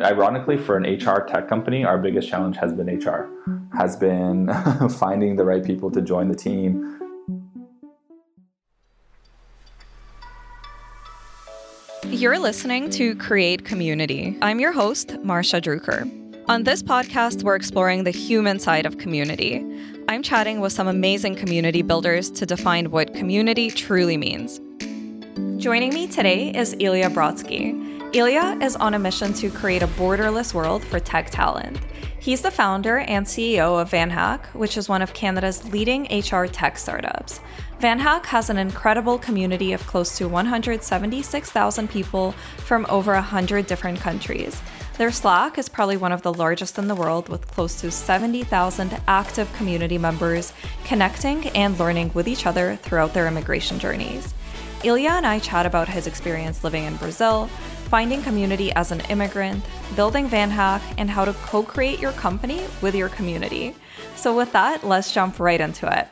Ironically, 0.00 0.56
for 0.56 0.76
an 0.76 0.84
HR 0.84 1.24
tech 1.24 1.48
company, 1.48 1.84
our 1.84 1.98
biggest 1.98 2.28
challenge 2.28 2.56
has 2.56 2.72
been 2.72 2.86
HR, 2.86 3.30
has 3.76 3.96
been 3.96 4.50
finding 4.98 5.36
the 5.36 5.44
right 5.44 5.64
people 5.64 5.90
to 5.92 6.02
join 6.02 6.28
the 6.28 6.34
team. 6.34 7.00
You're 12.08 12.38
listening 12.38 12.90
to 12.90 13.14
Create 13.16 13.64
Community. 13.64 14.36
I'm 14.42 14.58
your 14.60 14.72
host, 14.72 15.08
Marsha 15.24 15.60
Drucker. 15.60 16.10
On 16.48 16.64
this 16.64 16.82
podcast, 16.82 17.42
we're 17.42 17.56
exploring 17.56 18.04
the 18.04 18.10
human 18.10 18.58
side 18.58 18.86
of 18.86 18.98
community. 18.98 19.64
I'm 20.08 20.22
chatting 20.22 20.60
with 20.60 20.72
some 20.72 20.88
amazing 20.88 21.36
community 21.36 21.82
builders 21.82 22.30
to 22.32 22.46
define 22.46 22.90
what 22.90 23.14
community 23.14 23.70
truly 23.70 24.16
means. 24.16 24.60
Joining 25.62 25.94
me 25.94 26.06
today 26.06 26.50
is 26.50 26.76
Ilya 26.78 27.10
Brodsky. 27.10 27.93
Ilya 28.14 28.58
is 28.62 28.76
on 28.76 28.94
a 28.94 28.98
mission 29.00 29.32
to 29.32 29.50
create 29.50 29.82
a 29.82 29.88
borderless 29.88 30.54
world 30.54 30.84
for 30.84 31.00
tech 31.00 31.30
talent. 31.30 31.80
He's 32.20 32.42
the 32.42 32.50
founder 32.52 32.98
and 32.98 33.26
CEO 33.26 33.82
of 33.82 33.90
VanHack, 33.90 34.46
which 34.54 34.76
is 34.76 34.88
one 34.88 35.02
of 35.02 35.12
Canada's 35.14 35.68
leading 35.72 36.04
HR 36.04 36.44
tech 36.44 36.78
startups. 36.78 37.40
VanHack 37.80 38.24
has 38.26 38.50
an 38.50 38.56
incredible 38.56 39.18
community 39.18 39.72
of 39.72 39.84
close 39.88 40.16
to 40.16 40.28
176,000 40.28 41.90
people 41.90 42.30
from 42.58 42.86
over 42.88 43.14
100 43.14 43.66
different 43.66 43.98
countries. 43.98 44.62
Their 44.96 45.10
Slack 45.10 45.58
is 45.58 45.68
probably 45.68 45.96
one 45.96 46.12
of 46.12 46.22
the 46.22 46.32
largest 46.32 46.78
in 46.78 46.86
the 46.86 46.94
world, 46.94 47.28
with 47.28 47.48
close 47.48 47.80
to 47.80 47.90
70,000 47.90 48.96
active 49.08 49.52
community 49.54 49.98
members 49.98 50.52
connecting 50.84 51.48
and 51.48 51.76
learning 51.80 52.12
with 52.14 52.28
each 52.28 52.46
other 52.46 52.76
throughout 52.76 53.12
their 53.12 53.26
immigration 53.26 53.80
journeys. 53.80 54.32
Ilya 54.84 55.10
and 55.12 55.26
I 55.26 55.38
chat 55.38 55.64
about 55.64 55.88
his 55.88 56.06
experience 56.06 56.62
living 56.62 56.84
in 56.84 56.96
Brazil, 56.96 57.48
finding 57.84 58.22
community 58.22 58.72
as 58.72 58.90
an 58.90 59.00
immigrant, 59.08 59.64
building 59.94 60.28
VanHack, 60.28 60.82
and 60.98 61.08
how 61.08 61.24
to 61.24 61.32
co 61.44 61.62
create 61.62 62.00
your 62.00 62.12
company 62.12 62.64
with 62.82 62.94
your 62.94 63.08
community. 63.10 63.74
So, 64.16 64.36
with 64.36 64.52
that, 64.52 64.84
let's 64.84 65.12
jump 65.12 65.38
right 65.38 65.60
into 65.60 65.86
it. 65.86 66.08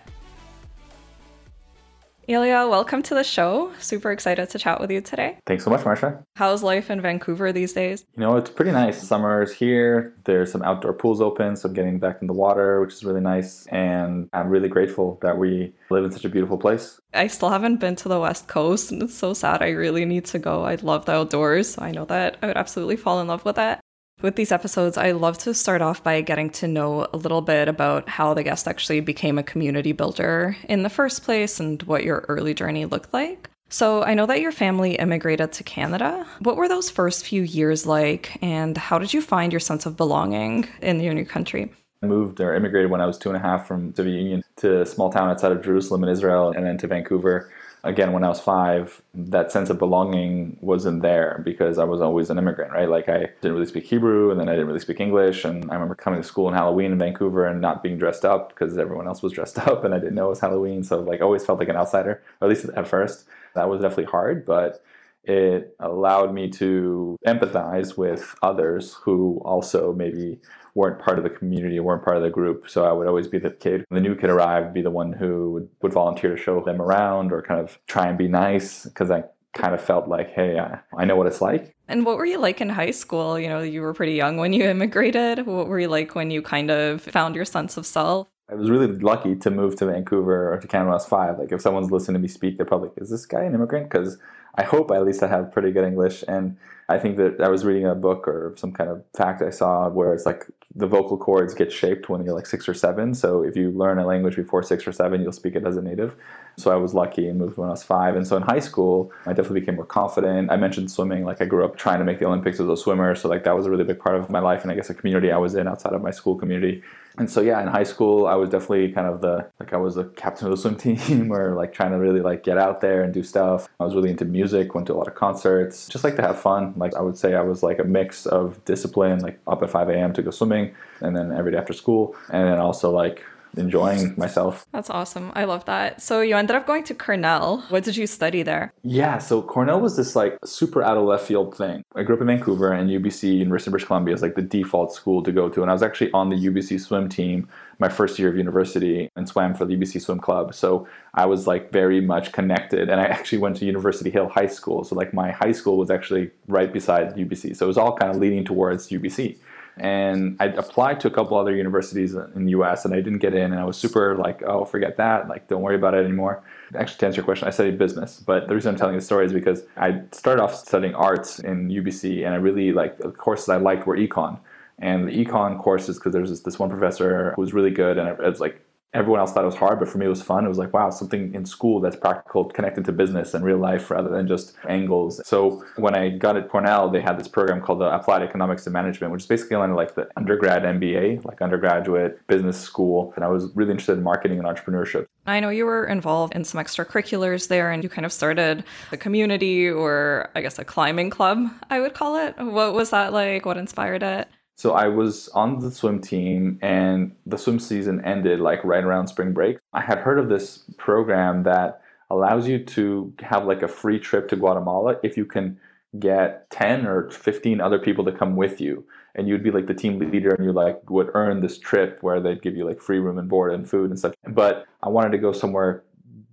Ilya, 2.29 2.69
welcome 2.69 3.03
to 3.03 3.15
the 3.15 3.25
show. 3.25 3.73
Super 3.81 4.13
excited 4.13 4.49
to 4.51 4.59
chat 4.59 4.81
with 4.81 4.93
you 4.93 5.01
today. 5.01 5.39
Thanks 5.45 5.65
so 5.65 5.71
much, 5.71 5.81
Marsha. 5.81 6.23
How's 6.37 6.63
life 6.63 6.89
in 6.89 7.01
Vancouver 7.01 7.53
these 7.53 7.73
days? 7.73 8.05
You 8.15 8.21
know, 8.21 8.37
it's 8.37 8.49
pretty 8.49 8.71
nice. 8.71 9.03
Summer's 9.03 9.53
here. 9.53 10.15
There's 10.25 10.53
some 10.53 10.63
outdoor 10.63 10.93
pools 10.93 11.21
open, 11.21 11.57
so 11.57 11.69
I'm 11.69 11.75
getting 11.75 11.99
back 11.99 12.19
in 12.21 12.29
the 12.29 12.33
water, 12.33 12.81
which 12.81 12.95
is 12.95 13.03
really 13.03 13.21
nice. 13.21 13.67
And 13.67 14.29
I'm 14.33 14.51
really 14.51 14.69
grateful 14.69 15.19
that 15.23 15.37
we 15.37 15.75
live 15.91 16.05
in 16.05 16.13
such 16.13 16.25
a 16.25 16.29
beautiful 16.29 16.59
place. 16.59 17.01
I 17.13 17.27
still 17.27 17.51
haven't 17.51 17.81
been 17.81 17.97
to 17.97 18.09
the 18.09 18.21
West 18.21 18.47
Coast, 18.47 18.93
and 18.93 19.03
it's 19.03 19.15
so 19.15 19.35
sad. 19.35 19.61
I 19.61 19.71
really 19.71 20.05
need 20.05 20.25
to 20.27 20.39
go. 20.39 20.65
I 20.65 20.77
love 20.77 21.07
the 21.07 21.13
outdoors. 21.13 21.75
So 21.75 21.83
I 21.83 21.91
know 21.91 22.05
that 22.05 22.37
I 22.41 22.47
would 22.47 22.57
absolutely 22.57 22.97
fall 22.97 23.21
in 23.21 23.27
love 23.27 23.45
with 23.45 23.57
that. 23.57 23.81
With 24.23 24.37
these 24.37 24.53
episodes, 24.53 24.97
I 24.97 25.11
love 25.11 25.37
to 25.39 25.53
start 25.53 25.83
off 25.83 26.05
by 26.05 26.21
getting 26.21 26.49
to 26.51 26.69
know 26.69 27.09
a 27.13 27.17
little 27.17 27.43
bit 27.43 27.67
about 27.67 28.09
how 28.09 28.35
the 28.35 28.45
guest 28.45 28.69
actually 28.69 29.01
became 29.01 29.37
a 29.37 29.43
community 29.43 29.91
builder 29.91 30.57
in 30.69 30.85
the 30.85 30.89
first 30.89 31.25
place 31.25 31.59
and 31.59 31.83
what 31.83 32.05
your 32.05 32.25
early 32.29 32.55
journey 32.55 32.85
looked 32.85 33.13
like. 33.13 33.51
So, 33.69 34.05
I 34.05 34.15
know 34.15 34.27
that 34.27 34.41
your 34.41 34.53
family 34.53 34.95
immigrated 34.95 35.51
to 35.55 35.65
Canada. 35.65 36.25
What 36.39 36.57
were 36.57 36.69
those 36.69 36.89
first 36.89 37.27
few 37.27 37.43
years 37.43 37.85
like, 37.85 38.39
and 38.43 38.77
how 38.77 38.99
did 38.99 39.13
you 39.13 39.23
find 39.23 39.53
your 39.53 39.61
sense 39.61 39.87
of 39.87 39.97
belonging 39.97 40.69
in 40.81 41.01
your 41.01 41.15
new 41.15 41.25
country? 41.25 41.73
I 42.03 42.07
moved 42.07 42.41
or 42.41 42.55
immigrated 42.55 42.93
when 42.93 43.01
I 43.01 43.07
was 43.07 43.19
two 43.19 43.31
and 43.31 43.37
a 43.37 43.41
half 43.41 43.67
from 43.67 43.93
Soviet 43.95 44.21
Union 44.21 44.45
to 44.57 44.83
a 44.83 44.87
small 44.87 45.11
town 45.11 45.31
outside 45.31 45.51
of 45.51 45.63
Jerusalem 45.63 46.05
in 46.05 46.11
Israel 46.11 46.51
and 46.51 46.65
then 46.65 46.79
to 46.79 46.87
Vancouver 46.87 47.51
again 47.85 48.13
when 48.13 48.23
i 48.23 48.29
was 48.29 48.41
five 48.41 49.03
that 49.15 49.51
sense 49.51 49.69
of 49.71 49.79
belonging 49.79 50.57
wasn't 50.61 51.03
there 51.03 51.41
because 51.45 51.79
i 51.79 51.85
was 51.85 52.01
always 52.01 52.31
an 52.31 52.39
immigrant 52.39 52.73
right? 52.73 52.89
Like 52.89 53.09
i 53.09 53.19
didn't 53.41 53.55
really 53.55 53.67
speak 53.67 53.85
hebrew 53.85 54.31
and 54.31 54.39
then 54.39 54.49
i 54.49 54.53
didn't 54.53 54.67
really 54.69 54.81
speak 54.81 55.01
english 55.01 55.45
and 55.45 55.71
i 55.71 55.75
remember 55.75 55.95
coming 55.95 56.21
to 56.21 56.27
school 56.27 56.47
on 56.47 56.53
halloween 56.53 56.93
in 56.93 56.99
vancouver 56.99 57.47
and 57.47 57.61
not 57.61 57.83
being 57.83 57.99
dressed 57.99 58.25
up 58.25 58.51
because 58.51 58.79
everyone 58.79 59.07
else 59.07 59.23
was 59.23 59.33
dressed 59.33 59.59
up 59.69 59.85
and 59.85 59.95
i 59.95 59.99
didn't 59.99 60.15
know 60.15 60.27
it 60.27 60.31
was 60.31 60.41
halloween 60.41 60.83
so 60.83 61.01
like 61.01 61.21
always 61.21 61.45
felt 61.45 61.59
like 61.59 61.69
an 61.69 61.77
outsider 61.77 62.23
or 62.41 62.47
at 62.47 62.49
least 62.49 62.67
at 62.77 62.87
first. 62.87 63.25
That 63.55 63.69
was 63.69 63.83
definitely 63.83 64.05
hard 64.05 64.47
but 64.47 64.83
it 65.25 65.75
allowed 65.81 66.35
me 66.35 66.49
to 66.51 67.17
empathize 67.27 67.97
with 67.97 68.35
others 68.43 68.95
who 68.95 69.41
also 69.45 69.93
maybe 69.93 70.41
weren't 70.75 71.01
part 71.01 71.19
of 71.19 71.25
the 71.25 71.31
community, 71.31 71.79
weren't 71.81 72.05
part 72.05 72.17
of 72.17 72.23
the 72.23 72.31
group. 72.31 72.69
So 72.69 72.85
I 72.85 72.93
would 72.93 73.07
always 73.07 73.29
be 73.29 73.39
the 73.39 73.51
kid. 73.51 73.85
When 73.89 74.03
the 74.03 74.09
new 74.09 74.17
kid 74.17 74.31
arrived, 74.31 74.73
be 74.73 74.83
the 74.83 74.91
one 74.91 75.13
who 75.13 75.53
would, 75.53 75.69
would 75.83 75.93
volunteer 75.93 76.35
to 76.35 76.43
show 76.43 76.61
them 76.61 76.81
around 76.81 77.33
or 77.33 77.43
kind 77.43 77.61
of 77.61 77.79
try 77.87 78.09
and 78.09 78.17
be 78.17 78.29
nice 78.29 78.85
because 78.85 79.11
I 79.11 79.25
kind 79.53 79.75
of 79.75 79.83
felt 79.83 80.09
like, 80.09 80.31
hey, 80.31 80.59
I, 80.59 80.81
I 80.97 81.05
know 81.05 81.17
what 81.17 81.27
it's 81.27 81.43
like. 81.43 81.75
And 81.89 82.07
what 82.07 82.17
were 82.17 82.25
you 82.25 82.39
like 82.39 82.61
in 82.61 82.71
high 82.71 82.91
school? 82.91 83.39
You 83.39 83.49
know, 83.49 83.61
you 83.61 83.83
were 83.83 83.93
pretty 83.93 84.15
young 84.15 84.39
when 84.39 84.53
you 84.53 84.65
immigrated. 84.65 85.47
What 85.47 85.69
were 85.69 85.79
you 85.79 85.89
like 85.89 86.15
when 86.15 86.31
you 86.31 86.41
kind 86.41 86.71
of 86.71 87.03
found 87.03 87.35
your 87.35 87.45
sense 87.45 87.77
of 87.77 87.85
self? 87.85 88.29
I 88.51 88.55
was 88.55 88.71
really 88.71 88.87
lucky 88.87 89.35
to 89.37 89.51
move 89.51 89.77
to 89.77 89.87
Vancouver 89.87 90.53
or 90.53 90.59
to 90.59 90.67
Canada 90.67 90.89
when 90.89 90.93
I 90.93 90.97
was 90.97 91.07
five. 91.07 91.39
Like, 91.39 91.53
if 91.53 91.61
someone's 91.61 91.91
listening 91.91 92.15
to 92.15 92.21
me 92.21 92.29
speak, 92.29 92.57
they're 92.57 92.67
probably, 92.67 92.91
is 92.97 93.09
this 93.09 93.25
guy 93.25 93.43
an 93.45 93.55
immigrant? 93.55 93.89
Because 93.89 94.19
I 94.57 94.63
hope 94.63 94.91
at 94.91 95.05
least 95.05 95.23
I 95.23 95.29
have 95.29 95.53
pretty 95.53 95.71
good 95.71 95.85
English. 95.85 96.23
And 96.29 96.57
I 96.89 96.99
think 96.99 97.17
that 97.17 97.41
I 97.41 97.49
was 97.49 97.65
reading 97.65 97.87
a 97.87 97.95
book 97.95 98.29
or 98.29 98.53
some 98.57 98.73
kind 98.73 98.91
of 98.91 99.03
fact 99.17 99.43
I 99.43 99.51
saw 99.51 99.89
where 99.89 100.13
it's 100.13 100.27
like 100.27 100.47
the 100.75 100.87
vocal 100.87 101.19
cords 101.19 101.55
get 101.55 101.71
shaped 101.71 102.09
when 102.09 102.25
you're 102.25 102.35
like 102.35 102.47
six 102.47 102.69
or 102.69 102.75
seven. 102.75 103.15
So 103.15 103.43
if 103.43 103.57
you 103.57 103.71
learn 103.71 103.99
a 103.99 104.07
language 104.07 104.37
before 104.37 104.63
six 104.63 104.87
or 104.87 104.93
seven, 104.93 105.23
you'll 105.23 105.33
speak 105.33 105.55
it 105.55 105.67
as 105.67 105.77
a 105.77 105.83
native. 105.83 106.17
So 106.57 106.71
I 106.71 106.77
was 106.77 106.95
lucky 106.95 107.29
and 107.29 107.39
moved 107.39 107.57
when 107.57 107.69
I 107.69 107.73
was 107.73 107.83
five. 107.83 108.17
And 108.17 108.27
so 108.27 108.37
in 108.37 108.43
high 108.43 108.59
school, 108.59 109.13
I 109.27 109.33
definitely 109.33 109.61
became 109.61 109.77
more 109.77 109.87
confident. 109.87 110.51
I 110.51 110.57
mentioned 110.57 110.91
swimming. 110.91 111.25
Like 111.25 111.41
I 111.41 111.45
grew 111.45 111.65
up 111.65 111.77
trying 111.77 111.99
to 111.99 112.05
make 112.05 112.19
the 112.19 112.27
Olympics 112.27 112.61
as 112.61 112.69
a 112.69 112.77
swimmer. 112.77 113.15
So 113.15 113.29
like 113.29 113.45
that 113.45 113.57
was 113.57 113.67
a 113.67 113.71
really 113.71 113.85
big 113.85 113.99
part 113.99 114.17
of 114.17 114.31
my 114.31 114.41
life 114.41 114.63
and 114.63 114.71
I 114.71 114.75
guess 114.75 114.91
a 114.91 114.95
community 114.95 115.31
I 115.31 115.39
was 115.39 115.55
in 115.55 115.69
outside 115.69 115.93
of 115.93 116.03
my 116.03 116.11
school 116.11 116.37
community. 116.37 116.83
And 117.19 117.31
so 117.31 117.43
yeah, 117.43 117.61
in 117.61 117.69
high 117.69 117.83
school, 117.83 118.27
I 118.27 118.35
was 118.37 118.49
definitely 118.49 118.91
kind 118.91 119.07
of 119.07 119.21
the 119.21 119.47
like 119.61 119.73
I 119.73 119.77
was 119.77 119.97
the 119.97 120.05
captain 120.05 120.47
of 120.47 120.51
the 120.53 120.57
swim 120.57 120.77
team, 120.99 121.33
or 121.33 121.55
like 121.55 121.73
trying 121.73 121.91
to 121.91 121.99
really 121.99 122.21
like 122.21 122.43
get 122.43 122.57
out 122.57 122.81
there 122.81 123.03
and 123.03 123.13
do 123.13 123.23
stuff. 123.23 123.69
I 123.79 123.85
was 123.85 123.95
really 123.95 124.11
into 124.11 124.25
music, 124.25 124.75
went 124.75 124.87
to 124.87 124.95
a 124.95 124.97
lot 124.97 125.09
of 125.09 125.15
concerts, 125.15 125.89
just 125.89 126.05
like 126.05 126.17
to 126.17 126.23
have 126.23 126.41
fun. 126.41 126.73
Like 126.77 126.95
I 126.95 127.03
would 127.03 127.19
say, 127.19 127.35
I 127.35 127.43
was 127.43 127.63
like 127.63 127.79
a 127.79 127.85
mix 127.85 128.27
of 128.27 128.65
discipline, 128.65 129.21
like 129.21 129.39
up 129.47 129.63
at 129.63 129.71
5 129.71 129.91
a.m. 129.91 130.13
to 130.15 130.23
go 130.23 130.31
swimming, 130.31 130.62
and 131.01 131.17
then 131.17 131.33
every 131.33 131.53
day 131.53 131.59
after 131.59 131.73
school, 131.73 132.15
and 132.31 132.49
then 132.49 132.59
also 132.59 132.91
like 132.91 133.25
enjoying 133.57 134.15
myself. 134.17 134.67
That's 134.73 134.91
awesome. 134.91 135.33
I 135.35 135.45
love 135.45 135.65
that. 135.67 136.01
So 136.01 136.21
you 136.21 136.37
ended 136.37 136.57
up 136.57 136.67
going 136.67 136.85
to 136.85 136.95
Cornell. 136.95 137.65
What 137.69 137.85
did 137.85 137.97
you 137.97 138.07
study 138.07 138.43
there? 138.43 138.73
Yeah, 138.83 139.19
so 139.19 139.43
Cornell 139.43 139.81
was 139.81 139.97
this 139.97 140.17
like 140.17 140.39
super 140.45 140.83
out 140.83 140.97
of 140.97 141.05
left 141.05 141.27
field 141.27 141.57
thing. 141.57 141.85
I 141.95 142.03
grew 142.03 142.17
up 142.17 142.21
in 142.21 142.27
Vancouver 142.27 142.73
and 142.73 142.89
UBC, 142.89 143.39
University 143.39 143.69
of 143.69 143.73
British 143.73 143.87
Columbia 143.87 144.15
is 144.15 144.23
like 144.23 144.35
the 144.35 144.43
default 144.43 144.95
school 144.95 145.23
to 145.23 145.33
go 145.33 145.49
to. 145.49 145.63
And 145.63 145.71
I 145.71 145.75
was 145.75 145.83
actually 145.83 146.11
on 146.13 146.31
the 146.31 146.37
UBC 146.37 146.81
swim 146.81 147.09
team 147.09 147.49
my 147.79 147.89
first 147.89 148.19
year 148.19 148.29
of 148.29 148.37
university 148.37 149.11
and 149.17 149.29
swam 149.29 149.55
for 149.55 149.65
the 149.65 149.77
UBC 149.77 150.01
swim 150.01 150.21
club. 150.21 150.55
So 150.55 150.89
I 151.15 151.27
was 151.27 151.47
like 151.47 151.73
very 151.73 152.01
much 152.01 152.33
connected. 152.33 152.89
And 152.89 153.01
I 153.01 153.05
actually 153.05 153.39
went 153.39 153.57
to 153.57 153.65
University 153.65 154.11
Hill 154.11 154.29
High 154.29 154.47
School. 154.47 154.85
So 154.85 154.95
like 154.95 155.13
my 155.13 155.31
high 155.31 155.53
school 155.53 155.77
was 155.77 155.91
actually 155.91 156.31
right 156.49 156.73
beside 156.73 157.15
UBC. 157.15 157.57
So 157.57 157.67
it 157.67 157.69
was 157.69 157.79
all 157.79 157.97
kind 157.97 158.11
of 158.11 158.17
leading 158.17 158.45
towards 158.45 158.89
UBC 158.89 159.37
and 159.77 160.37
I 160.39 160.47
applied 160.47 161.01
to 161.01 161.09
a 161.09 161.11
couple 161.11 161.37
other 161.37 161.55
universities 161.55 162.15
in 162.15 162.45
the 162.45 162.51
US 162.51 162.85
and 162.85 162.95
I 162.95 163.01
didn't 163.01 163.21
get 163.21 163.35
in 163.35 163.53
and 163.53 163.61
I 163.61 163.65
was 163.65 163.77
super 163.77 164.17
like 164.17 164.43
oh 164.43 164.65
forget 164.65 164.97
that 164.99 165.29
like 165.29 165.49
don't 165.49 165.63
worry 165.63 165.77
about 165.77 165.95
it 165.95 166.05
anymore. 166.05 166.43
Actually 166.77 166.99
to 166.99 167.07
answer 167.07 167.17
your 167.17 167.25
question 167.25 167.49
I 167.49 167.51
studied 167.51 167.79
business 167.79 168.21
but 168.21 168.49
the 168.49 168.55
reason 168.55 168.71
I'm 168.73 168.79
telling 168.79 168.97
the 168.97 169.03
story 169.03 169.27
is 169.27 169.33
because 169.33 169.63
I 169.77 170.03
started 170.13 170.43
off 170.43 170.55
studying 170.55 170.95
arts 170.95 171.39
in 171.39 171.69
UBC 171.69 172.25
and 172.25 172.35
I 172.35 172.39
really 172.39 172.73
like 172.73 172.99
the 172.99 173.11
courses 173.11 173.49
I 173.49 173.57
liked 173.57 173.87
were 173.87 173.97
econ. 173.97 174.39
And 174.79 175.07
the 175.07 175.25
econ 175.25 175.61
courses 175.61 175.97
because 175.97 176.13
there 176.13 176.23
was 176.23 176.31
this, 176.31 176.41
this 176.41 176.59
one 176.59 176.69
professor 176.69 177.33
who 177.37 177.43
was 177.43 177.55
really 177.55 177.71
good 177.71 177.99
and 177.99 178.09
it 178.09 178.19
was 178.19 178.41
like 178.41 178.61
everyone 178.95 179.21
else 179.21 179.33
thought 179.33 179.43
it 179.43 179.47
was 179.47 179.57
hard, 179.57 179.79
but 179.79 179.89
for 179.89 179.99
me 179.99 180.07
it 180.07 180.11
was 180.11 180.23
fun. 180.23 180.45
It 180.45 180.49
was 180.49 180.59
like, 180.59 180.73
wow, 180.73 180.91
something 180.91 181.35
in 181.35 181.47
school 181.47 181.81
that's 181.81 181.97
practical, 181.97 182.45
connected 182.45 182.85
to 182.85 182.93
business 182.93 183.33
and 183.35 183.45
real 183.45 183.59
life 183.59 183.91
rather 183.91 184.11
than 184.11 184.29
just 184.29 184.55
angles. 184.69 185.27
So 185.27 185.65
when 185.77 185.95
I 185.95 186.11
got 186.11 186.37
at 186.37 186.49
Cornell, 186.49 186.91
they 186.91 187.01
had 187.01 187.19
this 187.19 187.29
program 187.29 187.61
called 187.61 187.81
the 187.81 187.95
Applied 187.95 188.23
Economics 188.23 188.67
and 188.67 188.73
Management, 188.73 189.13
which 189.13 189.23
is 189.23 189.27
basically 189.27 189.57
like 189.57 189.95
the 189.95 190.09
undergrad 190.17 190.63
MBA, 190.63 191.25
like 191.25 191.41
undergraduate 191.41 192.27
business 192.27 192.61
school. 192.61 193.13
And 193.17 193.25
I 193.25 193.29
was 193.29 193.51
really 193.55 193.71
interested 193.71 193.97
in 193.97 194.05
marketing 194.05 194.39
and 194.39 194.47
entrepreneurship. 194.47 195.07
I 195.27 195.41
know 195.41 195.51
you 195.51 195.67
were 195.67 195.87
involved 195.87 196.35
in 196.35 196.45
some 196.45 196.61
extracurriculars 196.61 197.49
there 197.49 197.71
and 197.71 197.83
you 197.83 197.89
kind 197.89 198.05
of 198.05 198.13
started 198.13 198.65
a 198.91 198.97
community 198.97 199.71
or 199.71 200.31
I 200.35 200.43
guess 200.43 200.59
a 200.59 200.65
climbing 200.65 201.11
club, 201.11 201.49
I 201.71 201.81
would 201.81 201.95
call 201.95 202.17
it. 202.17 202.37
What 202.39 202.75
was 202.75 202.91
that 202.91 203.13
like? 203.13 203.47
What 203.47 203.57
inspired 203.57 204.03
it? 204.03 204.29
So 204.57 204.73
I 204.75 204.89
was 204.89 205.29
on 205.31 205.61
the 205.61 205.71
swim 205.71 206.01
team 206.01 206.59
and 206.63 207.15
the 207.27 207.39
swim 207.39 207.59
season 207.59 208.05
ended 208.05 208.41
like 208.41 208.63
right 208.65 208.85
around 208.85 209.09
spring 209.09 209.33
break. 209.33 209.59
I 209.73 209.81
had 209.81 209.99
heard 209.99 210.19
of 210.19 210.29
this 210.29 210.65
program 210.77 211.43
that 211.45 211.81
allows 212.11 212.47
you 212.47 212.63
to 212.63 213.13
have 213.21 213.47
like 213.47 213.63
a 213.63 213.69
free 213.69 213.99
trip 213.99 214.29
to 214.29 214.37
Guatemala 214.37 214.97
if 215.03 215.17
you 215.17 215.25
can 215.25 215.59
get 215.99 216.49
10 216.51 216.87
or 216.87 217.11
15 217.11 217.61
other 217.61 217.79
people 217.79 218.05
to 218.05 218.13
come 218.13 218.37
with 218.37 218.61
you. 218.61 218.85
And 219.15 219.29
you'd 219.29 219.43
be 219.43 219.51
like 219.51 219.67
the 219.67 219.75
team 219.75 219.99
leader 219.99 220.35
and 220.35 220.45
you 220.45 220.53
like 220.53 220.89
would 220.91 221.11
earn 221.15 221.41
this 221.41 221.59
trip 221.59 221.99
where 222.03 222.21
they'd 222.21 222.43
give 222.43 222.57
you 222.57 222.67
like 222.67 222.81
free 222.81 222.99
room 222.99 223.19
and 223.19 223.29
board 223.29 223.53
and 223.53 223.69
food 223.69 223.91
and 223.91 223.99
stuff. 223.99 224.15
But 224.29 224.67
i 224.83 224.89
wanted 224.89 225.13
to 225.13 225.19
go 225.19 225.33
somewhere 225.33 225.85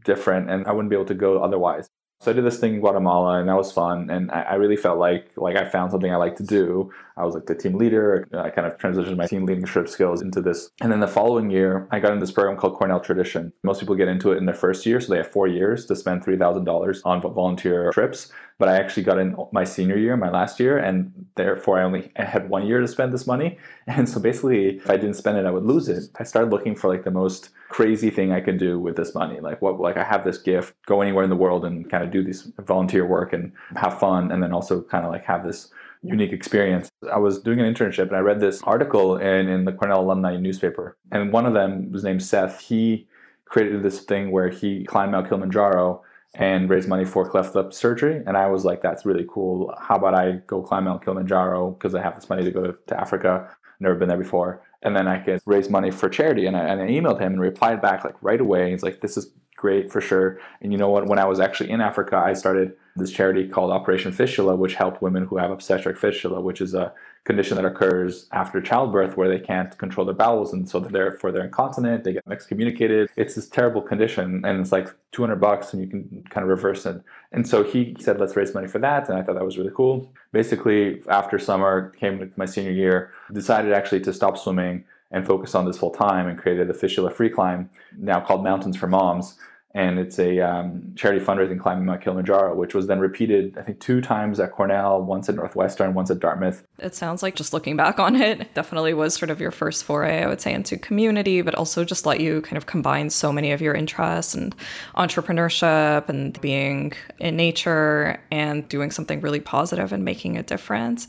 different 0.06 0.50
and 0.50 0.66
i 0.66 0.72
wouldn't 0.72 0.90
be 0.90 0.96
able 0.96 1.06
to 1.06 1.14
go 1.14 1.44
otherwise 1.44 1.90
So 2.22 2.32
I 2.32 2.34
did 2.34 2.44
this 2.44 2.60
thing 2.60 2.74
in 2.74 2.80
Guatemala, 2.82 3.40
and 3.40 3.48
that 3.48 3.56
was 3.56 3.72
fun. 3.72 4.10
And 4.10 4.30
I, 4.32 4.42
I, 4.42 4.54
really 4.56 4.76
felt 4.76 5.00
like 5.00 5.32
like 5.38 5.56
I 5.56 5.64
found 5.64 5.92
something 5.92 6.12
I 6.12 6.18
like 6.18 6.36
to 6.36 6.44
do. 6.44 6.92
I 7.16 7.24
was 7.24 7.34
like 7.34 7.46
the 7.46 7.56
team 7.56 7.78
leader. 7.78 8.28
I 8.34 8.50
kind 8.50 8.68
of 8.68 8.78
transitioned 8.78 9.16
my 9.16 9.26
team 9.26 9.46
leadership 9.46 9.88
skills 9.88 10.22
into 10.22 10.42
this. 10.42 10.70
And 10.82 10.92
then 10.92 11.00
the 11.00 11.08
following 11.08 11.50
year, 11.50 11.88
I 11.92 12.00
got 12.02 12.12
in 12.12 12.20
this 12.20 12.32
program 12.32 12.58
called 12.58 12.76
Cornell 12.76 13.00
Tradition. 13.00 13.54
Most 13.64 13.80
people 13.80 13.96
get 13.96 14.10
into 14.10 14.34
it 14.34 14.38
in 14.38 14.46
their 14.46 14.54
first 14.56 14.86
year, 14.86 15.00
so 15.00 15.14
they 15.14 15.18
have 15.20 15.32
four 15.32 15.48
years 15.48 15.86
to 15.86 15.96
spend 15.96 16.22
three 16.22 16.36
thousand 16.36 16.66
dollars 16.66 17.02
on 17.06 17.22
volunteer 17.22 17.90
trips. 17.94 18.34
But 18.60 18.70
I 18.70 18.76
actually 18.76 19.04
got 19.04 19.18
in 19.18 19.36
my 19.52 19.64
senior 19.64 19.98
year, 19.98 20.16
my 20.18 20.30
last 20.30 20.60
year, 20.60 20.78
and 20.78 21.12
therefore 21.36 21.80
I 21.80 21.84
only 21.84 22.12
had 22.16 22.50
one 22.50 22.68
year 22.68 22.82
to 22.82 22.88
spend 22.88 23.14
this 23.14 23.26
money. 23.26 23.58
And 23.88 24.08
so 24.08 24.20
basically, 24.20 24.78
if 24.78 24.90
I 24.90 24.98
didn't 24.98 25.16
spend 25.16 25.38
it, 25.40 25.46
I 25.48 25.52
would 25.52 25.64
lose 25.64 25.90
it. 25.90 26.04
I 26.20 26.24
started 26.24 26.52
looking 26.52 26.76
for 26.76 26.88
like 26.88 27.04
the 27.04 27.12
most 27.12 27.50
crazy 27.70 28.10
thing 28.10 28.32
I 28.32 28.42
could 28.42 28.60
do 28.60 28.80
with 28.80 28.96
this 28.98 29.16
money. 29.16 29.40
Like 29.40 29.62
what 29.62 29.80
like 29.80 29.98
I 29.98 30.04
have 30.04 30.24
this 30.24 30.38
gift, 30.38 30.76
go 30.86 31.02
anywhere 31.02 31.24
in 31.24 31.30
the 31.30 31.36
world 31.36 31.66
and 31.66 31.90
kind 31.90 32.04
of 32.04 32.12
do 32.12 32.24
this 32.24 32.52
volunteer 32.60 33.06
work 33.06 33.34
and 33.34 33.52
have 33.76 34.00
fun 34.00 34.32
and 34.32 34.44
then 34.44 34.54
also 34.54 34.82
kind 34.82 35.06
of 35.06 35.12
like 35.12 35.26
have 35.26 35.44
this 35.44 35.72
unique 36.04 36.32
experience. 36.32 36.90
I 37.12 37.18
was 37.18 37.40
doing 37.42 37.60
an 37.60 37.74
internship 37.74 38.08
and 38.08 38.16
I 38.16 38.20
read 38.20 38.40
this 38.40 38.62
article 38.64 39.18
in, 39.18 39.48
in 39.48 39.66
the 39.66 39.72
Cornell 39.72 40.02
alumni 40.02 40.38
newspaper. 40.38 40.98
And 41.12 41.32
one 41.32 41.46
of 41.46 41.54
them 41.54 41.92
was 41.92 42.04
named 42.04 42.24
Seth. 42.24 42.62
He 42.62 43.08
created 43.46 43.84
this 43.84 44.02
thing 44.02 44.32
where 44.32 44.50
he 44.50 44.86
climbed 44.86 45.12
Mount 45.12 45.28
Kilimanjaro 45.28 46.04
and 46.36 46.70
raise 46.70 46.88
money 46.88 47.06
for 47.06 47.28
cleft 47.28 47.56
lip 47.56 47.74
surgery. 47.74 48.22
And 48.26 48.38
I 48.38 48.48
was 48.48 48.66
like, 48.66 48.82
that's 48.82 49.06
really 49.06 49.26
cool. 49.28 49.74
How 49.80 49.96
about 49.96 50.14
I 50.14 50.34
go 50.48 50.62
climb 50.62 50.86
Mount 50.86 51.04
Kilimanjaro 51.04 51.72
because 51.72 51.96
I 51.96 52.02
have 52.02 52.16
this 52.16 52.30
money 52.30 52.44
to 52.44 52.52
go 52.52 52.64
to, 52.64 52.76
to 52.88 53.00
Africa. 53.00 53.50
Never 53.80 53.96
been 53.96 54.10
there 54.10 54.18
before. 54.18 54.62
And 54.82 54.96
then 54.96 55.08
I 55.08 55.20
could 55.20 55.42
raise 55.46 55.70
money 55.70 55.92
for 55.92 56.08
charity. 56.08 56.46
And 56.46 56.56
I, 56.56 56.62
and 56.62 56.82
I 56.82 56.88
emailed 56.88 57.20
him 57.20 57.34
and 57.34 57.42
replied 57.42 57.82
back 57.82 58.04
like 58.04 58.16
right 58.22 58.40
away. 58.40 58.72
He's 58.72 58.84
like, 58.84 59.02
this 59.02 59.18
is 59.18 59.32
great 59.60 59.92
for 59.92 60.00
sure. 60.00 60.40
And 60.62 60.72
you 60.72 60.78
know 60.78 60.90
what? 60.90 61.08
When 61.08 61.20
I 61.20 61.26
was 61.26 61.40
actually 61.40 61.70
in 61.70 61.82
Africa, 61.82 62.16
I 62.16 62.34
started 62.34 62.74
this 62.96 63.12
charity 63.12 63.48
called 63.48 63.72
Operation 63.72 64.12
Fistula, 64.12 64.56
which 64.56 64.76
helped 64.76 65.02
women 65.02 65.26
who 65.26 65.38
have 65.38 65.52
obstetric 65.52 65.98
fistula, 65.98 66.40
which 66.42 66.62
is 66.62 66.74
a 66.74 66.94
condition 67.26 67.58
that 67.58 67.66
occurs 67.66 68.28
after 68.32 68.62
childbirth 68.62 69.18
where 69.18 69.28
they 69.28 69.40
can't 69.40 69.78
control 69.78 70.06
their 70.06 70.16
bowels. 70.16 70.54
And 70.54 70.68
so 70.68 70.80
therefore 70.80 71.32
they're 71.32 71.44
incontinent 71.44 72.04
they 72.04 72.14
get 72.14 72.24
excommunicated. 72.32 73.10
It's 73.18 73.36
this 73.36 73.48
terrible 73.48 73.82
condition 73.82 74.44
and 74.46 74.60
it's 74.62 74.72
like 74.72 74.88
200 75.12 75.36
bucks 75.36 75.74
and 75.74 75.82
you 75.84 75.90
can 75.90 76.24
kind 76.30 76.44
of 76.44 76.50
reverse 76.50 76.86
it. 76.86 77.02
And 77.32 77.48
so 77.48 77.64
he 77.64 77.96
said 78.00 78.20
let's 78.20 78.36
raise 78.36 78.54
money 78.54 78.68
for 78.68 78.80
that 78.80 79.10
and 79.10 79.18
i 79.18 79.22
thought 79.22 79.36
that 79.36 79.46
was 79.46 79.58
really 79.58 79.74
cool. 79.76 80.12
Basically 80.32 81.04
after 81.10 81.38
summer 81.38 81.90
came 82.00 82.32
my 82.38 82.46
senior 82.46 82.72
year 82.72 83.12
decided 83.34 83.74
actually 83.74 84.02
to 84.02 84.14
stop 84.14 84.38
swimming 84.38 84.86
and 85.12 85.26
focus 85.26 85.56
on 85.56 85.66
this 85.66 85.78
full 85.78 85.92
time 85.92 86.28
and 86.28 86.38
created 86.38 86.68
the 86.68 86.74
fistula 86.74 87.10
free 87.10 87.30
climb 87.30 87.70
now 87.98 88.20
called 88.20 88.44
mountains 88.44 88.78
for 88.78 88.88
moms 88.88 89.38
and 89.76 90.00
it's 90.00 90.18
a 90.18 90.40
um, 90.40 90.94
charity 90.96 91.24
fundraising 91.24 91.60
climbing 91.60 91.86
Mount 91.86 92.02
Kilimanjaro, 92.02 92.56
which 92.56 92.74
was 92.74 92.88
then 92.88 93.00
repeated, 93.00 93.56
I 93.56 93.62
think, 93.62 93.80
two 93.80 94.02
times 94.02 94.40
at 94.40 94.52
Cornell, 94.52 95.04
once 95.04 95.30
at 95.30 95.36
Northwestern, 95.36 95.94
once 95.94 96.10
at 96.10 96.20
Dartmouth. 96.20 96.66
It 96.80 96.96
sounds 96.96 97.22
like 97.22 97.36
just 97.36 97.54
looking 97.54 97.78
back 97.78 98.00
on 98.00 98.16
it, 98.16 98.52
definitely 98.56 98.96
was 98.96 99.14
sort 99.14 99.30
of 99.30 99.40
your 99.40 99.52
first 99.52 99.84
foray, 99.84 100.24
I 100.24 100.28
would 100.28 100.42
say, 100.42 100.54
into 100.54 100.76
community, 100.76 101.44
but 101.44 101.54
also 101.54 101.86
just 101.86 102.08
let 102.08 102.20
you 102.20 102.42
kind 102.42 102.58
of 102.58 102.66
combine 102.66 103.12
so 103.12 103.32
many 103.32 103.52
of 103.52 103.62
your 103.62 103.76
interests 103.76 104.34
and 104.34 104.56
entrepreneurship 104.96 106.10
and 106.10 106.40
being 106.42 106.94
in 107.20 107.36
nature 107.36 108.20
and 108.32 108.68
doing 108.70 108.90
something 108.90 109.22
really 109.22 109.40
positive 109.40 109.94
and 109.94 110.04
making 110.04 110.36
a 110.36 110.42
difference. 110.42 111.08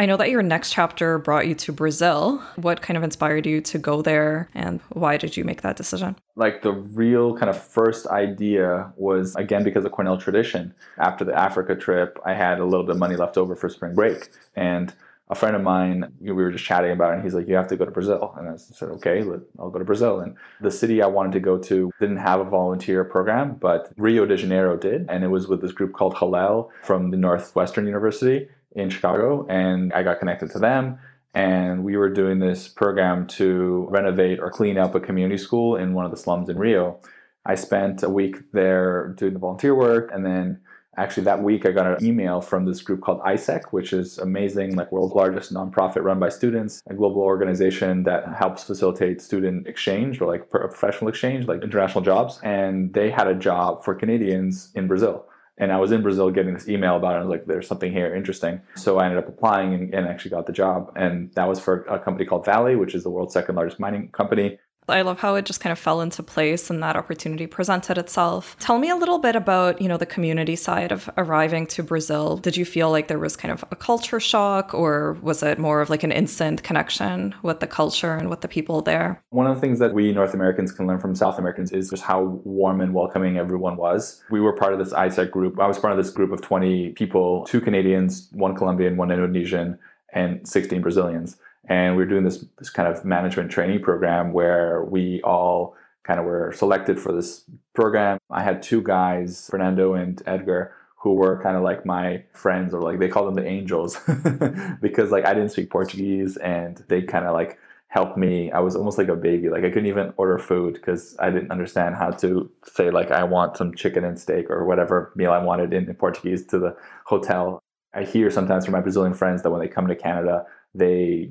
I 0.00 0.06
know 0.06 0.16
that 0.16 0.30
your 0.30 0.42
next 0.42 0.72
chapter 0.72 1.18
brought 1.18 1.46
you 1.46 1.54
to 1.56 1.72
Brazil. 1.72 2.38
What 2.56 2.80
kind 2.80 2.96
of 2.96 3.02
inspired 3.02 3.44
you 3.44 3.60
to 3.60 3.76
go 3.76 4.00
there 4.00 4.48
and 4.54 4.80
why 4.88 5.18
did 5.18 5.36
you 5.36 5.44
make 5.44 5.60
that 5.60 5.76
decision? 5.76 6.16
Like 6.36 6.62
the 6.62 6.72
real 6.72 7.36
kind 7.36 7.50
of 7.50 7.62
first 7.62 8.06
idea 8.06 8.94
was 8.96 9.36
again 9.36 9.62
because 9.62 9.84
of 9.84 9.92
Cornell 9.92 10.16
tradition. 10.16 10.74
After 10.96 11.22
the 11.22 11.38
Africa 11.38 11.76
trip, 11.76 12.18
I 12.24 12.32
had 12.32 12.60
a 12.60 12.64
little 12.64 12.86
bit 12.86 12.92
of 12.92 12.98
money 12.98 13.14
left 13.16 13.36
over 13.36 13.54
for 13.54 13.68
spring 13.68 13.94
break. 13.94 14.30
And 14.56 14.94
a 15.28 15.34
friend 15.34 15.54
of 15.54 15.60
mine, 15.60 16.10
we 16.18 16.32
were 16.32 16.50
just 16.50 16.64
chatting 16.64 16.90
about 16.90 17.12
it, 17.12 17.16
and 17.16 17.22
he's 17.22 17.34
like, 17.34 17.46
You 17.46 17.54
have 17.54 17.68
to 17.68 17.76
go 17.76 17.84
to 17.84 17.90
Brazil. 17.90 18.34
And 18.36 18.48
I 18.48 18.56
said, 18.56 18.88
Okay, 18.88 19.22
I'll 19.60 19.70
go 19.70 19.78
to 19.78 19.84
Brazil. 19.84 20.18
And 20.18 20.34
the 20.60 20.72
city 20.72 21.02
I 21.02 21.06
wanted 21.06 21.32
to 21.32 21.40
go 21.40 21.56
to 21.56 21.92
didn't 22.00 22.16
have 22.16 22.40
a 22.40 22.44
volunteer 22.44 23.04
program, 23.04 23.54
but 23.54 23.92
Rio 23.96 24.26
de 24.26 24.36
Janeiro 24.36 24.76
did. 24.76 25.06
And 25.08 25.22
it 25.22 25.28
was 25.28 25.46
with 25.46 25.60
this 25.60 25.70
group 25.70 25.92
called 25.92 26.18
Hillel 26.18 26.72
from 26.82 27.10
the 27.10 27.16
Northwestern 27.16 27.86
University 27.86 28.48
in 28.72 28.90
Chicago, 28.90 29.46
and 29.48 29.92
I 29.92 30.02
got 30.02 30.18
connected 30.18 30.50
to 30.52 30.58
them. 30.58 30.98
And 31.32 31.84
we 31.84 31.96
were 31.96 32.10
doing 32.10 32.40
this 32.40 32.66
program 32.66 33.26
to 33.28 33.86
renovate 33.90 34.40
or 34.40 34.50
clean 34.50 34.76
up 34.78 34.94
a 34.94 35.00
community 35.00 35.38
school 35.38 35.76
in 35.76 35.94
one 35.94 36.04
of 36.04 36.10
the 36.10 36.16
slums 36.16 36.48
in 36.48 36.58
Rio. 36.58 37.00
I 37.46 37.54
spent 37.54 38.02
a 38.02 38.08
week 38.08 38.52
there 38.52 39.14
doing 39.16 39.34
the 39.34 39.38
volunteer 39.38 39.74
work, 39.74 40.10
and 40.12 40.26
then 40.26 40.60
actually 40.96 41.22
that 41.24 41.42
week 41.42 41.64
I 41.64 41.70
got 41.70 41.86
an 41.86 42.04
email 42.04 42.40
from 42.40 42.66
this 42.66 42.82
group 42.82 43.00
called 43.00 43.20
AIESEC, 43.20 43.66
which 43.70 43.92
is 43.92 44.18
amazing, 44.18 44.74
like 44.74 44.90
world's 44.90 45.14
largest 45.14 45.54
nonprofit 45.54 46.02
run 46.02 46.18
by 46.18 46.28
students, 46.28 46.82
a 46.88 46.94
global 46.94 47.22
organization 47.22 48.02
that 48.02 48.26
helps 48.34 48.64
facilitate 48.64 49.22
student 49.22 49.66
exchange 49.66 50.20
or 50.20 50.26
like 50.26 50.50
professional 50.50 51.08
exchange, 51.08 51.46
like 51.46 51.62
international 51.62 52.02
jobs. 52.02 52.40
And 52.42 52.92
they 52.92 53.08
had 53.08 53.28
a 53.28 53.34
job 53.34 53.84
for 53.84 53.94
Canadians 53.94 54.70
in 54.74 54.88
Brazil. 54.88 55.24
And 55.60 55.70
I 55.70 55.76
was 55.76 55.92
in 55.92 56.02
Brazil 56.02 56.30
getting 56.30 56.54
this 56.54 56.68
email 56.68 56.96
about 56.96 57.14
it. 57.14 57.18
I 57.18 57.20
was 57.20 57.28
like, 57.28 57.44
there's 57.44 57.68
something 57.68 57.92
here 57.92 58.14
interesting. 58.14 58.60
So 58.76 58.98
I 58.98 59.04
ended 59.04 59.22
up 59.22 59.28
applying 59.28 59.74
and, 59.74 59.94
and 59.94 60.08
actually 60.08 60.32
got 60.32 60.46
the 60.46 60.52
job. 60.52 60.90
And 60.96 61.30
that 61.34 61.46
was 61.46 61.60
for 61.60 61.82
a 61.82 61.98
company 61.98 62.24
called 62.24 62.46
Vale, 62.46 62.76
which 62.78 62.94
is 62.94 63.02
the 63.02 63.10
world's 63.10 63.34
second 63.34 63.54
largest 63.56 63.78
mining 63.78 64.08
company. 64.10 64.58
I 64.88 65.02
love 65.02 65.20
how 65.20 65.34
it 65.36 65.44
just 65.44 65.60
kind 65.60 65.72
of 65.72 65.78
fell 65.78 66.00
into 66.00 66.22
place 66.22 66.70
and 66.70 66.82
that 66.82 66.96
opportunity 66.96 67.46
presented 67.46 67.98
itself. 67.98 68.56
Tell 68.58 68.78
me 68.78 68.90
a 68.90 68.96
little 68.96 69.18
bit 69.18 69.36
about, 69.36 69.80
you 69.80 69.88
know, 69.88 69.96
the 69.96 70.06
community 70.06 70.56
side 70.56 70.92
of 70.92 71.08
arriving 71.16 71.66
to 71.68 71.82
Brazil. 71.82 72.36
Did 72.36 72.56
you 72.56 72.64
feel 72.64 72.90
like 72.90 73.08
there 73.08 73.18
was 73.18 73.36
kind 73.36 73.52
of 73.52 73.64
a 73.70 73.76
culture 73.76 74.20
shock 74.20 74.74
or 74.74 75.14
was 75.22 75.42
it 75.42 75.58
more 75.58 75.80
of 75.80 75.90
like 75.90 76.02
an 76.02 76.12
instant 76.12 76.62
connection 76.62 77.34
with 77.42 77.60
the 77.60 77.66
culture 77.66 78.14
and 78.14 78.28
with 78.28 78.40
the 78.40 78.48
people 78.48 78.82
there? 78.82 79.22
One 79.30 79.46
of 79.46 79.54
the 79.54 79.60
things 79.60 79.78
that 79.78 79.94
we 79.94 80.12
North 80.12 80.34
Americans 80.34 80.72
can 80.72 80.86
learn 80.86 80.98
from 80.98 81.14
South 81.14 81.38
Americans 81.38 81.72
is 81.72 81.90
just 81.90 82.02
how 82.02 82.40
warm 82.44 82.80
and 82.80 82.94
welcoming 82.94 83.38
everyone 83.38 83.76
was. 83.76 84.22
We 84.30 84.40
were 84.40 84.52
part 84.52 84.72
of 84.72 84.78
this 84.78 84.92
AIESEC 84.92 85.30
group. 85.30 85.60
I 85.60 85.66
was 85.66 85.78
part 85.78 85.92
of 85.92 86.04
this 86.04 86.12
group 86.12 86.32
of 86.32 86.42
20 86.42 86.90
people, 86.90 87.44
two 87.44 87.60
Canadians, 87.60 88.28
one 88.32 88.56
Colombian, 88.56 88.96
one 88.96 89.10
Indonesian, 89.10 89.78
and 90.12 90.46
16 90.46 90.82
Brazilians 90.82 91.36
and 91.70 91.96
we 91.96 92.02
are 92.02 92.06
doing 92.06 92.24
this 92.24 92.44
this 92.58 92.68
kind 92.68 92.88
of 92.88 93.04
management 93.04 93.50
training 93.50 93.80
program 93.80 94.32
where 94.32 94.84
we 94.84 95.22
all 95.22 95.76
kind 96.02 96.18
of 96.18 96.26
were 96.26 96.52
selected 96.52 96.98
for 96.98 97.12
this 97.12 97.44
program. 97.74 98.18
I 98.28 98.42
had 98.42 98.62
two 98.62 98.82
guys, 98.82 99.48
Fernando 99.48 99.94
and 99.94 100.20
Edgar, 100.26 100.74
who 100.96 101.14
were 101.14 101.40
kind 101.40 101.56
of 101.56 101.62
like 101.62 101.86
my 101.86 102.24
friends, 102.32 102.74
or 102.74 102.82
like 102.82 102.98
they 102.98 103.08
call 103.08 103.24
them 103.24 103.36
the 103.36 103.46
angels, 103.46 103.96
because 104.82 105.12
like 105.12 105.24
I 105.24 105.32
didn't 105.32 105.50
speak 105.50 105.70
Portuguese, 105.70 106.36
and 106.38 106.84
they 106.88 107.02
kind 107.02 107.24
of 107.24 107.34
like 107.34 107.58
helped 107.86 108.16
me. 108.16 108.50
I 108.50 108.58
was 108.58 108.74
almost 108.74 108.98
like 108.98 109.08
a 109.08 109.16
baby. 109.16 109.48
Like 109.48 109.62
I 109.62 109.68
couldn't 109.68 109.86
even 109.86 110.12
order 110.16 110.38
food 110.38 110.74
because 110.74 111.16
I 111.20 111.30
didn't 111.30 111.52
understand 111.52 111.94
how 111.94 112.10
to 112.10 112.50
say 112.64 112.90
like 112.90 113.12
I 113.12 113.22
want 113.22 113.56
some 113.56 113.74
chicken 113.76 114.04
and 114.04 114.18
steak 114.18 114.50
or 114.50 114.64
whatever 114.64 115.12
meal 115.14 115.30
I 115.30 115.42
wanted 115.42 115.72
in, 115.72 115.88
in 115.88 115.94
Portuguese 115.94 116.44
to 116.46 116.58
the 116.58 116.76
hotel. 117.04 117.60
I 117.94 118.04
hear 118.04 118.30
sometimes 118.30 118.64
from 118.64 118.72
my 118.72 118.80
Brazilian 118.80 119.14
friends 119.14 119.42
that 119.42 119.50
when 119.50 119.60
they 119.60 119.68
come 119.68 119.88
to 119.88 119.96
Canada, 119.96 120.46
they 120.74 121.30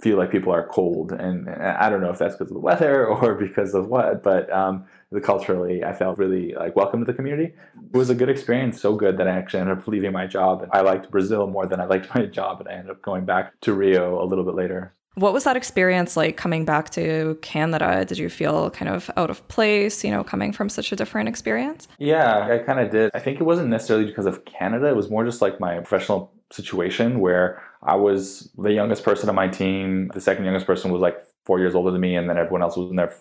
feel 0.00 0.18
like 0.18 0.30
people 0.30 0.52
are 0.52 0.66
cold. 0.68 1.12
And, 1.12 1.48
I 1.48 1.88
don't 1.88 2.00
know 2.00 2.10
if 2.10 2.18
that's 2.18 2.34
because 2.34 2.50
of 2.50 2.54
the 2.54 2.60
weather 2.60 3.06
or 3.08 3.34
because 3.34 3.74
of 3.74 3.88
what, 3.88 4.22
but 4.22 4.50
um, 4.52 4.84
the 5.10 5.20
culturally, 5.20 5.84
I 5.84 5.92
felt 5.92 6.18
really 6.18 6.54
like 6.54 6.76
welcome 6.76 7.00
to 7.00 7.06
the 7.06 7.16
community. 7.16 7.54
It 7.92 7.96
was 7.96 8.10
a 8.10 8.14
good 8.14 8.28
experience, 8.28 8.80
so 8.80 8.94
good 8.94 9.16
that 9.18 9.28
I 9.28 9.32
actually 9.32 9.60
ended 9.60 9.78
up 9.78 9.88
leaving 9.88 10.12
my 10.12 10.26
job. 10.26 10.62
And 10.62 10.70
I 10.72 10.80
liked 10.80 11.10
Brazil 11.10 11.46
more 11.46 11.66
than 11.66 11.80
I 11.80 11.86
liked 11.86 12.08
my 12.14 12.26
job, 12.26 12.60
and 12.60 12.68
I 12.68 12.72
ended 12.72 12.90
up 12.90 13.02
going 13.02 13.24
back 13.24 13.58
to 13.62 13.72
Rio 13.72 14.22
a 14.22 14.26
little 14.26 14.44
bit 14.44 14.54
later. 14.54 14.92
What 15.14 15.32
was 15.32 15.44
that 15.44 15.56
experience 15.56 16.14
like 16.14 16.36
coming 16.36 16.66
back 16.66 16.90
to 16.90 17.38
Canada? 17.40 18.04
Did 18.04 18.18
you 18.18 18.28
feel 18.28 18.68
kind 18.70 18.90
of 18.90 19.10
out 19.16 19.30
of 19.30 19.48
place, 19.48 20.04
you 20.04 20.10
know, 20.10 20.22
coming 20.22 20.52
from 20.52 20.68
such 20.68 20.92
a 20.92 20.96
different 20.96 21.26
experience? 21.26 21.88
Yeah, 21.98 22.46
I 22.52 22.58
kind 22.58 22.80
of 22.80 22.90
did. 22.90 23.10
I 23.14 23.20
think 23.20 23.40
it 23.40 23.44
wasn't 23.44 23.68
necessarily 23.68 24.04
because 24.04 24.26
of 24.26 24.44
Canada. 24.44 24.88
It 24.88 24.96
was 24.96 25.08
more 25.08 25.24
just 25.24 25.40
like 25.40 25.58
my 25.58 25.76
professional 25.76 26.34
situation 26.52 27.20
where 27.20 27.62
I 27.82 27.96
was 27.96 28.50
the 28.56 28.72
youngest 28.72 29.04
person 29.04 29.28
on 29.28 29.34
my 29.34 29.48
team. 29.48 30.08
The 30.14 30.20
second 30.20 30.44
youngest 30.44 30.66
person 30.66 30.90
was 30.90 31.00
like 31.00 31.18
four 31.44 31.58
years 31.58 31.74
older 31.74 31.90
than 31.90 32.00
me, 32.00 32.16
and 32.16 32.28
then 32.28 32.38
everyone 32.38 32.62
else 32.62 32.76
was 32.76 32.90
in 32.90 32.96
their 32.96 33.14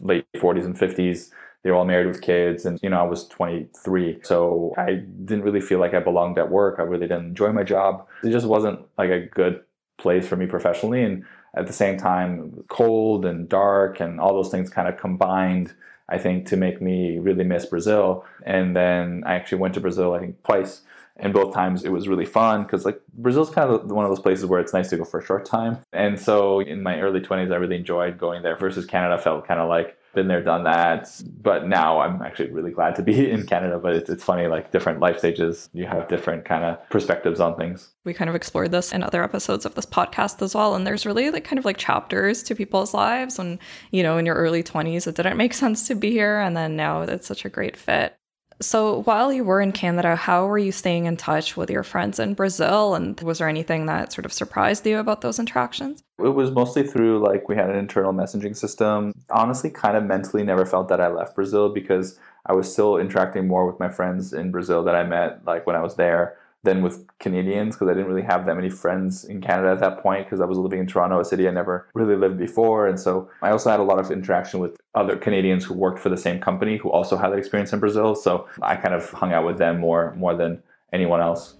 late 0.00 0.26
40s 0.36 0.64
and 0.64 0.76
50s. 0.76 1.30
They 1.62 1.70
were 1.70 1.76
all 1.76 1.84
married 1.84 2.06
with 2.06 2.20
kids, 2.20 2.64
and 2.66 2.78
you 2.82 2.90
know, 2.90 3.00
I 3.00 3.04
was 3.04 3.26
23. 3.28 4.20
So 4.22 4.74
I 4.76 5.02
didn't 5.24 5.42
really 5.42 5.60
feel 5.60 5.80
like 5.80 5.94
I 5.94 6.00
belonged 6.00 6.38
at 6.38 6.50
work. 6.50 6.76
I 6.78 6.82
really 6.82 7.08
didn't 7.08 7.26
enjoy 7.26 7.52
my 7.52 7.64
job. 7.64 8.06
It 8.22 8.30
just 8.30 8.46
wasn't 8.46 8.80
like 8.96 9.10
a 9.10 9.26
good 9.26 9.62
place 9.98 10.26
for 10.26 10.36
me 10.36 10.46
professionally. 10.46 11.02
And 11.02 11.24
at 11.56 11.66
the 11.66 11.72
same 11.72 11.98
time, 11.98 12.64
cold 12.68 13.24
and 13.24 13.48
dark 13.48 14.00
and 14.00 14.20
all 14.20 14.34
those 14.34 14.50
things 14.50 14.70
kind 14.70 14.88
of 14.88 14.96
combined, 14.96 15.74
I 16.08 16.18
think, 16.18 16.46
to 16.48 16.56
make 16.56 16.80
me 16.80 17.18
really 17.18 17.44
miss 17.44 17.66
Brazil. 17.66 18.24
And 18.46 18.76
then 18.76 19.24
I 19.26 19.34
actually 19.34 19.58
went 19.58 19.74
to 19.74 19.80
Brazil, 19.80 20.14
I 20.14 20.20
think, 20.20 20.42
twice 20.44 20.82
and 21.18 21.32
both 21.32 21.52
times 21.54 21.84
it 21.84 21.90
was 21.90 22.08
really 22.08 22.26
fun 22.26 22.62
because 22.62 22.84
like 22.84 23.00
brazil's 23.14 23.50
kind 23.50 23.70
of 23.70 23.90
one 23.90 24.04
of 24.04 24.10
those 24.10 24.20
places 24.20 24.46
where 24.46 24.60
it's 24.60 24.72
nice 24.72 24.88
to 24.90 24.96
go 24.96 25.04
for 25.04 25.20
a 25.20 25.24
short 25.24 25.44
time 25.44 25.78
and 25.92 26.18
so 26.18 26.60
in 26.60 26.82
my 26.82 27.00
early 27.00 27.20
20s 27.20 27.52
i 27.52 27.56
really 27.56 27.76
enjoyed 27.76 28.18
going 28.18 28.42
there 28.42 28.56
versus 28.56 28.86
canada 28.86 29.20
felt 29.20 29.46
kind 29.46 29.60
of 29.60 29.68
like 29.68 29.98
been 30.18 30.28
there, 30.28 30.42
done 30.42 30.64
that. 30.64 31.08
But 31.40 31.68
now 31.68 32.00
I'm 32.00 32.20
actually 32.22 32.50
really 32.50 32.70
glad 32.70 32.96
to 32.96 33.02
be 33.02 33.30
in 33.34 33.46
Canada. 33.46 33.78
But 33.78 33.94
it's, 33.94 34.10
it's 34.10 34.24
funny, 34.24 34.46
like 34.46 34.72
different 34.72 35.00
life 35.00 35.18
stages, 35.18 35.70
you 35.72 35.86
have 35.86 36.08
different 36.08 36.44
kind 36.44 36.64
of 36.64 36.88
perspectives 36.90 37.40
on 37.40 37.56
things. 37.56 37.90
We 38.04 38.14
kind 38.14 38.28
of 38.28 38.34
explored 38.34 38.72
this 38.72 38.92
in 38.92 39.02
other 39.02 39.22
episodes 39.22 39.64
of 39.64 39.74
this 39.74 39.86
podcast 39.86 40.42
as 40.42 40.54
well. 40.54 40.74
And 40.74 40.86
there's 40.86 41.06
really 41.06 41.30
like 41.30 41.44
kind 41.44 41.58
of 41.58 41.64
like 41.64 41.76
chapters 41.76 42.42
to 42.44 42.54
people's 42.54 42.94
lives. 42.94 43.38
When, 43.38 43.58
you 43.90 44.02
know, 44.02 44.18
in 44.18 44.26
your 44.26 44.34
early 44.34 44.62
20s, 44.62 45.06
it 45.06 45.14
didn't 45.14 45.36
make 45.36 45.54
sense 45.64 45.86
to 45.88 45.94
be 45.94 46.10
here. 46.10 46.40
And 46.40 46.56
then 46.56 46.76
now 46.76 47.02
it's 47.02 47.26
such 47.26 47.44
a 47.44 47.50
great 47.50 47.76
fit. 47.76 48.14
So, 48.60 49.02
while 49.02 49.32
you 49.32 49.44
were 49.44 49.60
in 49.60 49.70
Canada, 49.70 50.16
how 50.16 50.46
were 50.46 50.58
you 50.58 50.72
staying 50.72 51.06
in 51.06 51.16
touch 51.16 51.56
with 51.56 51.70
your 51.70 51.84
friends 51.84 52.18
in 52.18 52.34
Brazil? 52.34 52.94
And 52.96 53.20
was 53.20 53.38
there 53.38 53.48
anything 53.48 53.86
that 53.86 54.12
sort 54.12 54.26
of 54.26 54.32
surprised 54.32 54.84
you 54.84 54.98
about 54.98 55.20
those 55.20 55.38
interactions? 55.38 56.02
It 56.18 56.34
was 56.34 56.50
mostly 56.50 56.84
through 56.84 57.20
like 57.20 57.48
we 57.48 57.54
had 57.54 57.70
an 57.70 57.76
internal 57.76 58.12
messaging 58.12 58.56
system. 58.56 59.12
Honestly, 59.30 59.70
kind 59.70 59.96
of 59.96 60.04
mentally 60.04 60.42
never 60.42 60.66
felt 60.66 60.88
that 60.88 61.00
I 61.00 61.06
left 61.08 61.36
Brazil 61.36 61.68
because 61.72 62.18
I 62.46 62.52
was 62.52 62.72
still 62.72 62.96
interacting 62.96 63.46
more 63.46 63.64
with 63.64 63.78
my 63.78 63.88
friends 63.88 64.32
in 64.32 64.50
Brazil 64.50 64.82
that 64.84 64.96
I 64.96 65.04
met 65.04 65.44
like 65.44 65.66
when 65.66 65.76
I 65.76 65.82
was 65.82 65.94
there 65.94 66.36
than 66.64 66.82
with 66.82 67.06
Canadians 67.18 67.76
because 67.76 67.88
I 67.88 67.94
didn't 67.94 68.08
really 68.08 68.22
have 68.22 68.44
that 68.46 68.56
many 68.56 68.68
friends 68.68 69.24
in 69.24 69.40
Canada 69.40 69.70
at 69.70 69.80
that 69.80 69.98
point 69.98 70.26
because 70.26 70.40
I 70.40 70.44
was 70.44 70.58
living 70.58 70.80
in 70.80 70.86
Toronto, 70.86 71.20
a 71.20 71.24
city 71.24 71.46
I 71.46 71.52
never 71.52 71.88
really 71.94 72.16
lived 72.16 72.36
before. 72.36 72.88
And 72.88 72.98
so 72.98 73.30
I 73.42 73.50
also 73.50 73.70
had 73.70 73.80
a 73.80 73.84
lot 73.84 73.98
of 73.98 74.10
interaction 74.10 74.58
with 74.58 74.76
other 74.94 75.16
Canadians 75.16 75.64
who 75.64 75.74
worked 75.74 76.00
for 76.00 76.08
the 76.08 76.16
same 76.16 76.40
company 76.40 76.76
who 76.76 76.90
also 76.90 77.16
had 77.16 77.30
that 77.30 77.38
experience 77.38 77.72
in 77.72 77.78
Brazil. 77.78 78.14
So 78.14 78.48
I 78.60 78.76
kind 78.76 78.94
of 78.94 79.08
hung 79.10 79.32
out 79.32 79.46
with 79.46 79.58
them 79.58 79.78
more 79.78 80.14
more 80.16 80.34
than 80.34 80.62
anyone 80.92 81.20
else. 81.20 81.54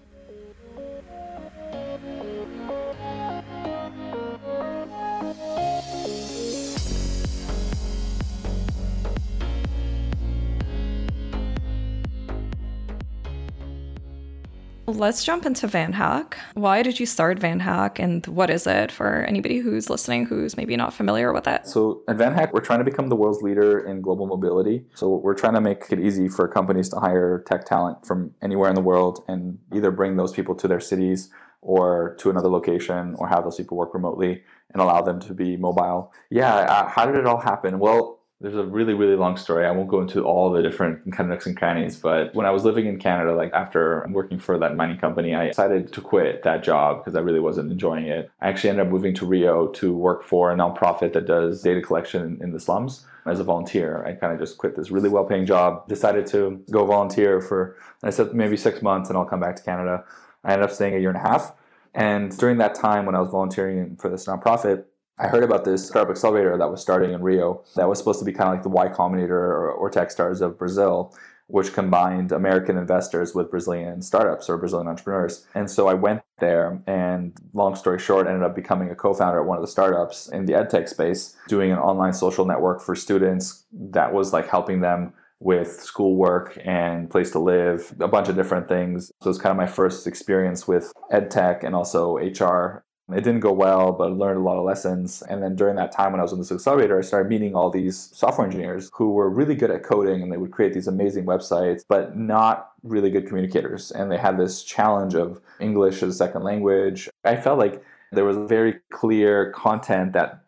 Let's 14.89 15.23
jump 15.23 15.45
into 15.45 15.67
Van 15.67 15.93
VanHack. 15.93 16.33
Why 16.55 16.81
did 16.81 16.99
you 16.99 17.05
start 17.05 17.37
Van 17.37 17.59
VanHack 17.59 17.99
and 17.99 18.25
what 18.25 18.49
is 18.49 18.65
it 18.65 18.91
for 18.91 19.23
anybody 19.23 19.59
who's 19.59 19.89
listening 19.89 20.25
who's 20.25 20.57
maybe 20.57 20.75
not 20.75 20.93
familiar 20.93 21.31
with 21.31 21.47
it? 21.47 21.67
So 21.67 22.01
at 22.07 22.15
Van 22.15 22.33
VanHack, 22.33 22.53
we're 22.53 22.61
trying 22.61 22.79
to 22.79 22.85
become 22.85 23.07
the 23.07 23.15
world's 23.15 23.43
leader 23.43 23.79
in 23.79 24.01
global 24.01 24.25
mobility. 24.25 24.85
So 24.95 25.15
we're 25.15 25.35
trying 25.35 25.53
to 25.53 25.61
make 25.61 25.91
it 25.91 25.99
easy 25.99 26.27
for 26.27 26.47
companies 26.47 26.89
to 26.89 26.97
hire 26.97 27.43
tech 27.47 27.65
talent 27.65 28.05
from 28.05 28.33
anywhere 28.41 28.69
in 28.69 28.75
the 28.75 28.81
world 28.81 29.23
and 29.27 29.59
either 29.73 29.91
bring 29.91 30.17
those 30.17 30.31
people 30.31 30.55
to 30.55 30.67
their 30.67 30.79
cities 30.79 31.29
or 31.61 32.15
to 32.19 32.29
another 32.29 32.49
location 32.49 33.15
or 33.19 33.27
have 33.27 33.43
those 33.43 33.57
people 33.57 33.77
work 33.77 33.93
remotely 33.93 34.43
and 34.71 34.81
allow 34.81 35.01
them 35.01 35.19
to 35.19 35.33
be 35.33 35.57
mobile. 35.57 36.11
Yeah, 36.29 36.55
uh, 36.55 36.87
how 36.87 37.05
did 37.05 37.15
it 37.15 37.25
all 37.25 37.39
happen? 37.39 37.79
Well, 37.79 38.18
there's 38.41 38.55
a 38.55 38.63
really 38.63 38.93
really 38.93 39.15
long 39.15 39.35
story. 39.35 39.65
I 39.65 39.71
won't 39.71 39.89
go 39.89 40.01
into 40.01 40.23
all 40.23 40.49
the 40.51 40.61
different 40.61 41.03
kind 41.11 41.29
of 41.29 41.35
nooks 41.35 41.45
and 41.45 41.57
crannies 41.57 41.97
but 41.97 42.33
when 42.33 42.45
i 42.45 42.51
was 42.51 42.63
living 42.63 42.85
in 42.85 42.97
canada 42.99 43.35
like 43.35 43.51
after 43.53 44.07
working 44.11 44.39
for 44.39 44.57
that 44.57 44.75
mining 44.75 44.97
company 44.97 45.35
i 45.35 45.47
decided 45.47 45.91
to 45.91 46.01
quit 46.01 46.43
that 46.43 46.63
job 46.63 46.99
because 46.99 47.15
i 47.15 47.19
really 47.19 47.39
wasn't 47.39 47.71
enjoying 47.71 48.07
it. 48.07 48.31
I 48.41 48.49
actually 48.49 48.71
ended 48.71 48.85
up 48.85 48.91
moving 48.91 49.13
to 49.15 49.25
rio 49.25 49.67
to 49.67 49.93
work 49.93 50.23
for 50.23 50.51
a 50.51 50.55
nonprofit 50.55 51.13
that 51.13 51.25
does 51.25 51.61
data 51.61 51.81
collection 51.81 52.39
in 52.41 52.51
the 52.51 52.59
slums. 52.59 53.05
As 53.25 53.39
a 53.39 53.43
volunteer 53.43 54.03
i 54.05 54.13
kind 54.13 54.33
of 54.33 54.39
just 54.39 54.57
quit 54.57 54.75
this 54.75 54.89
really 54.89 55.09
well 55.09 55.25
paying 55.25 55.45
job 55.45 55.87
decided 55.87 56.25
to 56.27 56.63
go 56.71 56.85
volunteer 56.85 57.41
for 57.41 57.75
i 58.03 58.09
said 58.09 58.33
maybe 58.33 58.57
six 58.57 58.81
months 58.81 59.09
and 59.09 59.17
i'll 59.17 59.25
come 59.25 59.39
back 59.39 59.55
to 59.57 59.63
canada. 59.63 60.03
I 60.43 60.53
ended 60.53 60.69
up 60.69 60.73
staying 60.73 60.95
a 60.95 60.99
year 60.99 61.09
and 61.09 61.17
a 61.17 61.21
half. 61.21 61.51
And 61.93 62.35
during 62.37 62.57
that 62.57 62.73
time 62.73 63.05
when 63.05 63.15
i 63.15 63.19
was 63.19 63.29
volunteering 63.29 63.97
for 63.97 64.09
this 64.09 64.25
nonprofit 64.25 64.85
I 65.19 65.27
heard 65.27 65.43
about 65.43 65.65
this 65.65 65.85
startup 65.85 66.09
accelerator 66.09 66.57
that 66.57 66.71
was 66.71 66.81
starting 66.81 67.11
in 67.11 67.21
Rio 67.21 67.61
that 67.75 67.89
was 67.89 67.97
supposed 67.97 68.19
to 68.19 68.25
be 68.25 68.31
kind 68.31 68.47
of 68.47 68.55
like 68.55 68.63
the 68.63 68.69
Y 68.69 68.87
Combinator 68.87 69.31
or, 69.31 69.69
or 69.69 69.91
Techstars 69.91 70.39
of 70.39 70.57
Brazil, 70.57 71.13
which 71.47 71.73
combined 71.73 72.31
American 72.31 72.77
investors 72.77 73.35
with 73.35 73.51
Brazilian 73.51 74.01
startups 74.01 74.49
or 74.49 74.57
Brazilian 74.57 74.87
entrepreneurs. 74.87 75.45
And 75.53 75.69
so 75.69 75.89
I 75.89 75.93
went 75.93 76.21
there 76.39 76.81
and 76.87 77.37
long 77.53 77.75
story 77.75 77.99
short, 77.99 78.27
ended 78.27 78.43
up 78.43 78.55
becoming 78.55 78.91
a 78.91 78.95
co-founder 78.95 79.41
at 79.41 79.45
one 79.45 79.57
of 79.57 79.61
the 79.61 79.67
startups 79.67 80.29
in 80.29 80.45
the 80.45 80.53
edtech 80.53 80.87
space, 80.87 81.35
doing 81.49 81.71
an 81.71 81.79
online 81.79 82.13
social 82.13 82.45
network 82.45 82.81
for 82.81 82.95
students 82.95 83.65
that 83.73 84.13
was 84.13 84.31
like 84.31 84.47
helping 84.47 84.79
them 84.79 85.11
with 85.41 85.81
schoolwork 85.81 86.57
and 86.63 87.09
place 87.09 87.31
to 87.31 87.39
live, 87.39 87.93
a 87.99 88.07
bunch 88.07 88.29
of 88.29 88.35
different 88.35 88.69
things. 88.69 89.11
So 89.21 89.27
it 89.27 89.29
was 89.29 89.37
kind 89.37 89.51
of 89.51 89.57
my 89.57 89.67
first 89.67 90.07
experience 90.07 90.67
with 90.67 90.93
edtech 91.11 91.63
and 91.63 91.75
also 91.75 92.17
HR 92.17 92.83
it 93.11 93.23
didn't 93.23 93.39
go 93.39 93.51
well, 93.51 93.91
but 93.91 94.11
I 94.11 94.13
learned 94.13 94.37
a 94.37 94.43
lot 94.43 94.57
of 94.57 94.65
lessons. 94.65 95.21
And 95.23 95.41
then 95.41 95.55
during 95.55 95.75
that 95.77 95.91
time 95.91 96.11
when 96.11 96.19
I 96.19 96.23
was 96.23 96.31
in 96.31 96.39
this 96.39 96.51
accelerator, 96.51 96.97
I 96.97 97.01
started 97.01 97.29
meeting 97.29 97.55
all 97.55 97.69
these 97.69 98.09
software 98.13 98.45
engineers 98.45 98.89
who 98.93 99.11
were 99.11 99.29
really 99.29 99.55
good 99.55 99.71
at 99.71 99.83
coding 99.83 100.21
and 100.21 100.31
they 100.31 100.37
would 100.37 100.51
create 100.51 100.73
these 100.73 100.87
amazing 100.87 101.25
websites, 101.25 101.83
but 101.87 102.17
not 102.17 102.71
really 102.83 103.09
good 103.09 103.27
communicators. 103.27 103.91
And 103.91 104.11
they 104.11 104.17
had 104.17 104.37
this 104.37 104.63
challenge 104.63 105.15
of 105.15 105.41
English 105.59 106.03
as 106.03 106.09
a 106.09 106.17
second 106.17 106.43
language. 106.43 107.09
I 107.23 107.35
felt 107.35 107.59
like 107.59 107.83
there 108.11 108.25
was 108.25 108.37
very 108.37 108.79
clear 108.91 109.51
content 109.51 110.13
that 110.13 110.43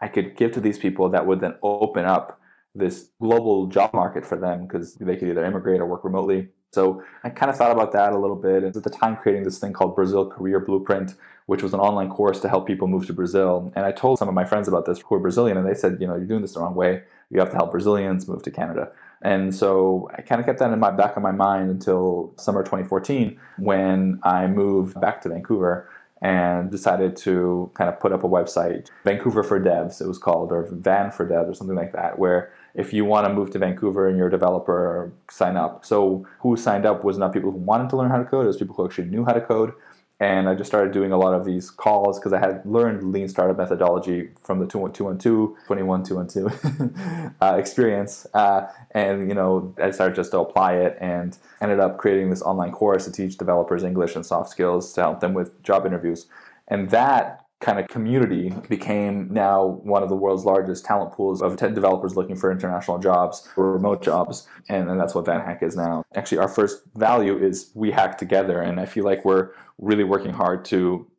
I 0.00 0.08
could 0.08 0.36
give 0.36 0.52
to 0.52 0.60
these 0.60 0.78
people 0.78 1.08
that 1.10 1.26
would 1.26 1.40
then 1.40 1.54
open 1.62 2.04
up 2.04 2.40
this 2.74 3.08
global 3.20 3.66
job 3.66 3.92
market 3.94 4.24
for 4.24 4.36
them 4.36 4.66
because 4.66 4.94
they 4.94 5.16
could 5.16 5.28
either 5.28 5.44
immigrate 5.44 5.80
or 5.80 5.86
work 5.86 6.04
remotely. 6.04 6.48
So 6.72 7.02
I 7.24 7.30
kind 7.30 7.50
of 7.50 7.56
thought 7.56 7.70
about 7.70 7.92
that 7.92 8.12
a 8.12 8.18
little 8.18 8.36
bit. 8.36 8.62
And 8.62 8.76
at 8.76 8.82
the 8.82 8.90
time, 8.90 9.16
creating 9.16 9.44
this 9.44 9.58
thing 9.58 9.72
called 9.72 9.96
Brazil 9.96 10.28
Career 10.28 10.60
Blueprint, 10.60 11.14
which 11.46 11.62
was 11.62 11.72
an 11.72 11.80
online 11.80 12.10
course 12.10 12.40
to 12.40 12.48
help 12.48 12.66
people 12.66 12.88
move 12.88 13.06
to 13.06 13.12
Brazil. 13.12 13.72
And 13.74 13.86
I 13.86 13.92
told 13.92 14.18
some 14.18 14.28
of 14.28 14.34
my 14.34 14.44
friends 14.44 14.68
about 14.68 14.84
this 14.84 15.00
who 15.00 15.14
are 15.14 15.20
Brazilian, 15.20 15.56
and 15.56 15.66
they 15.66 15.74
said, 15.74 15.98
you 16.00 16.06
know, 16.06 16.16
you're 16.16 16.26
doing 16.26 16.42
this 16.42 16.54
the 16.54 16.60
wrong 16.60 16.74
way. 16.74 17.02
You 17.30 17.40
have 17.40 17.50
to 17.50 17.56
help 17.56 17.70
Brazilians 17.70 18.28
move 18.28 18.42
to 18.42 18.50
Canada. 18.50 18.90
And 19.22 19.54
so 19.54 20.08
I 20.16 20.22
kind 20.22 20.40
of 20.40 20.46
kept 20.46 20.58
that 20.58 20.72
in 20.72 20.78
my 20.78 20.90
back 20.90 21.16
of 21.16 21.22
my 21.22 21.32
mind 21.32 21.70
until 21.70 22.34
summer 22.36 22.62
2014 22.62 23.38
when 23.58 24.20
I 24.22 24.46
moved 24.46 25.00
back 25.00 25.22
to 25.22 25.28
Vancouver 25.28 25.88
and 26.22 26.70
decided 26.70 27.16
to 27.16 27.70
kind 27.74 27.90
of 27.90 28.00
put 28.00 28.12
up 28.12 28.24
a 28.24 28.28
website, 28.28 28.88
Vancouver 29.04 29.42
for 29.42 29.60
Devs, 29.60 30.00
it 30.00 30.06
was 30.06 30.18
called, 30.18 30.50
or 30.50 30.66
Van 30.70 31.10
for 31.10 31.28
Devs, 31.28 31.50
or 31.50 31.54
something 31.54 31.76
like 31.76 31.92
that, 31.92 32.18
where 32.18 32.52
if 32.74 32.92
you 32.92 33.04
want 33.04 33.26
to 33.26 33.32
move 33.32 33.50
to 33.50 33.58
Vancouver 33.58 34.08
and 34.08 34.16
you're 34.16 34.28
a 34.28 34.30
developer, 34.30 35.12
sign 35.30 35.56
up. 35.56 35.84
So 35.84 36.26
who 36.40 36.56
signed 36.56 36.86
up 36.86 37.04
was 37.04 37.18
not 37.18 37.32
people 37.32 37.50
who 37.50 37.58
wanted 37.58 37.90
to 37.90 37.96
learn 37.96 38.10
how 38.10 38.18
to 38.18 38.24
code, 38.24 38.44
it 38.44 38.48
was 38.48 38.56
people 38.56 38.74
who 38.76 38.86
actually 38.86 39.08
knew 39.08 39.24
how 39.24 39.32
to 39.32 39.40
code. 39.40 39.72
And 40.18 40.48
I 40.48 40.54
just 40.54 40.70
started 40.70 40.92
doing 40.92 41.12
a 41.12 41.18
lot 41.18 41.34
of 41.34 41.44
these 41.44 41.70
calls 41.70 42.18
because 42.18 42.32
I 42.32 42.38
had 42.38 42.64
learned 42.64 43.12
lean 43.12 43.28
startup 43.28 43.58
methodology 43.58 44.30
from 44.42 44.60
the 44.60 44.66
21212, 44.66 45.56
21212 45.66 47.34
uh, 47.42 47.56
experience. 47.58 48.26
Uh, 48.32 48.66
and, 48.92 49.28
you 49.28 49.34
know, 49.34 49.74
I 49.82 49.90
started 49.90 50.16
just 50.16 50.30
to 50.30 50.38
apply 50.38 50.76
it 50.76 50.96
and 51.02 51.36
ended 51.60 51.80
up 51.80 51.98
creating 51.98 52.30
this 52.30 52.40
online 52.40 52.72
course 52.72 53.04
to 53.04 53.12
teach 53.12 53.36
developers 53.36 53.84
English 53.84 54.16
and 54.16 54.24
soft 54.24 54.48
skills 54.50 54.94
to 54.94 55.02
help 55.02 55.20
them 55.20 55.34
with 55.34 55.62
job 55.62 55.84
interviews. 55.84 56.26
And 56.68 56.90
that 56.90 57.45
kind 57.60 57.78
of 57.78 57.88
community 57.88 58.52
became 58.68 59.32
now 59.32 59.80
one 59.82 60.02
of 60.02 60.10
the 60.10 60.16
world's 60.16 60.44
largest 60.44 60.84
talent 60.84 61.12
pools 61.12 61.40
of 61.40 61.56
10 61.56 61.72
developers 61.72 62.14
looking 62.14 62.36
for 62.36 62.52
international 62.52 62.98
jobs 62.98 63.48
or 63.56 63.72
remote 63.72 64.02
jobs. 64.02 64.46
And, 64.68 64.90
and 64.90 65.00
that's 65.00 65.14
what 65.14 65.24
VanHack 65.24 65.62
is 65.62 65.74
now. 65.74 66.04
Actually, 66.14 66.38
our 66.38 66.48
first 66.48 66.82
value 66.94 67.38
is 67.38 67.70
we 67.74 67.90
hack 67.90 68.18
together. 68.18 68.60
And 68.60 68.78
I 68.78 68.84
feel 68.84 69.04
like 69.04 69.24
we're 69.24 69.52
really 69.78 70.04
working 70.04 70.32
hard 70.32 70.64
to 70.66 71.10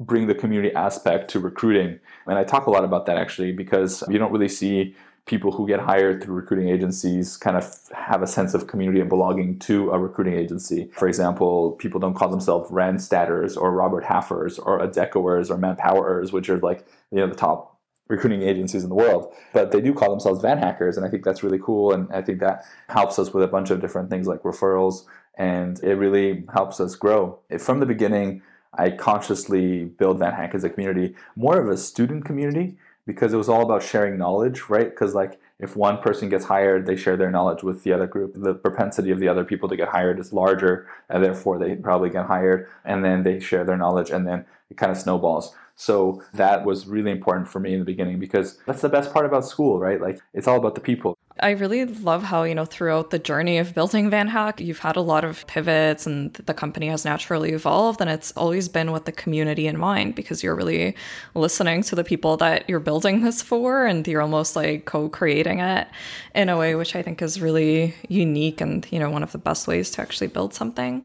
bring 0.00 0.26
the 0.26 0.34
community 0.34 0.74
aspect 0.74 1.30
to 1.30 1.38
recruiting. 1.38 2.00
And 2.26 2.38
I 2.38 2.44
talk 2.44 2.66
a 2.66 2.70
lot 2.70 2.84
about 2.84 3.06
that 3.06 3.18
actually 3.18 3.52
because 3.52 4.02
you 4.08 4.18
don't 4.18 4.32
really 4.32 4.48
see 4.48 4.94
people 5.26 5.52
who 5.52 5.66
get 5.66 5.80
hired 5.80 6.22
through 6.22 6.34
recruiting 6.34 6.68
agencies 6.68 7.36
kind 7.36 7.56
of 7.56 7.74
have 7.94 8.22
a 8.22 8.26
sense 8.26 8.52
of 8.52 8.66
community 8.66 9.00
and 9.00 9.08
belonging 9.08 9.58
to 9.58 9.90
a 9.90 9.98
recruiting 9.98 10.34
agency. 10.34 10.90
For 10.94 11.08
example, 11.08 11.72
people 11.72 11.98
don't 11.98 12.14
call 12.14 12.28
themselves 12.28 12.70
Randstatters 12.70 13.56
or 13.56 13.72
Robert 13.72 14.04
Haffers 14.04 14.58
or 14.58 14.80
Adecoers 14.80 15.50
or 15.50 15.56
Manpowerers, 15.56 16.32
which 16.32 16.50
are 16.50 16.58
like 16.58 16.86
you 17.10 17.18
know 17.18 17.26
the 17.26 17.34
top 17.34 17.78
recruiting 18.08 18.42
agencies 18.42 18.82
in 18.82 18.90
the 18.90 18.94
world, 18.94 19.32
but 19.54 19.72
they 19.72 19.80
do 19.80 19.94
call 19.94 20.10
themselves 20.10 20.42
van 20.42 20.58
hackers, 20.58 20.98
and 20.98 21.06
I 21.06 21.08
think 21.08 21.24
that's 21.24 21.42
really 21.42 21.58
cool. 21.58 21.92
And 21.92 22.12
I 22.12 22.20
think 22.20 22.40
that 22.40 22.66
helps 22.88 23.18
us 23.18 23.32
with 23.32 23.42
a 23.42 23.48
bunch 23.48 23.70
of 23.70 23.80
different 23.80 24.10
things 24.10 24.26
like 24.26 24.42
referrals, 24.42 25.04
and 25.38 25.82
it 25.82 25.94
really 25.94 26.44
helps 26.52 26.80
us 26.80 26.96
grow. 26.96 27.38
From 27.58 27.80
the 27.80 27.86
beginning, 27.86 28.42
I 28.76 28.90
consciously 28.90 29.84
build 29.84 30.18
VanHack 30.18 30.54
as 30.54 30.64
a 30.64 30.70
community, 30.70 31.14
more 31.34 31.58
of 31.58 31.68
a 31.68 31.78
student 31.78 32.26
community 32.26 32.76
because 33.06 33.32
it 33.32 33.36
was 33.36 33.48
all 33.48 33.62
about 33.62 33.82
sharing 33.82 34.16
knowledge, 34.16 34.68
right? 34.68 34.90
Because 34.90 35.14
like 35.14 35.38
if 35.58 35.76
one 35.76 35.98
person 35.98 36.28
gets 36.28 36.44
hired, 36.44 36.86
they 36.86 36.96
share 36.96 37.16
their 37.16 37.30
knowledge 37.30 37.62
with 37.62 37.82
the 37.84 37.92
other 37.92 38.06
group. 38.06 38.32
The 38.34 38.54
propensity 38.54 39.10
of 39.10 39.20
the 39.20 39.28
other 39.28 39.44
people 39.44 39.68
to 39.68 39.76
get 39.76 39.88
hired 39.88 40.18
is 40.18 40.32
larger, 40.32 40.88
and 41.08 41.22
therefore 41.22 41.58
they 41.58 41.76
probably 41.76 42.10
get 42.10 42.26
hired, 42.26 42.68
and 42.84 43.04
then 43.04 43.22
they 43.22 43.40
share 43.40 43.64
their 43.64 43.76
knowledge, 43.76 44.10
and 44.10 44.26
then 44.26 44.46
it 44.74 44.76
kind 44.76 44.92
of 44.92 44.98
snowballs. 44.98 45.54
So 45.76 46.22
that 46.34 46.64
was 46.64 46.86
really 46.86 47.10
important 47.10 47.48
for 47.48 47.58
me 47.58 47.72
in 47.72 47.80
the 47.80 47.84
beginning 47.84 48.18
because 48.18 48.58
that's 48.66 48.82
the 48.82 48.88
best 48.88 49.12
part 49.12 49.26
about 49.26 49.44
school, 49.44 49.80
right? 49.80 50.00
Like 50.00 50.20
it's 50.32 50.46
all 50.46 50.56
about 50.56 50.74
the 50.76 50.80
people. 50.80 51.18
I 51.40 51.50
really 51.50 51.84
love 51.84 52.22
how, 52.22 52.44
you 52.44 52.54
know, 52.54 52.64
throughout 52.64 53.10
the 53.10 53.18
journey 53.18 53.58
of 53.58 53.74
building 53.74 54.08
VanHack, 54.08 54.64
you've 54.64 54.78
had 54.78 54.94
a 54.94 55.00
lot 55.00 55.24
of 55.24 55.44
pivots 55.48 56.06
and 56.06 56.32
the 56.34 56.54
company 56.54 56.86
has 56.86 57.04
naturally 57.04 57.50
evolved. 57.50 58.00
And 58.00 58.08
it's 58.08 58.30
always 58.36 58.68
been 58.68 58.92
with 58.92 59.04
the 59.04 59.10
community 59.10 59.66
in 59.66 59.76
mind 59.76 60.14
because 60.14 60.44
you're 60.44 60.54
really 60.54 60.94
listening 61.34 61.82
to 61.82 61.96
the 61.96 62.04
people 62.04 62.36
that 62.36 62.70
you're 62.70 62.78
building 62.78 63.22
this 63.22 63.42
for 63.42 63.84
and 63.84 64.06
you're 64.06 64.22
almost 64.22 64.54
like 64.54 64.84
co 64.84 65.08
creating 65.08 65.58
it 65.58 65.88
in 66.36 66.48
a 66.48 66.56
way 66.56 66.76
which 66.76 66.94
I 66.94 67.02
think 67.02 67.20
is 67.20 67.42
really 67.42 67.96
unique 68.08 68.60
and, 68.60 68.86
you 68.92 69.00
know, 69.00 69.10
one 69.10 69.24
of 69.24 69.32
the 69.32 69.38
best 69.38 69.66
ways 69.66 69.90
to 69.92 70.02
actually 70.02 70.28
build 70.28 70.54
something. 70.54 71.04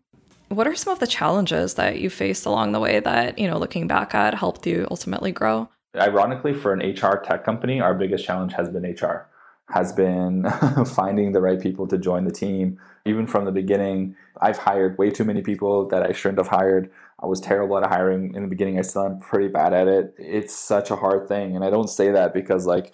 What 0.50 0.68
are 0.68 0.76
some 0.76 0.92
of 0.92 1.00
the 1.00 1.08
challenges 1.08 1.76
that 1.76 2.00
you 2.00 2.10
faced 2.10 2.46
along 2.46 2.72
the 2.72 2.80
way 2.80 3.00
that, 3.00 3.38
you 3.38 3.48
know, 3.48 3.58
looking 3.58 3.88
back 3.88 4.14
at 4.16 4.34
helped 4.34 4.66
you 4.66 4.88
ultimately 4.90 5.32
grow? 5.32 5.70
Ironically, 5.96 6.54
for 6.54 6.74
an 6.74 6.80
HR 6.80 7.22
tech 7.24 7.44
company, 7.44 7.80
our 7.80 7.94
biggest 7.94 8.26
challenge 8.26 8.54
has 8.54 8.70
been 8.70 8.84
HR 8.84 9.30
has 9.72 9.94
been 9.94 10.50
finding 10.96 11.32
the 11.32 11.42
right 11.42 11.62
people 11.62 11.88
to 11.88 11.98
join 11.98 12.26
the 12.26 12.32
team. 12.32 12.80
Even 13.06 13.28
from 13.28 13.46
the 13.46 13.52
beginning, 13.52 14.16
I've 14.42 14.58
hired 14.58 14.98
way 14.98 15.12
too 15.12 15.24
many 15.24 15.42
people 15.42 15.88
that 15.90 16.04
I 16.04 16.12
shouldn't 16.12 16.40
have 16.40 16.48
hired. 16.48 16.90
I 17.22 17.28
was 17.28 17.40
terrible 17.40 17.78
at 17.78 17.86
hiring 17.88 18.34
in 18.34 18.42
the 18.42 18.48
beginning. 18.48 18.80
I 18.80 18.82
still 18.82 19.06
am 19.06 19.20
pretty 19.20 19.48
bad 19.48 19.74
at 19.74 19.88
it. 19.88 20.16
It's 20.18 20.56
such 20.56 20.90
a 20.90 20.96
hard 20.96 21.28
thing. 21.28 21.56
And 21.56 21.64
I 21.64 21.70
don't 21.70 21.90
say 21.90 22.12
that 22.12 22.34
because, 22.34 22.66
like, 22.66 22.94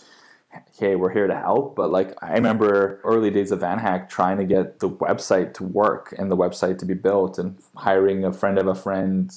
hey, 0.77 0.95
we're 0.95 1.11
here 1.11 1.27
to 1.27 1.35
help. 1.35 1.75
But, 1.75 1.91
like, 1.91 2.13
I 2.21 2.33
remember 2.33 2.99
early 3.03 3.31
days 3.31 3.51
of 3.51 3.59
VanHack 3.59 4.09
trying 4.09 4.37
to 4.37 4.43
get 4.43 4.79
the 4.79 4.89
website 4.89 5.53
to 5.55 5.63
work 5.63 6.13
and 6.17 6.31
the 6.31 6.37
website 6.37 6.77
to 6.79 6.85
be 6.85 6.93
built 6.93 7.37
and 7.39 7.57
hiring 7.75 8.25
a 8.25 8.33
friend 8.33 8.57
of 8.57 8.67
a 8.67 8.75
friend 8.75 9.33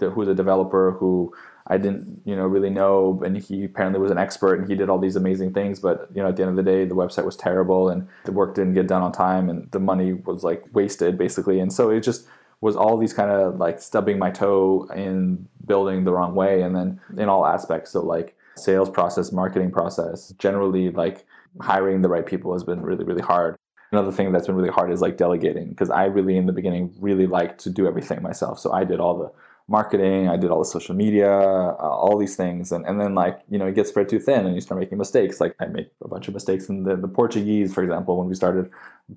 who's 0.00 0.28
a 0.28 0.34
developer 0.34 0.92
who 0.92 1.34
I 1.66 1.78
didn't, 1.78 2.22
you 2.24 2.34
know, 2.34 2.46
really 2.46 2.68
know. 2.68 3.22
And 3.24 3.36
he 3.36 3.64
apparently 3.64 4.00
was 4.00 4.10
an 4.10 4.18
expert 4.18 4.58
and 4.58 4.68
he 4.68 4.74
did 4.74 4.90
all 4.90 4.98
these 4.98 5.14
amazing 5.14 5.54
things. 5.54 5.78
But, 5.78 6.08
you 6.12 6.20
know, 6.20 6.28
at 6.28 6.36
the 6.36 6.42
end 6.42 6.50
of 6.50 6.56
the 6.56 6.68
day, 6.68 6.84
the 6.84 6.96
website 6.96 7.24
was 7.24 7.36
terrible 7.36 7.88
and 7.88 8.08
the 8.24 8.32
work 8.32 8.56
didn't 8.56 8.74
get 8.74 8.88
done 8.88 9.02
on 9.02 9.12
time 9.12 9.48
and 9.48 9.70
the 9.70 9.78
money 9.78 10.14
was 10.14 10.42
like 10.42 10.64
wasted 10.72 11.16
basically. 11.16 11.60
And 11.60 11.72
so 11.72 11.90
it 11.90 12.00
just 12.00 12.26
was 12.60 12.74
all 12.74 12.96
these 12.96 13.12
kind 13.12 13.30
of 13.30 13.58
like 13.58 13.80
stubbing 13.80 14.18
my 14.18 14.30
toe 14.30 14.88
in 14.94 15.46
building 15.64 16.04
the 16.04 16.12
wrong 16.12 16.34
way. 16.34 16.62
And 16.62 16.74
then 16.74 17.00
in 17.16 17.28
all 17.28 17.46
aspects. 17.46 17.92
So 17.92 18.02
like 18.02 18.36
sales 18.60 18.90
process, 18.90 19.32
marketing 19.32 19.70
process, 19.70 20.32
generally 20.38 20.90
like 20.90 21.26
hiring 21.60 22.02
the 22.02 22.08
right 22.08 22.26
people 22.26 22.52
has 22.52 22.64
been 22.64 22.82
really, 22.82 23.04
really 23.04 23.22
hard. 23.22 23.56
Another 23.92 24.12
thing 24.12 24.30
that's 24.30 24.46
been 24.46 24.56
really 24.56 24.70
hard 24.70 24.92
is 24.92 25.00
like 25.00 25.16
delegating 25.16 25.70
because 25.70 25.90
I 25.90 26.04
really 26.04 26.36
in 26.36 26.46
the 26.46 26.52
beginning 26.52 26.94
really 27.00 27.26
liked 27.26 27.60
to 27.64 27.70
do 27.70 27.88
everything 27.88 28.22
myself. 28.22 28.58
So 28.60 28.72
I 28.72 28.84
did 28.84 29.00
all 29.00 29.18
the 29.18 29.32
marketing 29.70 30.28
i 30.28 30.36
did 30.36 30.50
all 30.50 30.58
the 30.58 30.64
social 30.64 30.96
media 30.96 31.30
uh, 31.30 31.74
all 31.74 32.18
these 32.18 32.34
things 32.34 32.72
and, 32.72 32.84
and 32.86 33.00
then 33.00 33.14
like 33.14 33.40
you 33.48 33.56
know 33.56 33.68
it 33.68 33.74
gets 33.76 33.88
spread 33.88 34.08
too 34.08 34.18
thin 34.18 34.44
and 34.44 34.56
you 34.56 34.60
start 34.60 34.80
making 34.80 34.98
mistakes 34.98 35.40
like 35.40 35.54
i 35.60 35.66
made 35.66 35.88
a 36.02 36.08
bunch 36.08 36.26
of 36.26 36.34
mistakes 36.34 36.68
in 36.68 36.82
the, 36.82 36.96
the 36.96 37.06
portuguese 37.06 37.72
for 37.72 37.84
example 37.84 38.18
when 38.18 38.26
we 38.26 38.34
started 38.34 38.68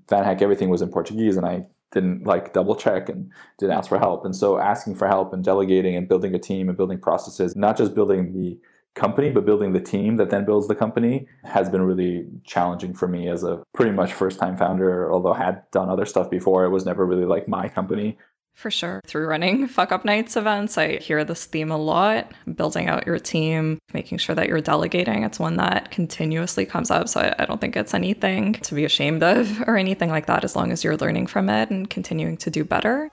vanhack 0.07 0.43
everything 0.43 0.69
was 0.69 0.83
in 0.83 0.89
portuguese 0.89 1.37
and 1.37 1.45
i 1.45 1.65
didn't 1.91 2.27
like 2.27 2.53
double 2.53 2.75
check 2.75 3.09
and 3.09 3.31
didn't 3.57 3.75
ask 3.75 3.89
for 3.89 3.97
help 3.97 4.25
and 4.25 4.35
so 4.35 4.59
asking 4.59 4.93
for 4.93 5.07
help 5.07 5.33
and 5.33 5.43
delegating 5.43 5.95
and 5.95 6.07
building 6.07 6.35
a 6.35 6.39
team 6.39 6.69
and 6.69 6.77
building 6.77 6.99
processes 6.99 7.55
not 7.55 7.75
just 7.75 7.95
building 7.95 8.31
the 8.33 8.55
company 8.95 9.29
but 9.31 9.45
building 9.45 9.73
the 9.73 9.81
team 9.81 10.17
that 10.17 10.29
then 10.29 10.45
builds 10.45 10.67
the 10.67 10.75
company 10.75 11.25
has 11.43 11.69
been 11.69 11.81
really 11.81 12.27
challenging 12.43 12.93
for 12.93 13.07
me 13.07 13.27
as 13.27 13.43
a 13.43 13.63
pretty 13.73 13.91
much 13.91 14.13
first 14.13 14.37
time 14.37 14.55
founder 14.55 15.11
although 15.11 15.33
i 15.33 15.37
had 15.37 15.63
done 15.71 15.89
other 15.89 16.05
stuff 16.05 16.29
before 16.29 16.63
it 16.63 16.69
was 16.69 16.85
never 16.85 17.05
really 17.05 17.25
like 17.25 17.47
my 17.47 17.67
company 17.67 18.17
for 18.53 18.69
sure. 18.69 19.01
Through 19.05 19.27
running 19.27 19.67
fuck 19.67 19.91
up 19.91 20.05
nights 20.05 20.37
events, 20.37 20.77
I 20.77 20.97
hear 20.97 21.23
this 21.23 21.45
theme 21.45 21.71
a 21.71 21.77
lot. 21.77 22.31
Building 22.55 22.87
out 22.87 23.07
your 23.07 23.19
team, 23.19 23.79
making 23.93 24.19
sure 24.19 24.35
that 24.35 24.47
you're 24.47 24.61
delegating. 24.61 25.23
It's 25.23 25.39
one 25.39 25.57
that 25.57 25.91
continuously 25.91 26.65
comes 26.65 26.91
up. 26.91 27.09
So 27.09 27.21
I, 27.21 27.35
I 27.39 27.45
don't 27.45 27.59
think 27.59 27.75
it's 27.75 27.93
anything 27.93 28.53
to 28.53 28.75
be 28.75 28.85
ashamed 28.85 29.23
of 29.23 29.61
or 29.67 29.77
anything 29.77 30.09
like 30.09 30.27
that, 30.27 30.43
as 30.43 30.55
long 30.55 30.71
as 30.71 30.83
you're 30.83 30.97
learning 30.97 31.27
from 31.27 31.49
it 31.49 31.69
and 31.69 31.89
continuing 31.89 32.37
to 32.37 32.49
do 32.49 32.63
better. 32.63 33.09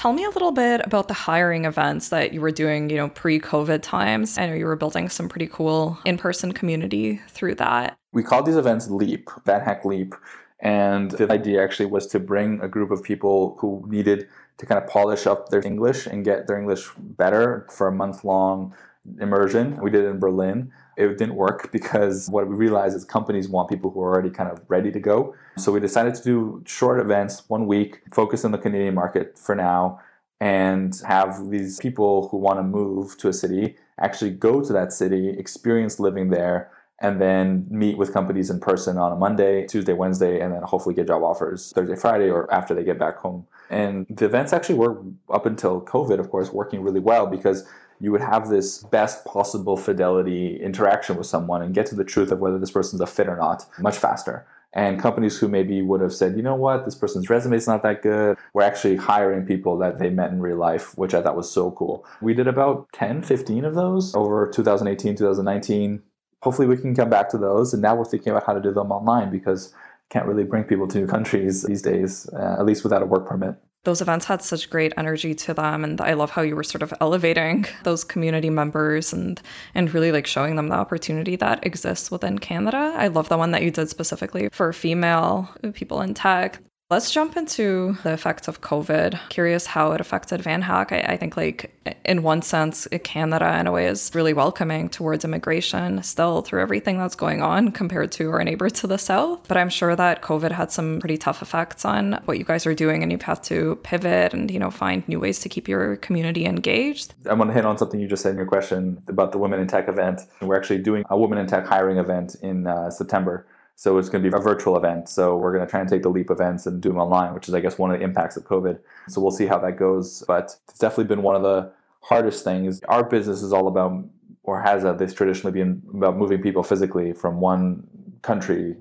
Tell 0.00 0.14
me 0.14 0.24
a 0.24 0.30
little 0.30 0.50
bit 0.50 0.80
about 0.82 1.08
the 1.08 1.14
hiring 1.14 1.66
events 1.66 2.08
that 2.08 2.32
you 2.32 2.40
were 2.40 2.50
doing, 2.50 2.88
you 2.88 2.96
know, 2.96 3.10
pre-COVID 3.10 3.82
times. 3.82 4.38
I 4.38 4.46
know 4.46 4.54
you 4.54 4.64
were 4.64 4.74
building 4.74 5.10
some 5.10 5.28
pretty 5.28 5.46
cool 5.46 5.98
in-person 6.06 6.52
community 6.52 7.20
through 7.28 7.56
that. 7.56 7.98
We 8.14 8.22
called 8.22 8.46
these 8.46 8.56
events 8.56 8.88
Leap, 8.88 9.26
VanHack 9.44 9.84
Leap. 9.84 10.14
And 10.60 11.10
the 11.10 11.30
idea 11.30 11.62
actually 11.62 11.84
was 11.84 12.06
to 12.06 12.18
bring 12.18 12.62
a 12.62 12.66
group 12.66 12.90
of 12.90 13.02
people 13.02 13.58
who 13.60 13.84
needed 13.88 14.26
to 14.56 14.64
kind 14.64 14.82
of 14.82 14.88
polish 14.88 15.26
up 15.26 15.50
their 15.50 15.62
English 15.66 16.06
and 16.06 16.24
get 16.24 16.46
their 16.46 16.58
English 16.58 16.88
better 16.96 17.66
for 17.70 17.86
a 17.86 17.92
month 17.92 18.24
long 18.24 18.74
immersion. 19.20 19.78
We 19.82 19.90
did 19.90 20.06
it 20.06 20.08
in 20.08 20.18
Berlin. 20.18 20.72
It 20.96 21.18
didn't 21.18 21.34
work 21.34 21.70
because 21.72 22.28
what 22.28 22.48
we 22.48 22.54
realized 22.54 22.96
is 22.96 23.04
companies 23.04 23.48
want 23.48 23.68
people 23.68 23.90
who 23.90 24.00
are 24.00 24.12
already 24.12 24.30
kind 24.30 24.50
of 24.50 24.60
ready 24.68 24.90
to 24.92 25.00
go. 25.00 25.34
So 25.56 25.72
we 25.72 25.80
decided 25.80 26.14
to 26.14 26.22
do 26.22 26.62
short 26.66 27.00
events, 27.00 27.48
one 27.48 27.66
week, 27.66 28.02
focus 28.12 28.44
on 28.44 28.52
the 28.52 28.58
Canadian 28.58 28.94
market 28.94 29.38
for 29.38 29.54
now, 29.54 30.00
and 30.40 31.00
have 31.06 31.50
these 31.50 31.78
people 31.78 32.28
who 32.28 32.38
want 32.38 32.58
to 32.58 32.62
move 32.62 33.18
to 33.18 33.28
a 33.28 33.32
city 33.32 33.76
actually 33.98 34.30
go 34.30 34.62
to 34.62 34.72
that 34.72 34.92
city, 34.92 35.28
experience 35.28 36.00
living 36.00 36.30
there, 36.30 36.70
and 37.00 37.20
then 37.20 37.66
meet 37.70 37.96
with 37.96 38.12
companies 38.12 38.50
in 38.50 38.60
person 38.60 38.98
on 38.98 39.12
a 39.12 39.16
Monday, 39.16 39.66
Tuesday, 39.66 39.94
Wednesday, 39.94 40.40
and 40.40 40.52
then 40.52 40.62
hopefully 40.62 40.94
get 40.94 41.06
job 41.06 41.22
offers 41.22 41.72
Thursday, 41.74 41.96
Friday, 41.96 42.30
or 42.30 42.52
after 42.52 42.74
they 42.74 42.84
get 42.84 42.98
back 42.98 43.16
home. 43.16 43.46
And 43.70 44.06
the 44.10 44.26
events 44.26 44.52
actually 44.52 44.74
were 44.74 45.02
up 45.30 45.46
until 45.46 45.80
COVID, 45.80 46.18
of 46.18 46.30
course, 46.30 46.52
working 46.52 46.82
really 46.82 47.00
well 47.00 47.26
because 47.26 47.66
you 48.00 48.10
would 48.12 48.22
have 48.22 48.48
this 48.48 48.82
best 48.84 49.24
possible 49.24 49.76
fidelity 49.76 50.60
interaction 50.60 51.16
with 51.16 51.26
someone 51.26 51.62
and 51.62 51.74
get 51.74 51.86
to 51.86 51.94
the 51.94 52.04
truth 52.04 52.30
of 52.30 52.40
whether 52.40 52.58
this 52.58 52.70
person's 52.70 53.00
a 53.00 53.06
fit 53.06 53.28
or 53.28 53.36
not 53.36 53.66
much 53.78 53.96
faster. 53.96 54.46
And 54.72 55.00
companies 55.00 55.36
who 55.36 55.48
maybe 55.48 55.82
would 55.82 56.00
have 56.00 56.14
said, 56.14 56.36
you 56.36 56.42
know 56.42 56.54
what, 56.54 56.84
this 56.84 56.94
person's 56.94 57.28
resume 57.28 57.56
is 57.56 57.66
not 57.66 57.82
that 57.82 58.02
good, 58.02 58.38
were 58.54 58.62
actually 58.62 58.96
hiring 58.96 59.44
people 59.44 59.76
that 59.78 59.98
they 59.98 60.10
met 60.10 60.30
in 60.30 60.40
real 60.40 60.56
life, 60.56 60.96
which 60.96 61.12
I 61.12 61.22
thought 61.22 61.36
was 61.36 61.50
so 61.50 61.72
cool. 61.72 62.06
We 62.20 62.34
did 62.34 62.46
about 62.46 62.88
10, 62.92 63.22
15 63.22 63.64
of 63.64 63.74
those 63.74 64.14
over 64.14 64.48
2018, 64.48 65.16
2019. 65.16 66.02
Hopefully, 66.42 66.68
we 66.68 66.76
can 66.76 66.94
come 66.94 67.10
back 67.10 67.28
to 67.30 67.38
those. 67.38 67.72
And 67.72 67.82
now 67.82 67.96
we're 67.96 68.04
thinking 68.04 68.30
about 68.30 68.46
how 68.46 68.54
to 68.54 68.60
do 68.60 68.72
them 68.72 68.92
online 68.92 69.30
because 69.30 69.74
can't 70.08 70.26
really 70.26 70.44
bring 70.44 70.64
people 70.64 70.86
to 70.88 70.98
new 70.98 71.06
countries 71.06 71.64
these 71.64 71.82
days, 71.82 72.28
uh, 72.32 72.56
at 72.58 72.64
least 72.64 72.84
without 72.84 73.02
a 73.02 73.06
work 73.06 73.26
permit 73.26 73.56
those 73.84 74.00
events 74.00 74.26
had 74.26 74.42
such 74.42 74.68
great 74.68 74.92
energy 74.96 75.34
to 75.34 75.54
them 75.54 75.84
and 75.84 76.00
i 76.00 76.12
love 76.12 76.30
how 76.30 76.42
you 76.42 76.54
were 76.54 76.62
sort 76.62 76.82
of 76.82 76.92
elevating 77.00 77.66
those 77.84 78.04
community 78.04 78.50
members 78.50 79.12
and 79.12 79.40
and 79.74 79.92
really 79.94 80.12
like 80.12 80.26
showing 80.26 80.56
them 80.56 80.68
the 80.68 80.74
opportunity 80.74 81.36
that 81.36 81.64
exists 81.66 82.10
within 82.10 82.38
canada. 82.38 82.92
I 82.96 83.08
love 83.08 83.28
the 83.28 83.38
one 83.38 83.52
that 83.52 83.62
you 83.62 83.70
did 83.70 83.88
specifically 83.88 84.48
for 84.52 84.72
female 84.72 85.48
people 85.74 86.00
in 86.00 86.14
tech 86.14 86.60
Let's 86.90 87.12
jump 87.12 87.36
into 87.36 87.96
the 88.02 88.12
effects 88.12 88.48
of 88.48 88.62
COVID. 88.62 89.16
Curious 89.28 89.64
how 89.64 89.92
it 89.92 90.00
affected 90.00 90.40
VanHack. 90.40 90.90
I, 90.90 91.12
I 91.12 91.16
think, 91.16 91.36
like, 91.36 91.72
in 92.04 92.24
one 92.24 92.42
sense, 92.42 92.88
Canada, 93.04 93.56
in 93.60 93.68
a 93.68 93.70
way, 93.72 93.86
is 93.86 94.10
really 94.12 94.32
welcoming 94.32 94.88
towards 94.88 95.24
immigration 95.24 96.02
still 96.02 96.42
through 96.42 96.62
everything 96.62 96.98
that's 96.98 97.14
going 97.14 97.42
on 97.42 97.70
compared 97.70 98.10
to 98.10 98.30
our 98.30 98.42
neighbor 98.42 98.68
to 98.68 98.88
the 98.88 98.98
south. 98.98 99.46
But 99.46 99.56
I'm 99.56 99.68
sure 99.68 99.94
that 99.94 100.22
COVID 100.22 100.50
had 100.50 100.72
some 100.72 100.98
pretty 100.98 101.16
tough 101.16 101.42
effects 101.42 101.84
on 101.84 102.20
what 102.24 102.38
you 102.38 102.44
guys 102.44 102.66
are 102.66 102.74
doing, 102.74 103.04
and 103.04 103.12
you've 103.12 103.22
had 103.22 103.44
to 103.44 103.76
pivot 103.84 104.34
and, 104.34 104.50
you 104.50 104.58
know, 104.58 104.72
find 104.72 105.06
new 105.06 105.20
ways 105.20 105.38
to 105.42 105.48
keep 105.48 105.68
your 105.68 105.94
community 105.98 106.44
engaged. 106.44 107.14
I 107.24 107.34
want 107.34 107.50
to 107.50 107.54
hit 107.54 107.64
on 107.64 107.78
something 107.78 108.00
you 108.00 108.08
just 108.08 108.24
said 108.24 108.30
in 108.30 108.36
your 108.36 108.46
question 108.46 109.00
about 109.06 109.30
the 109.30 109.38
Women 109.38 109.60
in 109.60 109.68
Tech 109.68 109.88
event. 109.88 110.22
We're 110.40 110.56
actually 110.56 110.78
doing 110.78 111.04
a 111.08 111.16
Women 111.16 111.38
in 111.38 111.46
Tech 111.46 111.68
hiring 111.68 111.98
event 111.98 112.34
in 112.42 112.66
uh, 112.66 112.90
September 112.90 113.46
so 113.80 113.96
it's 113.96 114.10
going 114.10 114.22
to 114.22 114.30
be 114.30 114.36
a 114.36 114.38
virtual 114.38 114.76
event. 114.76 115.08
So 115.08 115.38
we're 115.38 115.54
going 115.54 115.64
to 115.64 115.70
try 115.70 115.80
and 115.80 115.88
take 115.88 116.02
the 116.02 116.10
leap 116.10 116.30
events 116.30 116.66
and 116.66 116.82
do 116.82 116.90
them 116.90 116.98
online, 116.98 117.32
which 117.32 117.48
is, 117.48 117.54
I 117.54 117.60
guess, 117.60 117.78
one 117.78 117.90
of 117.90 117.98
the 117.98 118.04
impacts 118.04 118.36
of 118.36 118.44
COVID. 118.44 118.78
So 119.08 119.22
we'll 119.22 119.30
see 119.30 119.46
how 119.46 119.58
that 119.60 119.78
goes. 119.78 120.22
But 120.28 120.54
it's 120.68 120.78
definitely 120.78 121.04
been 121.04 121.22
one 121.22 121.34
of 121.34 121.40
the 121.40 121.72
hardest 122.02 122.44
things. 122.44 122.82
Our 122.90 123.02
business 123.02 123.40
is 123.40 123.54
all 123.54 123.68
about, 123.68 124.04
or 124.42 124.60
has 124.60 124.84
at 124.84 125.00
least 125.00 125.16
traditionally 125.16 125.58
been 125.58 125.82
about 125.94 126.18
moving 126.18 126.42
people 126.42 126.62
physically 126.62 127.14
from 127.14 127.40
one 127.40 127.88
country 128.20 128.76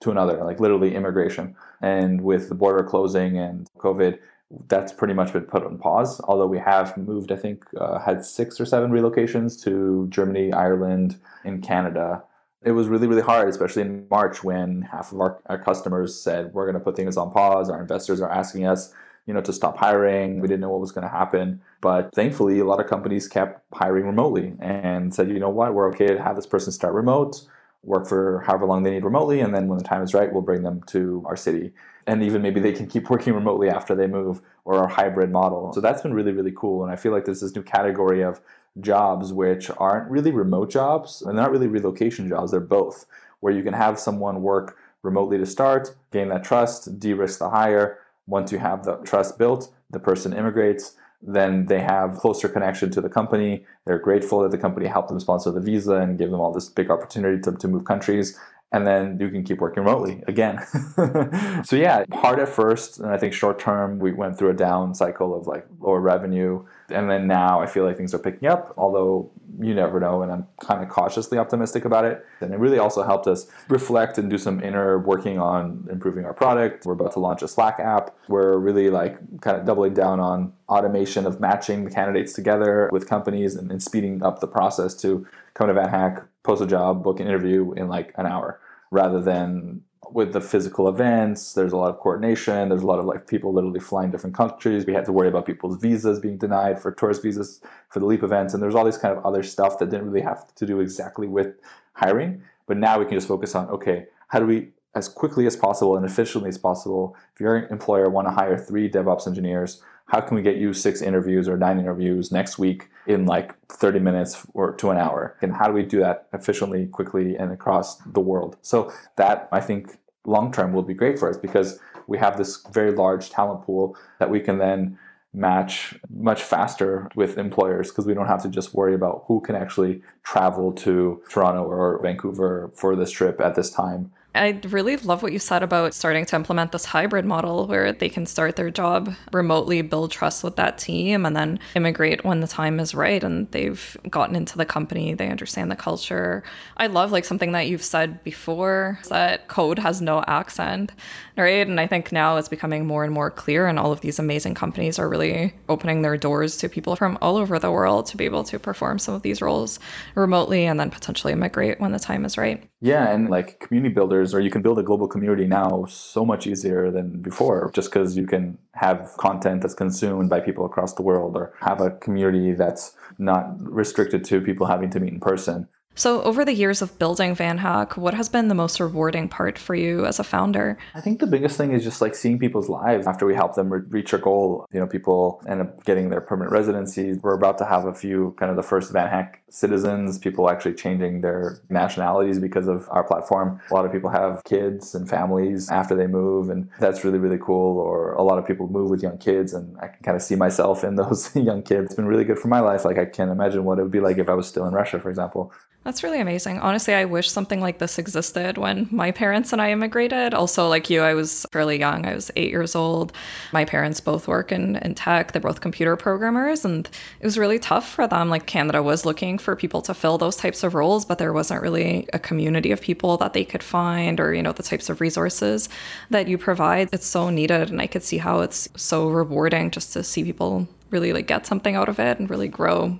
to 0.00 0.10
another, 0.10 0.42
like 0.42 0.58
literally 0.58 0.96
immigration. 0.96 1.54
And 1.80 2.20
with 2.20 2.48
the 2.48 2.56
border 2.56 2.82
closing 2.82 3.38
and 3.38 3.68
COVID, 3.78 4.18
that's 4.66 4.92
pretty 4.92 5.14
much 5.14 5.32
been 5.32 5.44
put 5.44 5.62
on 5.62 5.78
pause. 5.78 6.20
Although 6.24 6.48
we 6.48 6.58
have 6.58 6.96
moved, 6.96 7.30
I 7.30 7.36
think, 7.36 7.64
uh, 7.80 8.00
had 8.00 8.24
six 8.24 8.60
or 8.60 8.64
seven 8.64 8.90
relocations 8.90 9.62
to 9.62 10.08
Germany, 10.08 10.52
Ireland, 10.52 11.20
and 11.44 11.62
Canada 11.62 12.24
it 12.64 12.72
was 12.72 12.88
really 12.88 13.06
really 13.06 13.22
hard 13.22 13.48
especially 13.48 13.82
in 13.82 14.06
march 14.10 14.44
when 14.44 14.82
half 14.82 15.12
of 15.12 15.20
our, 15.20 15.40
our 15.46 15.58
customers 15.58 16.20
said 16.20 16.52
we're 16.52 16.64
going 16.64 16.74
to 16.74 16.80
put 16.80 16.96
things 16.96 17.16
on 17.16 17.30
pause. 17.30 17.70
Our 17.70 17.80
investors 17.80 18.20
are 18.20 18.30
asking 18.30 18.66
us 18.66 18.92
you 19.26 19.34
know 19.34 19.40
to 19.42 19.52
stop 19.52 19.76
hiring. 19.76 20.40
We 20.40 20.48
didn't 20.48 20.60
know 20.60 20.70
what 20.70 20.80
was 20.80 20.92
going 20.92 21.06
to 21.06 21.10
happen. 21.10 21.60
But 21.80 22.14
thankfully 22.14 22.58
a 22.58 22.64
lot 22.64 22.80
of 22.80 22.86
companies 22.86 23.28
kept 23.28 23.62
hiring 23.72 24.06
remotely 24.06 24.54
and 24.60 25.14
said 25.14 25.28
you 25.28 25.38
know 25.38 25.50
what? 25.50 25.74
We're 25.74 25.88
okay 25.90 26.08
to 26.08 26.22
have 26.22 26.36
this 26.36 26.46
person 26.46 26.72
start 26.72 26.94
remote 26.94 27.42
work 27.82 28.06
for 28.06 28.42
however 28.46 28.66
long 28.66 28.82
they 28.82 28.90
need 28.90 29.04
remotely, 29.04 29.40
and 29.40 29.54
then 29.54 29.68
when 29.68 29.78
the 29.78 29.84
time 29.84 30.02
is 30.02 30.14
right, 30.14 30.32
we'll 30.32 30.42
bring 30.42 30.62
them 30.62 30.82
to 30.88 31.22
our 31.26 31.36
city. 31.36 31.72
And 32.06 32.22
even 32.22 32.42
maybe 32.42 32.60
they 32.60 32.72
can 32.72 32.86
keep 32.86 33.10
working 33.10 33.34
remotely 33.34 33.68
after 33.68 33.94
they 33.94 34.06
move 34.06 34.40
or 34.64 34.76
our 34.76 34.88
hybrid 34.88 35.30
model. 35.30 35.72
So 35.72 35.80
that's 35.80 36.02
been 36.02 36.14
really, 36.14 36.32
really 36.32 36.52
cool. 36.54 36.82
And 36.82 36.92
I 36.92 36.96
feel 36.96 37.12
like 37.12 37.24
there's 37.24 37.40
this 37.40 37.54
new 37.54 37.62
category 37.62 38.22
of 38.22 38.40
jobs 38.80 39.32
which 39.32 39.70
aren't 39.78 40.10
really 40.10 40.30
remote 40.30 40.70
jobs 40.70 41.22
and 41.22 41.36
they're 41.36 41.44
not 41.44 41.50
really 41.50 41.66
relocation 41.66 42.28
jobs, 42.28 42.50
they're 42.52 42.60
both, 42.60 43.06
where 43.40 43.52
you 43.52 43.62
can 43.62 43.74
have 43.74 43.98
someone 43.98 44.42
work 44.42 44.76
remotely 45.02 45.38
to 45.38 45.46
start, 45.46 45.94
gain 46.12 46.28
that 46.28 46.44
trust, 46.44 46.98
de 47.00 47.12
risk 47.14 47.38
the 47.38 47.50
hire. 47.50 47.98
Once 48.26 48.52
you 48.52 48.58
have 48.58 48.84
the 48.84 48.96
trust 48.98 49.38
built, 49.38 49.72
the 49.90 49.98
person 49.98 50.32
immigrates, 50.32 50.94
then 51.22 51.66
they 51.66 51.80
have 51.80 52.16
closer 52.16 52.48
connection 52.48 52.90
to 52.92 53.00
the 53.00 53.08
company. 53.08 53.64
They're 53.84 53.98
grateful 53.98 54.40
that 54.40 54.50
the 54.50 54.58
company 54.58 54.86
helped 54.86 55.08
them 55.08 55.20
sponsor 55.20 55.50
the 55.50 55.60
visa 55.60 55.96
and 55.96 56.18
give 56.18 56.30
them 56.30 56.40
all 56.40 56.52
this 56.52 56.68
big 56.68 56.90
opportunity 56.90 57.40
to, 57.42 57.52
to 57.52 57.68
move 57.68 57.84
countries. 57.84 58.38
And 58.72 58.86
then 58.86 59.18
you 59.18 59.30
can 59.30 59.42
keep 59.42 59.58
working 59.58 59.82
remotely 59.82 60.22
again. 60.28 60.64
so 61.64 61.74
yeah, 61.74 62.04
hard 62.12 62.38
at 62.38 62.48
first, 62.48 63.00
and 63.00 63.10
I 63.10 63.16
think 63.16 63.34
short 63.34 63.58
term 63.58 63.98
we 63.98 64.12
went 64.12 64.38
through 64.38 64.50
a 64.50 64.54
down 64.54 64.94
cycle 64.94 65.34
of 65.34 65.48
like 65.48 65.66
lower 65.80 66.00
revenue, 66.00 66.64
and 66.88 67.10
then 67.10 67.26
now 67.26 67.60
I 67.60 67.66
feel 67.66 67.84
like 67.84 67.96
things 67.96 68.14
are 68.14 68.18
picking 68.18 68.48
up. 68.48 68.72
Although 68.76 69.32
you 69.58 69.74
never 69.74 70.00
know, 70.00 70.22
and 70.22 70.32
I'm 70.32 70.46
kind 70.60 70.82
of 70.82 70.88
cautiously 70.88 71.38
optimistic 71.38 71.84
about 71.84 72.04
it. 72.04 72.24
And 72.40 72.54
it 72.54 72.58
really 72.58 72.78
also 72.78 73.02
helped 73.02 73.26
us 73.26 73.46
reflect 73.68 74.18
and 74.18 74.30
do 74.30 74.38
some 74.38 74.62
inner 74.62 74.98
working 74.98 75.38
on 75.38 75.86
improving 75.90 76.24
our 76.24 76.32
product. 76.32 76.86
We're 76.86 76.94
about 76.94 77.12
to 77.12 77.20
launch 77.20 77.42
a 77.42 77.48
Slack 77.48 77.78
app. 77.78 78.16
We're 78.28 78.56
really 78.56 78.90
like 78.90 79.18
kind 79.40 79.56
of 79.56 79.66
doubling 79.66 79.94
down 79.94 80.20
on 80.20 80.52
automation 80.68 81.26
of 81.26 81.40
matching 81.40 81.84
the 81.84 81.90
candidates 81.90 82.32
together 82.32 82.88
with 82.92 83.08
companies 83.08 83.56
and, 83.56 83.70
and 83.70 83.82
speeding 83.82 84.22
up 84.22 84.40
the 84.40 84.46
process 84.46 84.94
to 85.02 85.26
come 85.54 85.68
to 85.68 85.74
VanHack, 85.74 86.24
post 86.42 86.62
a 86.62 86.66
job, 86.66 87.02
book 87.02 87.20
an 87.20 87.26
interview 87.26 87.72
in 87.72 87.88
like 87.88 88.12
an 88.16 88.26
hour 88.26 88.60
rather 88.90 89.20
than 89.20 89.82
with 90.12 90.32
the 90.32 90.40
physical 90.40 90.88
events, 90.88 91.54
there's 91.54 91.72
a 91.72 91.76
lot 91.76 91.90
of 91.90 91.98
coordination. 91.98 92.68
There's 92.68 92.82
a 92.82 92.86
lot 92.86 92.98
of 92.98 93.04
like 93.04 93.26
people 93.26 93.52
literally 93.52 93.80
flying 93.80 94.10
different 94.10 94.36
countries. 94.36 94.86
We 94.86 94.94
had 94.94 95.04
to 95.04 95.12
worry 95.12 95.28
about 95.28 95.46
people's 95.46 95.80
visas 95.80 96.18
being 96.18 96.36
denied 96.36 96.80
for 96.80 96.90
tourist 96.90 97.22
visas 97.22 97.60
for 97.88 98.00
the 98.00 98.06
Leap 98.06 98.22
events, 98.22 98.54
and 98.54 98.62
there's 98.62 98.74
all 98.74 98.84
these 98.84 98.98
kind 98.98 99.16
of 99.16 99.24
other 99.24 99.42
stuff 99.42 99.78
that 99.78 99.90
didn't 99.90 100.06
really 100.10 100.24
have 100.24 100.52
to 100.54 100.66
do 100.66 100.80
exactly 100.80 101.28
with 101.28 101.54
hiring. 101.92 102.42
But 102.66 102.76
now 102.76 102.98
we 102.98 103.04
can 103.04 103.14
just 103.14 103.28
focus 103.28 103.54
on 103.54 103.68
okay, 103.68 104.06
how 104.28 104.40
do 104.40 104.46
we 104.46 104.70
as 104.94 105.08
quickly 105.08 105.46
as 105.46 105.56
possible 105.56 105.96
and 105.96 106.04
efficiently 106.04 106.48
as 106.48 106.58
possible? 106.58 107.16
If 107.34 107.40
your 107.40 107.66
employer 107.68 108.08
want 108.08 108.28
to 108.28 108.32
hire 108.32 108.58
three 108.58 108.90
DevOps 108.90 109.26
engineers, 109.26 109.82
how 110.06 110.20
can 110.20 110.34
we 110.34 110.42
get 110.42 110.56
you 110.56 110.72
six 110.72 111.02
interviews 111.02 111.48
or 111.48 111.56
nine 111.56 111.78
interviews 111.78 112.32
next 112.32 112.58
week 112.58 112.88
in 113.06 113.26
like 113.26 113.54
30 113.68 114.00
minutes 114.00 114.44
or 114.54 114.72
to 114.74 114.90
an 114.90 114.98
hour? 114.98 115.36
And 115.40 115.54
how 115.54 115.66
do 115.66 115.72
we 115.72 115.84
do 115.84 116.00
that 116.00 116.28
efficiently, 116.32 116.86
quickly, 116.86 117.36
and 117.36 117.52
across 117.52 117.98
the 117.98 118.20
world? 118.20 118.56
So 118.62 118.92
that 119.16 119.48
I 119.52 119.60
think 119.60 119.98
long 120.24 120.52
term 120.52 120.72
will 120.72 120.82
be 120.82 120.94
great 120.94 121.18
for 121.18 121.30
us 121.30 121.36
because 121.36 121.78
we 122.08 122.18
have 122.18 122.36
this 122.36 122.64
very 122.72 122.90
large 122.90 123.30
talent 123.30 123.62
pool 123.62 123.96
that 124.18 124.30
we 124.30 124.40
can 124.40 124.58
then 124.58 124.98
match 125.32 125.94
much 126.12 126.42
faster 126.42 127.08
with 127.14 127.38
employers 127.38 127.90
because 127.90 128.04
we 128.04 128.14
don't 128.14 128.26
have 128.26 128.42
to 128.42 128.48
just 128.48 128.74
worry 128.74 128.94
about 128.94 129.22
who 129.28 129.40
can 129.40 129.54
actually 129.54 130.02
travel 130.24 130.72
to 130.72 131.22
Toronto 131.30 131.62
or 131.62 132.00
Vancouver 132.02 132.72
for 132.74 132.96
this 132.96 133.12
trip 133.12 133.40
at 133.40 133.54
this 133.54 133.70
time 133.70 134.10
I 134.32 134.60
really 134.68 134.96
love 134.96 135.24
what 135.24 135.32
you 135.32 135.40
said 135.40 135.64
about 135.64 135.92
starting 135.92 136.24
to 136.26 136.36
implement 136.36 136.70
this 136.70 136.84
hybrid 136.84 137.24
model 137.24 137.66
where 137.66 137.92
they 137.92 138.08
can 138.08 138.26
start 138.26 138.54
their 138.54 138.70
job 138.70 139.12
remotely, 139.32 139.82
build 139.82 140.12
trust 140.12 140.44
with 140.44 140.54
that 140.54 140.78
team, 140.78 141.26
and 141.26 141.34
then 141.34 141.58
immigrate 141.74 142.24
when 142.24 142.38
the 142.38 142.46
time 142.46 142.78
is 142.78 142.94
right 142.94 143.24
and 143.24 143.50
they've 143.50 143.96
gotten 144.08 144.36
into 144.36 144.56
the 144.56 144.64
company, 144.64 145.14
they 145.14 145.28
understand 145.28 145.68
the 145.68 145.76
culture. 145.76 146.44
I 146.76 146.86
love 146.86 147.10
like 147.10 147.24
something 147.24 147.50
that 147.52 147.66
you've 147.66 147.82
said 147.82 148.22
before 148.22 149.00
that 149.08 149.48
code 149.48 149.80
has 149.80 150.00
no 150.00 150.22
accent, 150.28 150.92
right? 151.36 151.66
And 151.66 151.80
I 151.80 151.88
think 151.88 152.12
now 152.12 152.36
it's 152.36 152.48
becoming 152.48 152.86
more 152.86 153.02
and 153.02 153.12
more 153.12 153.32
clear, 153.32 153.66
and 153.66 153.80
all 153.80 153.90
of 153.90 154.00
these 154.00 154.20
amazing 154.20 154.54
companies 154.54 155.00
are 155.00 155.08
really 155.08 155.54
opening 155.68 156.02
their 156.02 156.16
doors 156.16 156.56
to 156.58 156.68
people 156.68 156.94
from 156.94 157.18
all 157.20 157.36
over 157.36 157.58
the 157.58 157.72
world 157.72 158.06
to 158.06 158.16
be 158.16 158.26
able 158.26 158.44
to 158.44 158.60
perform 158.60 159.00
some 159.00 159.14
of 159.14 159.22
these 159.22 159.42
roles 159.42 159.80
remotely 160.14 160.66
and 160.66 160.78
then 160.78 160.90
potentially 160.90 161.32
immigrate 161.32 161.80
when 161.80 161.90
the 161.90 161.98
time 161.98 162.24
is 162.24 162.38
right. 162.38 162.70
Yeah, 162.80 163.12
and 163.12 163.28
like 163.28 163.60
community 163.60 163.92
builders 163.92 164.19
or 164.34 164.40
you 164.40 164.50
can 164.50 164.62
build 164.62 164.78
a 164.78 164.82
global 164.82 165.08
community 165.08 165.46
now 165.46 165.84
so 165.88 166.24
much 166.24 166.46
easier 166.46 166.90
than 166.90 167.20
before 167.20 167.70
just 167.74 167.90
because 167.90 168.16
you 168.16 168.26
can 168.26 168.58
have 168.74 169.10
content 169.18 169.62
that's 169.62 169.74
consumed 169.74 170.28
by 170.28 170.40
people 170.40 170.64
across 170.64 170.94
the 170.94 171.02
world 171.02 171.36
or 171.36 171.52
have 171.60 171.80
a 171.80 171.90
community 171.90 172.52
that's 172.52 172.94
not 173.18 173.44
restricted 173.58 174.24
to 174.24 174.40
people 174.40 174.66
having 174.66 174.90
to 174.90 175.00
meet 175.00 175.12
in 175.12 175.20
person 175.20 175.68
so, 175.96 176.22
over 176.22 176.44
the 176.44 176.54
years 176.54 176.80
of 176.82 176.98
building 176.98 177.34
VanHack, 177.34 177.96
what 177.96 178.14
has 178.14 178.28
been 178.28 178.48
the 178.48 178.54
most 178.54 178.78
rewarding 178.80 179.28
part 179.28 179.58
for 179.58 179.74
you 179.74 180.06
as 180.06 180.18
a 180.18 180.24
founder? 180.24 180.78
I 180.94 181.00
think 181.00 181.18
the 181.18 181.26
biggest 181.26 181.58
thing 181.58 181.72
is 181.72 181.82
just 181.82 182.00
like 182.00 182.14
seeing 182.14 182.38
people's 182.38 182.68
lives 182.68 183.06
after 183.06 183.26
we 183.26 183.34
help 183.34 183.54
them 183.54 183.70
re- 183.70 183.82
reach 183.88 184.12
a 184.12 184.18
goal. 184.18 184.66
You 184.72 184.80
know, 184.80 184.86
people 184.86 185.42
end 185.48 185.60
up 185.60 185.84
getting 185.84 186.08
their 186.08 186.20
permanent 186.20 186.52
residency. 186.52 187.14
We're 187.14 187.34
about 187.34 187.58
to 187.58 187.66
have 187.66 187.84
a 187.86 187.94
few 187.94 188.34
kind 188.38 188.50
of 188.50 188.56
the 188.56 188.62
first 188.62 188.92
VanHack 188.92 189.34
citizens, 189.50 190.16
people 190.18 190.48
actually 190.48 190.74
changing 190.74 191.22
their 191.22 191.60
nationalities 191.68 192.38
because 192.38 192.68
of 192.68 192.88
our 192.90 193.02
platform. 193.02 193.60
A 193.70 193.74
lot 193.74 193.84
of 193.84 193.92
people 193.92 194.10
have 194.10 194.42
kids 194.44 194.94
and 194.94 195.10
families 195.10 195.70
after 195.70 195.96
they 195.96 196.06
move, 196.06 196.50
and 196.50 196.70
that's 196.78 197.04
really, 197.04 197.18
really 197.18 197.38
cool. 197.38 197.78
Or 197.78 198.12
a 198.12 198.22
lot 198.22 198.38
of 198.38 198.46
people 198.46 198.68
move 198.68 198.90
with 198.90 199.02
young 199.02 199.18
kids, 199.18 199.52
and 199.52 199.76
I 199.80 199.88
can 199.88 200.02
kind 200.04 200.16
of 200.16 200.22
see 200.22 200.36
myself 200.36 200.84
in 200.84 200.94
those 201.02 201.34
young 201.34 201.62
kids. 201.62 201.86
It's 201.86 201.94
been 201.96 202.06
really 202.06 202.24
good 202.24 202.38
for 202.38 202.48
my 202.48 202.60
life. 202.60 202.84
Like, 202.84 202.96
I 202.96 203.04
can't 203.04 203.30
imagine 203.30 203.64
what 203.64 203.78
it 203.78 203.82
would 203.82 203.90
be 203.90 204.00
like 204.00 204.18
if 204.18 204.28
I 204.28 204.34
was 204.34 204.46
still 204.46 204.66
in 204.66 204.72
Russia, 204.72 205.00
for 205.00 205.10
example. 205.10 205.52
That's 205.82 206.02
really 206.02 206.20
amazing. 206.20 206.58
Honestly, 206.58 206.92
I 206.92 207.06
wish 207.06 207.30
something 207.30 207.60
like 207.60 207.78
this 207.78 207.98
existed 207.98 208.58
when 208.58 208.86
my 208.90 209.12
parents 209.12 209.50
and 209.50 209.62
I 209.62 209.70
immigrated. 209.70 210.34
Also, 210.34 210.68
like 210.68 210.90
you, 210.90 211.00
I 211.00 211.14
was 211.14 211.46
fairly 211.52 211.78
young. 211.78 212.04
I 212.04 212.14
was 212.14 212.30
eight 212.36 212.50
years 212.50 212.76
old. 212.76 213.14
My 213.52 213.64
parents 213.64 213.98
both 213.98 214.28
work 214.28 214.52
in, 214.52 214.76
in 214.76 214.94
tech, 214.94 215.32
they're 215.32 215.40
both 215.40 215.62
computer 215.62 215.96
programmers, 215.96 216.66
and 216.66 216.86
it 217.18 217.24
was 217.24 217.38
really 217.38 217.58
tough 217.58 217.88
for 217.88 218.06
them. 218.06 218.28
Like, 218.28 218.44
Canada 218.44 218.82
was 218.82 219.06
looking 219.06 219.38
for 219.38 219.56
people 219.56 219.80
to 219.82 219.94
fill 219.94 220.18
those 220.18 220.36
types 220.36 220.62
of 220.62 220.74
roles, 220.74 221.06
but 221.06 221.16
there 221.16 221.32
wasn't 221.32 221.62
really 221.62 222.06
a 222.12 222.18
community 222.18 222.72
of 222.72 222.82
people 222.82 223.16
that 223.16 223.32
they 223.32 223.44
could 223.44 223.62
find 223.62 224.20
or, 224.20 224.34
you 224.34 224.42
know, 224.42 224.52
the 224.52 224.62
types 224.62 224.90
of 224.90 225.00
resources 225.00 225.70
that 226.10 226.28
you 226.28 226.36
provide. 226.36 226.90
It's 226.92 227.06
so 227.06 227.30
needed. 227.30 227.70
And 227.70 227.80
I 227.80 227.86
could 227.86 228.02
see 228.02 228.18
how 228.18 228.40
it's 228.40 228.68
so 228.76 229.08
rewarding 229.08 229.70
just 229.70 229.94
to 229.94 230.04
see 230.04 230.24
people 230.24 230.68
really 230.90 231.14
like 231.14 231.26
get 231.26 231.46
something 231.46 231.74
out 231.74 231.88
of 231.88 231.98
it 231.98 232.18
and 232.18 232.28
really 232.28 232.48
grow 232.48 232.98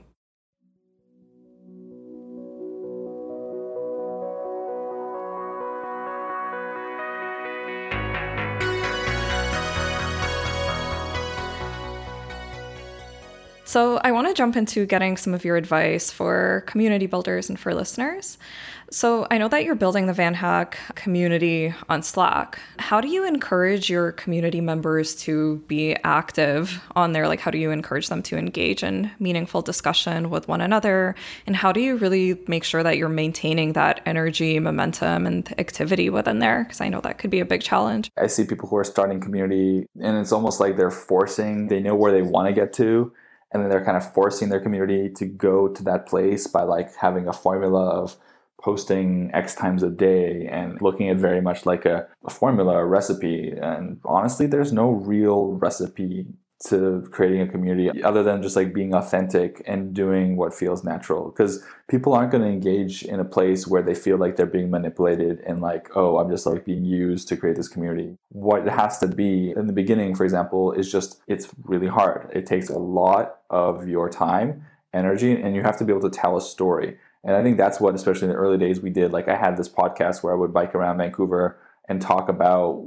So, 13.70 13.98
I 14.02 14.11
want 14.11 14.26
to 14.26 14.35
jump 14.35 14.56
into 14.56 14.85
getting 14.85 15.16
some 15.16 15.33
of 15.33 15.44
your 15.44 15.56
advice 15.56 16.11
for 16.11 16.64
community 16.66 17.06
builders 17.06 17.48
and 17.48 17.56
for 17.56 17.72
listeners. 17.72 18.37
So, 18.90 19.28
I 19.30 19.38
know 19.38 19.46
that 19.46 19.62
you're 19.62 19.76
building 19.76 20.06
the 20.06 20.12
Van 20.12 20.35
VanHack 20.35 20.74
community 20.96 21.72
on 21.88 22.02
Slack. 22.02 22.59
How 22.80 23.00
do 23.00 23.06
you 23.06 23.24
encourage 23.24 23.88
your 23.88 24.11
community 24.11 24.61
members 24.61 25.14
to 25.22 25.59
be 25.68 25.94
active 26.02 26.83
on 26.96 27.12
there? 27.12 27.28
Like, 27.28 27.38
how 27.38 27.52
do 27.52 27.59
you 27.59 27.70
encourage 27.70 28.09
them 28.09 28.24
to 28.24 28.37
engage 28.37 28.83
in 28.83 29.09
meaningful 29.20 29.62
discussion 29.62 30.30
with 30.30 30.48
one 30.48 30.61
another? 30.61 31.14
And 31.46 31.54
how 31.54 31.70
do 31.70 31.78
you 31.80 31.94
really 31.94 32.40
make 32.48 32.64
sure 32.64 32.83
that 32.83 32.98
you're 32.98 33.09
maintaining 33.09 33.74
that 33.74 34.00
energy, 34.04 34.59
momentum, 34.59 35.28
and 35.28 35.48
activity 35.61 36.11
within 36.11 36.40
there? 36.40 36.64
Because 36.64 36.80
I 36.80 36.88
know 36.88 37.00
that 37.02 37.18
could 37.18 37.30
be 37.30 37.38
a 37.38 37.44
big 37.44 37.61
challenge. 37.61 38.11
I 38.18 38.26
see 38.26 38.42
people 38.42 38.68
who 38.68 38.78
are 38.78 38.83
starting 38.83 39.20
community, 39.20 39.87
and 40.02 40.18
it's 40.18 40.33
almost 40.33 40.59
like 40.59 40.76
they're 40.76 40.90
forcing, 40.90 41.68
they 41.68 41.78
know 41.78 41.94
where 41.94 42.11
they 42.11 42.22
want 42.22 42.48
to 42.48 42.52
get 42.52 42.72
to 42.72 43.12
and 43.53 43.63
then 43.63 43.71
they're 43.71 43.85
kind 43.85 43.97
of 43.97 44.13
forcing 44.13 44.49
their 44.49 44.61
community 44.61 45.11
to 45.17 45.27
go 45.27 45.69
to 45.69 45.83
that 45.85 46.07
place 46.07 46.47
by 46.47 46.63
like 46.63 46.95
having 46.97 47.27
a 47.27 47.33
formula 47.33 47.89
of 47.89 48.17
posting 48.61 49.31
X 49.33 49.55
times 49.55 49.83
a 49.83 49.91
day 49.91 50.47
and 50.51 50.81
looking 50.83 51.09
at 51.09 51.17
very 51.17 51.41
much 51.41 51.65
like 51.65 51.87
a, 51.87 52.07
a 52.25 52.31
formula, 52.31 52.77
a 52.77 52.85
recipe. 52.85 53.53
And 53.61 54.01
honestly, 54.05 54.47
there's 54.47 54.73
no 54.73 54.91
real 54.91 55.55
recipe 55.55 56.27
to 56.66 57.07
creating 57.11 57.40
a 57.40 57.49
community 57.49 58.03
other 58.03 58.23
than 58.23 58.42
just 58.42 58.55
like 58.55 58.75
being 58.75 58.94
authentic 58.94 59.62
and 59.66 59.94
doing 59.94 60.37
what 60.37 60.53
feels 60.53 60.85
natural. 60.85 61.31
Because 61.31 61.64
people 61.88 62.12
aren't 62.12 62.31
going 62.31 62.42
to 62.42 62.49
engage 62.49 63.03
in 63.03 63.18
a 63.18 63.25
place 63.25 63.66
where 63.66 63.83
they 63.83 63.94
feel 63.94 64.18
like 64.18 64.37
they're 64.37 64.44
being 64.44 64.70
manipulated 64.70 65.40
and 65.46 65.61
like 65.61 65.88
oh 65.96 66.18
i'm 66.18 66.31
just 66.31 66.46
like 66.46 66.64
being 66.64 66.85
used 66.85 67.29
to 67.29 67.37
create 67.37 67.57
this 67.57 67.68
community. 67.68 68.16
What 68.29 68.66
it 68.66 68.73
has 68.73 68.99
to 68.99 69.09
be 69.09 69.55
in 69.57 69.66
the 69.66 69.73
beginning 69.73 70.14
for 70.14 70.25
example 70.25 70.73
is 70.73 70.92
just 70.92 71.23
it's 71.27 71.49
really 71.64 71.88
hard. 71.88 72.31
It 72.35 72.44
takes 72.44 72.68
a 72.68 72.79
lot 72.79 73.38
of 73.49 73.88
your 73.88 74.11
time 74.11 74.66
energy 74.92 75.40
and 75.40 75.55
you 75.55 75.62
have 75.62 75.79
to 75.79 75.85
be 75.85 75.92
able 75.92 76.11
to 76.11 76.16
tell 76.18 76.37
a 76.37 76.42
story. 76.42 76.99
And 77.25 77.37
i 77.37 77.42
think 77.42 77.57
that's 77.57 77.81
what 77.81 77.94
especially 77.94 78.25
in 78.25 78.31
the 78.31 78.37
early 78.38 78.59
days 78.59 78.81
we 78.81 78.90
did. 78.90 79.12
Like 79.12 79.29
i 79.29 79.37
had 79.37 79.57
this 79.57 79.68
podcast 79.68 80.23
where 80.23 80.35
i 80.35 80.37
would 80.37 80.53
bike 80.53 80.75
around 80.75 80.99
vancouver 80.99 81.59
and 81.88 82.03
talk 82.03 82.29
about 82.29 82.87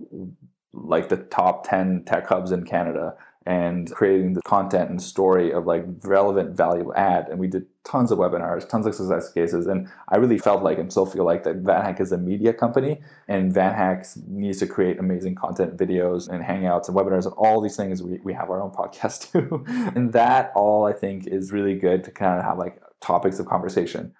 like 0.73 1.09
the 1.09 1.17
top 1.17 1.67
10 1.67 2.03
tech 2.05 2.27
hubs 2.27 2.51
in 2.51 2.65
canada 2.65 3.15
and 3.45 3.91
creating 3.91 4.33
the 4.33 4.41
content 4.43 4.89
and 4.89 5.01
story 5.01 5.51
of 5.51 5.65
like 5.65 5.85
relevant 6.03 6.55
value 6.55 6.93
add. 6.95 7.27
And 7.29 7.39
we 7.39 7.47
did 7.47 7.65
tons 7.83 8.11
of 8.11 8.17
webinars, 8.17 8.67
tons 8.67 8.85
of 8.85 8.95
success 8.95 9.31
cases. 9.31 9.67
And 9.67 9.89
I 10.09 10.17
really 10.17 10.37
felt 10.37 10.63
like 10.63 10.77
and 10.77 10.89
still 10.89 11.05
feel 11.05 11.25
like 11.25 11.43
that 11.43 11.63
VanHack 11.63 11.99
is 11.99 12.11
a 12.11 12.17
media 12.17 12.53
company 12.53 13.01
and 13.27 13.53
VanHack 13.53 14.25
needs 14.27 14.59
to 14.59 14.67
create 14.67 14.99
amazing 14.99 15.35
content, 15.35 15.77
videos 15.77 16.29
and 16.29 16.43
hangouts 16.43 16.87
and 16.87 16.95
webinars 16.95 17.25
and 17.25 17.33
all 17.37 17.59
these 17.59 17.75
things. 17.75 18.01
We, 18.01 18.19
we 18.23 18.33
have 18.33 18.49
our 18.49 18.61
own 18.61 18.71
podcast 18.71 19.31
too. 19.31 19.65
and 19.67 20.13
that 20.13 20.51
all 20.55 20.85
I 20.85 20.93
think 20.93 21.27
is 21.27 21.51
really 21.51 21.75
good 21.75 22.03
to 22.05 22.11
kind 22.11 22.39
of 22.39 22.45
have 22.45 22.57
like 22.57 22.79
topics 23.01 23.39
of 23.39 23.45
conversation. 23.47 24.13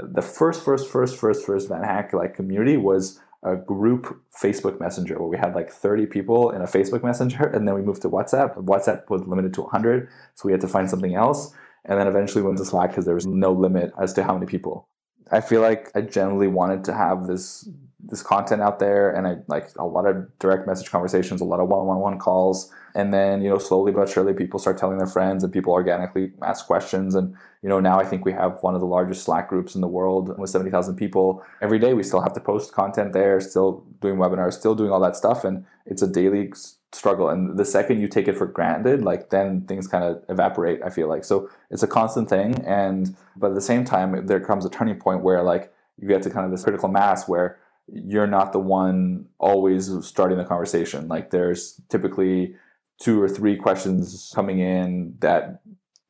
The 0.00 0.22
first, 0.22 0.64
first, 0.64 0.88
first, 0.88 1.16
first, 1.16 1.44
first 1.44 1.68
VanHack 1.68 2.12
like 2.12 2.34
community 2.34 2.76
was 2.76 3.18
a 3.42 3.56
group 3.56 4.20
Facebook 4.42 4.80
Messenger 4.80 5.18
where 5.18 5.28
we 5.28 5.38
had 5.38 5.54
like 5.54 5.70
30 5.70 6.06
people 6.06 6.50
in 6.50 6.62
a 6.62 6.66
Facebook 6.66 7.04
Messenger, 7.04 7.44
and 7.54 7.66
then 7.66 7.74
we 7.74 7.82
moved 7.82 8.02
to 8.02 8.10
WhatsApp. 8.10 8.56
WhatsApp 8.56 9.08
was 9.08 9.22
limited 9.26 9.54
to 9.54 9.62
100, 9.62 10.08
so 10.34 10.46
we 10.46 10.52
had 10.52 10.60
to 10.60 10.68
find 10.68 10.90
something 10.90 11.14
else. 11.14 11.52
And 11.84 11.98
then 11.98 12.06
eventually 12.06 12.42
went 12.42 12.58
to 12.58 12.64
Slack 12.64 12.90
because 12.90 13.06
there 13.06 13.14
was 13.14 13.26
no 13.26 13.52
limit 13.52 13.92
as 14.00 14.12
to 14.14 14.24
how 14.24 14.34
many 14.34 14.46
people. 14.46 14.88
I 15.30 15.40
feel 15.40 15.60
like 15.60 15.90
I 15.94 16.00
generally 16.00 16.48
wanted 16.48 16.84
to 16.84 16.94
have 16.94 17.26
this 17.26 17.68
this 18.08 18.22
content 18.22 18.62
out 18.62 18.78
there 18.78 19.10
and 19.10 19.26
I 19.26 19.36
like 19.48 19.68
a 19.78 19.84
lot 19.84 20.06
of 20.06 20.38
direct 20.38 20.66
message 20.66 20.90
conversations, 20.90 21.40
a 21.40 21.44
lot 21.44 21.60
of 21.60 21.68
one-on-one 21.68 22.18
calls. 22.18 22.72
And 22.94 23.12
then, 23.12 23.42
you 23.42 23.50
know, 23.50 23.58
slowly 23.58 23.92
but 23.92 24.08
surely 24.08 24.32
people 24.32 24.58
start 24.58 24.78
telling 24.78 24.98
their 24.98 25.06
friends 25.06 25.44
and 25.44 25.52
people 25.52 25.72
organically 25.72 26.32
ask 26.42 26.66
questions. 26.66 27.14
And, 27.14 27.36
you 27.62 27.68
know, 27.68 27.80
now 27.80 28.00
I 28.00 28.04
think 28.04 28.24
we 28.24 28.32
have 28.32 28.58
one 28.62 28.74
of 28.74 28.80
the 28.80 28.86
largest 28.86 29.24
Slack 29.24 29.48
groups 29.48 29.74
in 29.74 29.82
the 29.82 29.88
world 29.88 30.36
with 30.38 30.50
70,000 30.50 30.96
people. 30.96 31.44
Every 31.60 31.78
day 31.78 31.92
we 31.92 32.02
still 32.02 32.22
have 32.22 32.32
to 32.32 32.40
post 32.40 32.72
content 32.72 33.12
there, 33.12 33.40
still 33.40 33.84
doing 34.00 34.16
webinars, 34.16 34.54
still 34.54 34.74
doing 34.74 34.90
all 34.90 35.00
that 35.00 35.16
stuff. 35.16 35.44
And 35.44 35.66
it's 35.84 36.02
a 36.02 36.08
daily 36.08 36.52
struggle. 36.92 37.28
And 37.28 37.58
the 37.58 37.64
second 37.66 38.00
you 38.00 38.08
take 38.08 38.26
it 38.26 38.38
for 38.38 38.46
granted, 38.46 39.02
like 39.02 39.28
then 39.28 39.62
things 39.62 39.86
kind 39.86 40.04
of 40.04 40.22
evaporate, 40.30 40.80
I 40.82 40.88
feel 40.88 41.08
like. 41.08 41.24
So 41.24 41.50
it's 41.70 41.82
a 41.82 41.86
constant 41.88 42.30
thing. 42.30 42.64
And, 42.64 43.14
but 43.36 43.48
at 43.48 43.54
the 43.54 43.60
same 43.60 43.84
time, 43.84 44.26
there 44.26 44.40
comes 44.40 44.64
a 44.64 44.70
turning 44.70 44.98
point 44.98 45.22
where 45.22 45.42
like 45.42 45.72
you 46.00 46.08
get 46.08 46.22
to 46.22 46.30
kind 46.30 46.46
of 46.46 46.50
this 46.50 46.64
critical 46.64 46.88
mass 46.88 47.28
where 47.28 47.58
you're 47.92 48.26
not 48.26 48.52
the 48.52 48.58
one 48.58 49.26
always 49.38 49.90
starting 50.06 50.38
the 50.38 50.44
conversation. 50.44 51.08
Like 51.08 51.30
there's 51.30 51.80
typically 51.88 52.54
two 53.00 53.20
or 53.20 53.28
three 53.28 53.56
questions 53.56 54.32
coming 54.34 54.58
in 54.58 55.14
that 55.20 55.60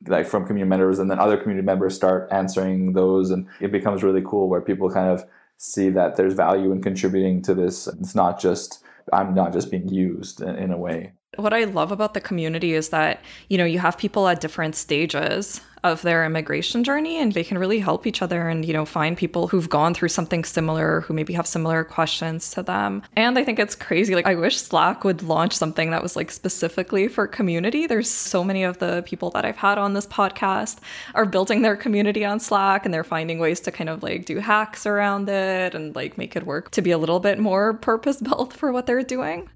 like 0.07 0.25
from 0.25 0.45
community 0.45 0.69
members 0.69 0.99
and 0.99 1.11
then 1.11 1.19
other 1.19 1.37
community 1.37 1.65
members 1.65 1.95
start 1.95 2.27
answering 2.31 2.93
those 2.93 3.31
and 3.31 3.47
it 3.59 3.71
becomes 3.71 4.01
really 4.01 4.23
cool 4.25 4.47
where 4.47 4.61
people 4.61 4.89
kind 4.89 5.09
of 5.09 5.25
see 5.57 5.89
that 5.89 6.15
there's 6.15 6.33
value 6.33 6.71
in 6.71 6.81
contributing 6.81 7.41
to 7.41 7.53
this. 7.53 7.87
It's 7.87 8.15
not 8.15 8.39
just 8.39 8.83
I'm 9.11 9.33
not 9.33 9.53
just 9.53 9.71
being 9.71 9.89
used 9.89 10.41
in, 10.41 10.71
a 10.71 10.77
way. 10.77 11.13
What 11.39 11.53
I 11.53 11.63
love 11.63 11.91
about 11.91 12.13
the 12.13 12.21
community 12.21 12.73
is 12.73 12.89
that, 12.89 13.21
you 13.47 13.57
know, 13.57 13.65
you 13.65 13.79
have 13.79 13.97
people 13.97 14.27
at 14.27 14.41
different 14.41 14.75
stages 14.75 15.61
of 15.83 16.01
their 16.01 16.25
immigration 16.25 16.83
journey 16.83 17.17
and 17.19 17.33
they 17.33 17.43
can 17.43 17.57
really 17.57 17.79
help 17.79 18.05
each 18.05 18.21
other 18.21 18.47
and, 18.49 18.65
you 18.65 18.73
know, 18.73 18.85
find 18.85 19.17
people 19.17 19.47
who've 19.47 19.69
gone 19.69 19.93
through 19.93 20.09
something 20.09 20.43
similar, 20.43 21.01
who 21.01 21.13
maybe 21.13 21.33
have 21.33 21.47
similar 21.47 21.83
questions 21.83 22.51
to 22.51 22.61
them. 22.61 23.01
And 23.15 23.37
I 23.37 23.43
think 23.43 23.59
it's 23.59 23.75
crazy. 23.75 24.15
Like, 24.15 24.27
I 24.27 24.35
wish 24.35 24.59
Slack 24.59 25.03
would 25.03 25.23
launch 25.23 25.53
something 25.53 25.91
that 25.91 26.03
was 26.03 26.15
like 26.15 26.31
specifically 26.31 27.07
for 27.07 27.27
community. 27.27 27.87
There's 27.87 28.09
so 28.09 28.43
many 28.43 28.63
of 28.63 28.79
the 28.79 29.03
people 29.05 29.29
that 29.31 29.45
I've 29.45 29.57
had 29.57 29.77
on 29.77 29.93
this 29.93 30.07
podcast 30.07 30.79
are 31.15 31.25
building 31.25 31.61
their 31.61 31.77
community 31.77 32.25
on 32.25 32.39
Slack 32.39 32.85
and 32.85 32.93
they're 32.93 33.03
finding 33.03 33.39
ways 33.39 33.61
to 33.61 33.71
kind 33.71 33.89
of 33.89 34.03
like 34.03 34.25
do 34.25 34.39
hacks 34.39 34.85
around 34.85 35.29
it 35.29 35.73
and 35.73 35.95
like 35.95 36.17
make 36.17 36.35
it 36.35 36.45
work 36.45 36.71
to 36.71 36.81
be 36.81 36.91
a 36.91 36.97
little 36.97 37.19
bit 37.19 37.39
more 37.39 37.73
purpose 37.73 38.19
built 38.19 38.53
for 38.59 38.71
what 38.71 38.85
they're 38.85 39.03
doing. 39.03 39.49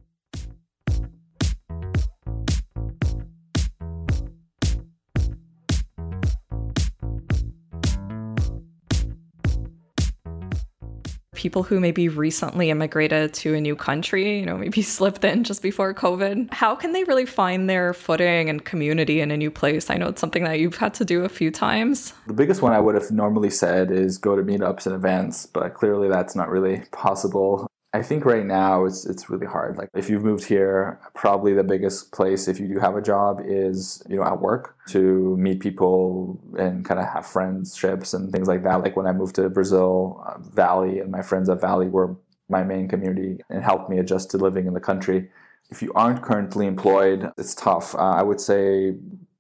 People 11.44 11.62
who 11.62 11.78
maybe 11.78 12.08
recently 12.08 12.70
immigrated 12.70 13.34
to 13.34 13.54
a 13.54 13.60
new 13.60 13.76
country, 13.76 14.40
you 14.40 14.46
know, 14.46 14.58
maybe 14.58 14.82
slipped 14.98 15.26
in 15.26 15.44
just 15.44 15.62
before 15.62 15.94
COVID, 15.94 16.54
how 16.54 16.74
can 16.74 16.94
they 16.94 17.04
really 17.04 17.26
find 17.26 17.70
their 17.70 17.94
footing 17.94 18.50
and 18.50 18.64
community 18.64 19.20
in 19.20 19.30
a 19.30 19.36
new 19.36 19.52
place? 19.52 19.90
I 19.90 19.96
know 19.96 20.08
it's 20.08 20.22
something 20.22 20.46
that 20.46 20.62
you've 20.62 20.78
had 20.78 20.94
to 20.94 21.06
do 21.06 21.26
a 21.26 21.30
few 21.30 21.52
times. 21.52 22.14
The 22.28 22.34
biggest 22.34 22.62
one 22.62 22.72
I 22.72 22.80
would 22.80 22.96
have 22.96 23.12
normally 23.12 23.50
said 23.50 23.92
is 23.92 24.18
go 24.18 24.38
to 24.38 24.42
meetups 24.42 24.86
and 24.86 24.96
events, 24.96 25.46
but 25.46 25.74
clearly 25.74 26.08
that's 26.08 26.34
not 26.34 26.48
really 26.48 26.84
possible. 26.94 27.68
I 27.96 28.02
think 28.02 28.26
right 28.26 28.46
now 28.46 28.86
it's 28.86 29.06
it's 29.06 29.30
really 29.30 29.46
hard. 29.46 29.78
Like 29.78 29.90
if 29.94 30.10
you've 30.10 30.24
moved 30.24 30.46
here, 30.46 31.00
probably 31.14 31.54
the 31.54 31.64
biggest 31.64 32.12
place 32.12 32.48
if 32.48 32.60
you 32.60 32.68
do 32.68 32.80
have 32.80 32.96
a 32.96 33.02
job 33.02 33.40
is 33.46 34.02
you 34.10 34.16
know 34.16 34.24
at 34.24 34.42
work 34.42 34.76
to 34.88 35.38
meet 35.38 35.60
people 35.60 36.40
and 36.58 36.84
kind 36.84 37.00
of 37.00 37.08
have 37.08 37.28
friendships 37.28 38.16
and 38.16 38.32
things 38.32 38.48
like 38.48 38.64
that. 38.64 38.82
Like 38.82 38.98
when 38.98 39.06
I 39.06 39.12
moved 39.14 39.36
to 39.36 39.48
Brazil, 39.48 40.24
uh, 40.26 40.40
Vale 40.40 41.02
and 41.02 41.12
my 41.12 41.22
friends 41.22 41.50
at 41.50 41.62
Vale 41.62 41.88
were 41.88 42.16
my 42.50 42.64
main 42.64 42.88
community 42.88 43.40
and 43.50 43.64
helped 43.64 43.92
me 43.92 44.00
adjust 44.00 44.32
to 44.32 44.38
living 44.38 44.66
in 44.66 44.74
the 44.74 44.80
country. 44.80 45.30
If 45.70 45.84
you 45.84 45.94
aren't 45.94 46.24
currently 46.24 46.66
employed, 46.66 47.32
it's 47.38 47.54
tough. 47.54 47.94
Uh, 47.94 48.00
I 48.00 48.24
would 48.24 48.42
say 48.42 48.96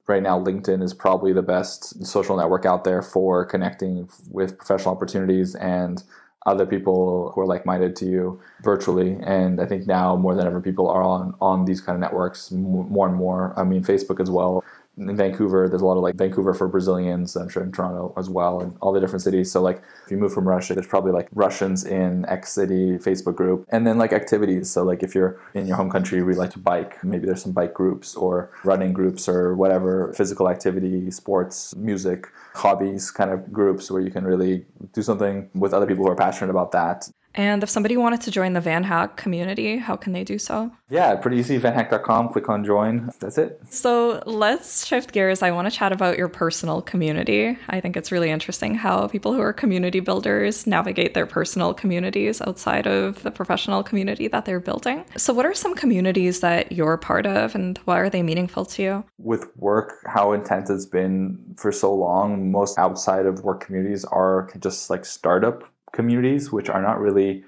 right 0.08 0.22
now 0.22 0.39
LinkedIn 0.39 0.84
is 0.84 0.94
probably 0.94 1.34
the 1.34 1.42
best 1.42 2.06
social 2.06 2.38
network 2.38 2.66
out 2.66 2.84
there 2.84 3.02
for 3.02 3.46
connecting 3.46 4.10
with 4.30 4.58
professional 4.58 4.94
opportunities 4.96 5.56
and 5.56 6.04
other 6.46 6.66
people 6.66 7.32
who 7.34 7.42
are 7.42 7.46
like-minded 7.46 7.96
to 7.98 8.06
you 8.06 8.40
virtually. 8.62 9.18
And 9.24 9.62
i 9.62 9.66
think 9.66 9.88
now 9.88 10.16
more 10.16 10.36
than 10.36 10.48
ever 10.48 10.62
people 10.62 10.90
are 10.90 11.04
on 11.04 11.34
on 11.42 11.66
these 11.66 11.82
kind 11.82 11.96
of 11.96 12.02
networks 12.02 12.52
more 12.52 13.08
and 13.08 13.16
more. 13.16 13.54
I 13.58 13.64
mean 13.64 13.84
facebook 13.84 14.20
as 14.20 14.30
well 14.30 14.64
in 14.98 15.18
Vancouver, 15.18 15.68
there's 15.68 15.82
a 15.82 15.86
lot 15.86 15.98
of 15.98 16.04
like 16.04 16.16
Vancouver 16.16 16.54
for 16.54 16.68
Brazilians, 16.68 17.36
I'm 17.36 17.50
sure 17.50 17.64
in 17.64 17.72
Toronto 17.72 18.14
as 18.16 18.30
well, 18.30 18.62
and 18.62 18.78
all 18.80 18.94
the 18.94 19.00
different 19.00 19.24
cities. 19.24 19.52
So 19.52 19.62
like 19.62 19.82
if 20.06 20.12
you 20.12 20.18
move 20.18 20.34
from 20.34 20.48
Russia, 20.48 20.76
there's 20.76 20.88
probably 20.88 21.12
like 21.12 21.28
Russians 21.34 21.84
in 21.84 22.26
X 22.28 22.52
city 22.54 22.98
Facebook 22.98 23.36
group. 23.36 23.66
And 23.70 23.88
then 23.88 23.98
like 23.98 24.14
activities. 24.14 24.70
So 24.70 24.84
like 24.84 25.02
if 25.02 25.16
you're 25.16 25.40
in 25.54 25.66
your 25.66 25.78
home 25.78 25.90
country, 25.90 26.20
you 26.20 26.26
really 26.26 26.40
like 26.40 26.52
to 26.52 26.60
bike, 26.60 27.04
maybe 27.04 27.26
there's 27.26 27.42
some 27.42 27.54
bike 27.54 27.74
groups 27.74 28.16
or 28.16 28.52
running 28.64 28.94
groups 28.94 29.28
or 29.28 29.56
whatever, 29.56 30.14
physical 30.14 30.48
activity, 30.50 31.10
sports, 31.10 31.76
music, 31.76 32.28
hobbies 32.54 33.10
kind 33.10 33.32
of 33.32 33.52
groups 33.52 33.90
where 33.90 34.02
you 34.02 34.12
can 34.12 34.24
really 34.24 34.66
do 34.94 35.02
something 35.02 35.50
with 35.56 35.74
other 35.74 35.88
people 35.88 36.06
who 36.06 36.12
are 36.12 36.16
passionate 36.16 36.52
about 36.52 36.72
that. 36.72 37.10
And 37.36 37.63
if 37.63 37.69
somebody 37.69 37.98
wanted 37.98 38.22
to 38.22 38.32
join 38.32 38.54
the 38.54 38.62
Van 38.62 38.84
VanHack 38.84 39.15
community, 39.15 39.78
how 39.78 39.96
can 39.96 40.13
they 40.13 40.24
do 40.24 40.38
so? 40.38 40.72
Yeah, 40.89 41.15
pretty 41.15 41.38
easy. 41.38 41.60
VanHack.com, 41.60 42.30
click 42.30 42.50
on 42.50 42.63
join. 42.63 43.10
That's 43.19 43.38
it. 43.38 43.62
So 43.69 44.22
let's 44.26 44.86
shift 44.86 45.12
gears. 45.12 45.41
I 45.41 45.52
want 45.52 45.69
to 45.69 45.76
chat 45.76 45.91
about 45.91 46.17
your 46.17 46.28
personal 46.28 46.82
community. 46.82 47.58
I 47.69 47.80
think 47.80 47.98
it's 47.98 48.12
really 48.12 48.30
interesting 48.30 48.76
how 48.76 49.08
people 49.08 49.34
who 49.34 49.41
are 49.41 49.54
community 49.54 50.00
builders 50.00 50.67
navigate 50.67 51.13
their 51.13 51.26
personal 51.26 51.74
communities 51.74 52.41
outside 52.41 52.88
of 52.88 53.24
the 53.24 53.32
professional 53.32 53.84
community 53.84 54.28
that 54.28 54.46
they're 54.46 54.60
building. 54.60 55.06
So, 55.17 55.34
what 55.34 55.46
are 55.46 55.54
some 55.54 55.76
communities 55.76 56.41
that 56.41 56.72
you're 56.72 56.98
part 56.98 57.26
of 57.26 57.56
and 57.56 57.78
why 57.86 58.00
are 58.00 58.10
they 58.10 58.24
meaningful 58.24 58.65
to 58.65 58.84
you? 58.84 59.04
With 59.17 59.46
work, 59.58 60.00
how 60.06 60.34
intense 60.34 60.69
it's 60.69 60.86
been 60.86 61.39
for 61.58 61.72
so 61.72 61.93
long, 61.93 62.52
most 62.52 62.78
outside 62.78 63.26
of 63.26 63.43
work 63.43 63.65
communities 63.65 64.06
are 64.06 64.50
just 64.60 64.89
like 64.89 65.06
startup 65.06 65.73
communities, 65.94 66.52
which 66.52 66.70
are 66.70 66.82
not 66.82 67.00
really 67.00 67.44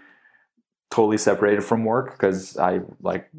totally 0.90 1.18
separated 1.18 1.62
from 1.62 1.84
work 1.84 2.12
because 2.12 2.58
I 2.58 2.80
like 3.02 3.30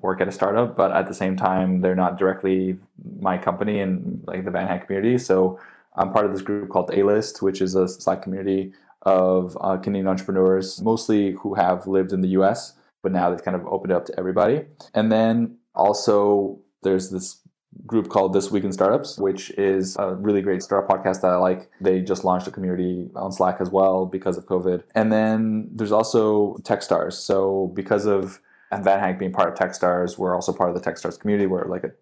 work 0.00 0.20
at 0.20 0.28
a 0.28 0.32
startup, 0.32 0.76
but 0.76 0.92
at 0.92 1.08
the 1.08 1.14
same 1.14 1.36
time, 1.36 1.80
they're 1.80 1.94
not 1.94 2.18
directly 2.18 2.78
my 3.20 3.38
company 3.38 3.80
and 3.80 4.22
like 4.26 4.44
the 4.44 4.50
VanHack 4.50 4.86
community. 4.86 5.16
So 5.16 5.58
I'm 5.94 6.12
part 6.12 6.26
of 6.26 6.32
this 6.32 6.42
group 6.42 6.68
called 6.68 6.90
A 6.92 7.02
List, 7.02 7.40
which 7.40 7.62
is 7.62 7.74
a 7.74 7.88
Slack 7.88 8.22
community 8.22 8.74
of 9.02 9.56
uh, 9.60 9.76
Canadian 9.78 10.08
entrepreneurs, 10.08 10.82
mostly 10.82 11.32
who 11.32 11.54
have 11.54 11.86
lived 11.86 12.12
in 12.12 12.20
the 12.20 12.28
US, 12.40 12.74
but 13.02 13.12
now 13.12 13.30
they've 13.30 13.42
kind 13.42 13.54
of 13.54 13.66
opened 13.66 13.92
it 13.92 13.96
up 13.96 14.04
to 14.06 14.18
everybody. 14.18 14.64
And 14.92 15.10
then 15.10 15.58
also 15.74 16.58
there's 16.82 17.10
this 17.10 17.40
group 17.84 18.08
called 18.08 18.32
This 18.32 18.50
Week 18.50 18.64
in 18.64 18.72
Startups, 18.72 19.18
which 19.18 19.50
is 19.50 19.96
a 19.98 20.14
really 20.14 20.42
great 20.42 20.62
startup 20.62 20.88
podcast 20.88 21.20
that 21.22 21.32
I 21.32 21.36
like. 21.36 21.70
They 21.80 22.00
just 22.00 22.24
launched 22.24 22.46
a 22.46 22.50
community 22.50 23.08
on 23.14 23.32
Slack 23.32 23.60
as 23.60 23.70
well 23.70 24.06
because 24.06 24.38
of 24.38 24.46
COVID. 24.46 24.84
And 24.94 25.12
then 25.12 25.68
there's 25.72 25.92
also 25.92 26.56
Techstars. 26.62 27.14
So 27.14 27.72
because 27.74 28.06
of 28.06 28.40
and 28.70 28.84
VanHack 28.84 29.18
being 29.18 29.32
part 29.32 29.48
of 29.48 29.54
Techstars, 29.54 30.18
we're 30.18 30.34
also 30.34 30.52
part 30.52 30.70
of 30.70 30.82
the 30.82 30.90
Techstars 30.90 31.18
community. 31.18 31.46
We're 31.46 31.66
like 31.66 31.84
a 31.84 31.92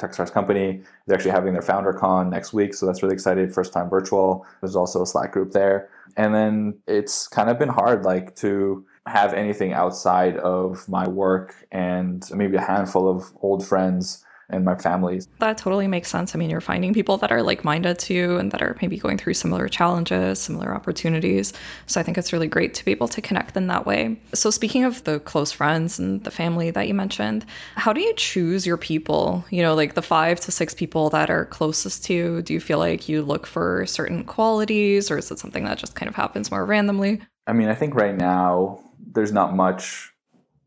Techstars 0.00 0.32
company. 0.32 0.82
They're 1.06 1.16
actually 1.16 1.30
having 1.30 1.52
their 1.52 1.62
founder 1.62 1.92
con 1.92 2.30
next 2.30 2.52
week, 2.52 2.74
so 2.74 2.86
that's 2.86 3.02
really 3.02 3.14
exciting. 3.14 3.50
First 3.50 3.72
time 3.72 3.88
virtual. 3.88 4.46
There's 4.60 4.76
also 4.76 5.02
a 5.02 5.06
Slack 5.06 5.32
group 5.32 5.52
there. 5.52 5.88
And 6.16 6.34
then 6.34 6.78
it's 6.86 7.28
kind 7.28 7.50
of 7.50 7.58
been 7.58 7.68
hard 7.68 8.04
like 8.04 8.34
to 8.36 8.84
have 9.06 9.34
anything 9.34 9.72
outside 9.72 10.36
of 10.38 10.88
my 10.88 11.06
work 11.06 11.66
and 11.70 12.26
maybe 12.34 12.56
a 12.56 12.60
handful 12.60 13.08
of 13.08 13.32
old 13.42 13.66
friends 13.66 14.24
and 14.50 14.64
my 14.64 14.76
families. 14.76 15.28
That 15.40 15.58
totally 15.58 15.86
makes 15.86 16.10
sense. 16.10 16.34
I 16.34 16.38
mean, 16.38 16.50
you're 16.50 16.60
finding 16.60 16.94
people 16.94 17.16
that 17.18 17.32
are 17.32 17.42
like 17.42 17.64
minded 17.64 17.98
to 18.00 18.14
you 18.14 18.36
and 18.36 18.50
that 18.52 18.62
are 18.62 18.76
maybe 18.80 18.98
going 18.98 19.18
through 19.18 19.34
similar 19.34 19.68
challenges, 19.68 20.40
similar 20.40 20.74
opportunities. 20.74 21.52
So 21.86 22.00
I 22.00 22.02
think 22.02 22.18
it's 22.18 22.32
really 22.32 22.46
great 22.46 22.74
to 22.74 22.84
be 22.84 22.90
able 22.90 23.08
to 23.08 23.20
connect 23.20 23.56
in 23.56 23.66
that 23.68 23.86
way. 23.86 24.20
So, 24.32 24.50
speaking 24.50 24.84
of 24.84 25.04
the 25.04 25.20
close 25.20 25.52
friends 25.52 25.98
and 25.98 26.22
the 26.24 26.30
family 26.30 26.70
that 26.70 26.88
you 26.88 26.94
mentioned, 26.94 27.46
how 27.76 27.92
do 27.92 28.00
you 28.00 28.14
choose 28.14 28.66
your 28.66 28.76
people? 28.76 29.44
You 29.50 29.62
know, 29.62 29.74
like 29.74 29.94
the 29.94 30.02
five 30.02 30.40
to 30.40 30.52
six 30.52 30.74
people 30.74 31.10
that 31.10 31.30
are 31.30 31.46
closest 31.46 32.04
to 32.04 32.14
you, 32.14 32.42
do 32.42 32.52
you 32.52 32.60
feel 32.60 32.78
like 32.78 33.08
you 33.08 33.22
look 33.22 33.46
for 33.46 33.86
certain 33.86 34.24
qualities 34.24 35.10
or 35.10 35.18
is 35.18 35.30
it 35.30 35.38
something 35.38 35.64
that 35.64 35.78
just 35.78 35.94
kind 35.94 36.08
of 36.08 36.14
happens 36.14 36.50
more 36.50 36.64
randomly? 36.64 37.20
I 37.46 37.52
mean, 37.52 37.68
I 37.68 37.74
think 37.74 37.94
right 37.94 38.16
now 38.16 38.80
there's 39.12 39.32
not 39.32 39.54
much 39.54 40.13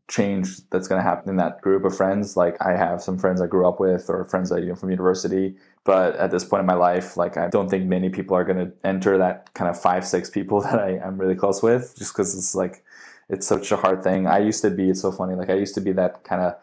change 0.08 0.68
that's 0.70 0.88
going 0.88 0.98
to 0.98 1.02
happen 1.02 1.28
in 1.28 1.36
that 1.36 1.60
group 1.60 1.84
of 1.84 1.96
friends. 1.96 2.36
Like 2.36 2.56
I 2.64 2.76
have 2.76 3.02
some 3.02 3.18
friends 3.18 3.40
I 3.40 3.46
grew 3.46 3.68
up 3.68 3.78
with 3.78 4.08
or 4.08 4.24
friends 4.24 4.48
that 4.48 4.64
know 4.64 4.74
from 4.74 4.90
university, 4.90 5.54
but 5.84 6.16
at 6.16 6.30
this 6.30 6.44
point 6.44 6.60
in 6.60 6.66
my 6.66 6.74
life, 6.74 7.16
like 7.16 7.36
I 7.36 7.48
don't 7.48 7.68
think 7.68 7.84
many 7.84 8.08
people 8.08 8.34
are 8.36 8.44
going 8.44 8.58
to 8.58 8.72
enter 8.84 9.18
that 9.18 9.52
kind 9.54 9.68
of 9.70 9.80
five 9.80 10.06
six 10.06 10.30
people 10.30 10.60
that 10.62 10.78
I, 10.78 10.98
am 11.06 11.18
really 11.18 11.34
close 11.36 11.62
with, 11.62 11.94
just 11.96 12.14
because 12.14 12.36
it's 12.36 12.54
like 12.54 12.82
it's 13.28 13.46
such 13.46 13.70
a 13.70 13.76
hard 13.76 14.02
thing. 14.02 14.26
I 14.26 14.38
used 14.38 14.62
to 14.62 14.70
be. 14.70 14.90
It's 14.90 15.02
so 15.02 15.12
funny. 15.12 15.34
Like 15.34 15.50
I 15.50 15.54
used 15.54 15.74
to 15.74 15.82
be 15.82 15.92
that 15.92 16.24
kind 16.24 16.40
of 16.40 16.54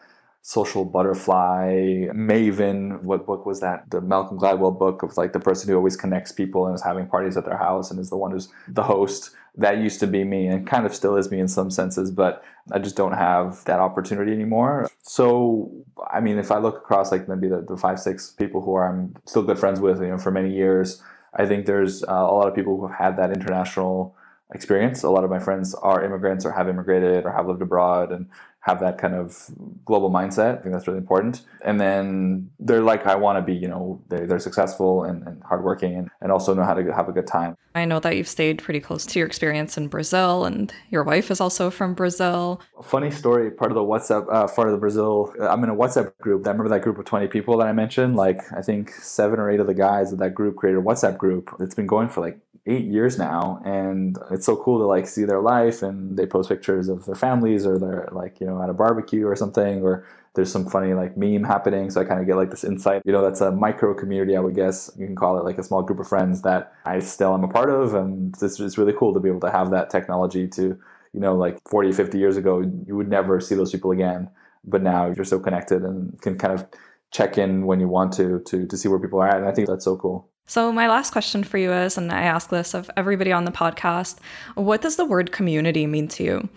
social 0.46 0.84
butterfly 0.84 2.06
maven 2.14 3.02
what 3.02 3.26
book 3.26 3.44
was 3.44 3.58
that? 3.58 3.90
The 3.90 4.00
malcolm 4.00 4.38
gladwell 4.38 4.78
book 4.78 5.02
of 5.02 5.16
like 5.16 5.32
the 5.32 5.40
person 5.40 5.68
who 5.68 5.74
always 5.74 5.96
connects 5.96 6.30
people 6.30 6.66
and 6.66 6.74
is 6.76 6.84
having 6.84 7.08
parties 7.08 7.36
at 7.36 7.44
their 7.44 7.56
house 7.56 7.90
and 7.90 7.98
is 7.98 8.10
the 8.10 8.16
one 8.16 8.30
who's 8.30 8.48
the 8.68 8.84
host. 8.84 9.32
That 9.56 9.78
used 9.78 9.98
to 10.00 10.06
be 10.06 10.22
me 10.22 10.46
and 10.46 10.64
kind 10.64 10.86
of 10.86 10.94
still 10.94 11.16
is 11.16 11.32
me 11.32 11.40
in 11.40 11.48
some 11.48 11.68
senses 11.68 12.12
but 12.12 12.44
i 12.70 12.78
just 12.78 12.94
don't 12.94 13.14
have 13.14 13.64
that 13.64 13.80
opportunity 13.80 14.30
anymore. 14.30 14.88
So 15.02 15.68
i 16.12 16.20
mean 16.20 16.38
if 16.38 16.52
i 16.52 16.58
look 16.58 16.76
across 16.76 17.10
like 17.10 17.26
maybe 17.28 17.48
the, 17.48 17.62
the 17.62 17.76
five 17.76 17.98
six 17.98 18.30
people 18.30 18.60
who 18.60 18.76
i'm 18.76 19.16
still 19.24 19.42
good 19.42 19.58
friends 19.58 19.80
with 19.80 20.00
you 20.00 20.10
know 20.10 20.18
for 20.18 20.30
many 20.30 20.54
years 20.54 21.02
i 21.34 21.44
think 21.44 21.66
there's 21.66 22.04
uh, 22.04 22.26
a 22.30 22.34
lot 22.38 22.46
of 22.46 22.54
people 22.54 22.76
who 22.76 22.86
have 22.86 22.96
had 22.96 23.16
that 23.16 23.32
international 23.32 24.14
experience. 24.54 25.02
A 25.02 25.10
lot 25.10 25.24
of 25.24 25.30
my 25.30 25.38
friends 25.38 25.74
are 25.74 26.04
immigrants 26.04 26.44
or 26.44 26.52
have 26.52 26.68
immigrated 26.68 27.24
or 27.24 27.32
have 27.32 27.46
lived 27.46 27.62
abroad 27.62 28.12
and 28.12 28.28
have 28.66 28.80
that 28.80 28.98
kind 28.98 29.14
of 29.14 29.48
global 29.84 30.10
mindset. 30.10 30.58
I 30.58 30.62
think 30.62 30.74
that's 30.74 30.88
really 30.88 30.98
important. 30.98 31.42
And 31.64 31.80
then 31.80 32.50
they're 32.58 32.82
like, 32.82 33.06
I 33.06 33.14
want 33.14 33.38
to 33.38 33.42
be, 33.42 33.54
you 33.54 33.68
know, 33.68 34.02
they, 34.08 34.26
they're 34.26 34.40
successful 34.40 35.04
and, 35.04 35.24
and 35.24 35.40
hardworking 35.44 35.94
and, 35.94 36.10
and 36.20 36.32
also 36.32 36.52
know 36.52 36.64
how 36.64 36.74
to 36.74 36.92
have 36.92 37.08
a 37.08 37.12
good 37.12 37.28
time. 37.28 37.56
I 37.76 37.84
know 37.84 38.00
that 38.00 38.16
you've 38.16 38.26
stayed 38.26 38.60
pretty 38.60 38.80
close 38.80 39.06
to 39.06 39.20
your 39.20 39.28
experience 39.28 39.76
in 39.76 39.86
Brazil 39.86 40.44
and 40.44 40.72
your 40.90 41.04
wife 41.04 41.30
is 41.30 41.40
also 41.40 41.70
from 41.70 41.94
Brazil. 41.94 42.60
Funny 42.82 43.12
story, 43.12 43.52
part 43.52 43.70
of 43.70 43.76
the 43.76 43.82
WhatsApp, 43.82 44.26
uh, 44.32 44.48
part 44.48 44.66
of 44.66 44.72
the 44.72 44.80
Brazil, 44.80 45.32
I'm 45.40 45.62
in 45.62 45.70
a 45.70 45.76
WhatsApp 45.76 46.18
group. 46.18 46.44
I 46.44 46.50
remember 46.50 46.70
that 46.70 46.82
group 46.82 46.98
of 46.98 47.04
20 47.04 47.28
people 47.28 47.56
that 47.58 47.68
I 47.68 47.72
mentioned. 47.72 48.16
Like, 48.16 48.40
I 48.52 48.62
think 48.62 48.90
seven 48.90 49.38
or 49.38 49.48
eight 49.48 49.60
of 49.60 49.68
the 49.68 49.74
guys 49.74 50.12
of 50.12 50.18
that 50.18 50.34
group 50.34 50.56
created 50.56 50.80
a 50.80 50.82
WhatsApp 50.82 51.18
group. 51.18 51.54
It's 51.60 51.76
been 51.76 51.86
going 51.86 52.08
for 52.08 52.20
like 52.20 52.40
eight 52.66 52.84
years 52.84 53.16
now 53.16 53.60
and 53.64 54.18
it's 54.30 54.44
so 54.44 54.56
cool 54.56 54.78
to 54.78 54.86
like 54.86 55.06
see 55.06 55.24
their 55.24 55.40
life 55.40 55.82
and 55.82 56.16
they 56.16 56.26
post 56.26 56.48
pictures 56.48 56.88
of 56.88 57.06
their 57.06 57.14
families 57.14 57.64
or 57.64 57.78
they're 57.78 58.08
like 58.10 58.40
you 58.40 58.46
know 58.56 58.62
at 58.62 58.70
a 58.70 58.74
barbecue 58.74 59.26
or 59.26 59.36
something 59.36 59.82
or 59.82 60.06
there's 60.34 60.52
some 60.52 60.68
funny 60.68 60.92
like 60.92 61.16
meme 61.16 61.44
happening 61.44 61.90
so 61.90 62.00
i 62.00 62.04
kind 62.04 62.20
of 62.20 62.26
get 62.26 62.36
like 62.36 62.50
this 62.50 62.64
insight. 62.64 63.02
You 63.04 63.12
know 63.12 63.22
that's 63.22 63.40
a 63.40 63.50
micro 63.50 63.94
community 63.94 64.36
i 64.36 64.40
would 64.40 64.54
guess. 64.54 64.90
You 64.98 65.06
can 65.06 65.16
call 65.16 65.38
it 65.38 65.44
like 65.44 65.58
a 65.58 65.62
small 65.62 65.82
group 65.82 66.00
of 66.00 66.08
friends 66.08 66.42
that 66.42 66.72
i 66.84 66.98
still 66.98 67.34
am 67.34 67.44
a 67.44 67.48
part 67.48 67.70
of 67.70 67.94
and 67.94 68.34
it's, 68.40 68.60
it's 68.60 68.78
really 68.78 68.92
cool 68.98 69.14
to 69.14 69.20
be 69.20 69.28
able 69.28 69.40
to 69.40 69.50
have 69.50 69.70
that 69.70 69.90
technology 69.90 70.46
to 70.48 70.78
you 71.12 71.20
know 71.20 71.34
like 71.34 71.58
40 71.68 71.92
50 71.92 72.18
years 72.18 72.36
ago 72.36 72.60
you 72.86 72.96
would 72.96 73.08
never 73.08 73.40
see 73.40 73.54
those 73.54 73.72
people 73.72 73.90
again. 73.90 74.28
But 74.68 74.82
now 74.82 75.06
you're 75.06 75.24
so 75.24 75.38
connected 75.38 75.82
and 75.84 76.20
can 76.20 76.36
kind 76.36 76.52
of 76.52 76.66
check 77.12 77.38
in 77.38 77.66
when 77.66 77.78
you 77.78 77.88
want 77.88 78.12
to 78.14 78.40
to 78.40 78.66
to 78.66 78.76
see 78.76 78.88
where 78.88 78.98
people 78.98 79.20
are 79.20 79.28
at 79.28 79.36
and 79.36 79.46
i 79.46 79.52
think 79.52 79.68
that's 79.68 79.84
so 79.84 79.96
cool. 79.96 80.28
So, 80.48 80.70
my 80.70 80.86
last 80.86 81.10
question 81.10 81.42
for 81.42 81.58
you 81.58 81.72
is, 81.72 81.98
and 81.98 82.12
I 82.12 82.22
ask 82.22 82.50
this 82.50 82.72
of 82.72 82.88
everybody 82.96 83.32
on 83.32 83.44
the 83.44 83.50
podcast 83.50 84.18
what 84.54 84.80
does 84.80 84.96
the 84.96 85.04
word 85.04 85.32
community 85.32 85.86
mean 85.86 86.06
to 86.08 86.22
you? 86.22 86.48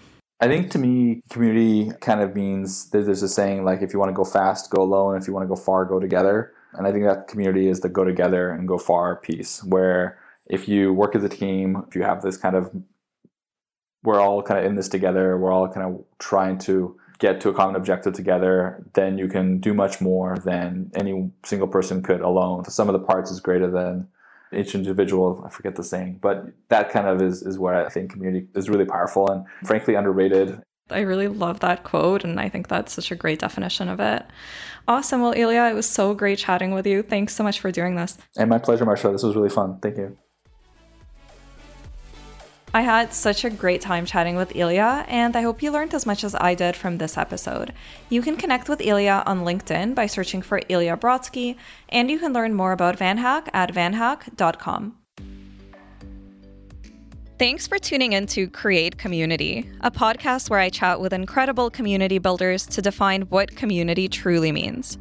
I 0.42 0.48
think 0.48 0.72
to 0.72 0.80
me, 0.80 1.22
community 1.30 1.92
kind 2.00 2.22
of 2.22 2.34
means 2.34 2.90
there's 2.92 3.22
a 3.22 3.28
saying 3.28 3.66
like, 3.66 3.82
if 3.82 3.92
you 3.92 4.00
want 4.00 4.10
to 4.10 4.14
go 4.14 4.24
fast, 4.24 4.70
go 4.70 4.82
alone. 4.82 5.18
If 5.18 5.28
you 5.28 5.34
want 5.34 5.44
to 5.44 5.54
go 5.54 5.56
far, 5.56 5.84
go 5.84 6.00
together. 6.00 6.54
And 6.74 6.88
I 6.88 6.92
think 6.92 7.06
that 7.06 7.28
community 7.28 7.68
is 7.68 7.82
the 7.82 7.90
go 7.90 8.04
together 8.06 8.50
and 8.52 8.68
go 8.68 8.78
far 8.78 9.18
piece, 9.18 9.64
where 9.64 10.18
if 10.46 10.70
you 10.70 10.94
work 10.94 11.16
as 11.16 11.24
a 11.24 11.30
team, 11.30 11.84
if 11.88 11.96
you 11.96 12.04
have 12.04 12.22
this 12.22 12.38
kind 12.38 12.56
of, 12.56 12.72
we're 14.04 14.22
all 14.22 14.42
kind 14.42 14.60
of 14.60 14.66
in 14.66 14.76
this 14.76 14.88
together, 14.88 15.38
we're 15.38 15.52
all 15.52 15.68
kind 15.68 15.86
of 15.86 16.06
trying 16.20 16.58
to 16.60 16.98
get 17.20 17.42
to 17.42 17.50
a 17.50 17.54
common 17.54 17.76
objective 17.76 18.14
together, 18.14 18.86
then 18.94 19.18
you 19.18 19.28
can 19.28 19.60
do 19.60 19.74
much 19.74 20.00
more 20.00 20.38
than 20.46 20.90
any 20.96 21.30
single 21.44 21.68
person 21.68 22.02
could 22.02 22.22
alone. 22.22 22.64
The 22.64 22.72
sum 22.72 22.88
of 22.88 22.94
the 22.94 23.06
parts 23.06 23.30
is 23.30 23.42
greater 23.42 23.70
than 23.70 24.08
each 24.54 24.76
individual. 24.76 25.44
I 25.46 25.50
forget 25.50 25.76
the 25.76 25.84
saying, 25.84 26.20
but 26.22 26.46
that 26.70 26.90
kind 26.92 27.08
of 27.08 27.22
is, 27.22 27.42
is 27.44 27.60
where 27.60 27.86
I 27.86 27.90
think 27.90 28.12
community 28.12 28.48
is 28.56 28.70
really 28.70 28.86
powerful 28.86 29.30
and 29.30 29.46
frankly 29.66 29.96
underrated. 29.96 30.62
I 30.92 31.02
really 31.02 31.28
love 31.28 31.60
that 31.60 31.84
quote, 31.84 32.24
and 32.24 32.40
I 32.40 32.50
think 32.50 32.68
that's 32.68 32.94
such 32.94 33.12
a 33.12 33.16
great 33.16 33.40
definition 33.40 33.90
of 33.90 34.00
it. 34.00 34.26
Awesome. 34.88 35.22
Well, 35.22 35.34
Ilya, 35.36 35.66
it 35.66 35.76
was 35.76 35.88
so 35.88 36.16
great 36.16 36.40
chatting 36.40 36.72
with 36.72 36.88
you. 36.88 37.04
Thanks 37.04 37.36
so 37.36 37.44
much 37.44 37.60
for 37.60 37.72
doing 37.72 37.96
this. 37.96 38.18
And 38.38 38.50
my 38.50 38.58
pleasure, 38.58 38.86
Marsha. 38.86 39.12
This 39.12 39.22
was 39.22 39.36
really 39.36 39.50
fun. 39.50 39.80
Thank 39.82 39.98
you. 39.98 40.18
I 42.72 42.82
had 42.82 43.14
such 43.14 43.44
a 43.44 43.50
great 43.50 43.82
time 43.82 44.06
chatting 44.06 44.36
with 44.36 44.56
Ilya, 44.56 45.06
and 45.08 45.36
I 45.36 45.42
hope 45.42 45.64
you 45.64 45.72
learned 45.72 45.96
as 45.96 46.06
much 46.06 46.24
as 46.24 46.36
I 46.36 46.54
did 46.54 46.76
from 46.76 47.00
this 47.00 47.18
episode. 47.18 47.74
You 48.10 48.22
can 48.22 48.38
connect 48.38 48.70
with 48.70 48.80
Ilya 48.80 49.24
on 49.26 49.40
LinkedIn 49.44 49.96
by 49.96 50.06
searching 50.06 50.44
for 50.44 50.62
Ilya 50.70 50.98
Brotzky, 50.98 51.56
and 51.90 52.12
you 52.12 52.20
can 52.20 52.32
learn 52.32 52.54
more 52.54 52.72
about 52.72 53.00
VanHack 53.00 53.48
at 53.54 53.74
vanhack.com. 53.74 54.96
Thanks 57.40 57.66
for 57.66 57.80
tuning 57.80 58.14
in 58.14 58.28
to 58.28 58.48
Create 58.48 58.98
Community, 58.98 59.68
a 59.82 59.90
podcast 59.90 60.50
where 60.52 60.60
I 60.60 60.70
chat 60.70 61.02
with 61.02 61.14
incredible 61.14 61.72
community 61.72 62.20
builders 62.20 62.68
to 62.68 62.82
define 62.84 63.24
what 63.24 63.56
community 63.56 64.08
truly 64.08 64.52
means. 64.52 65.00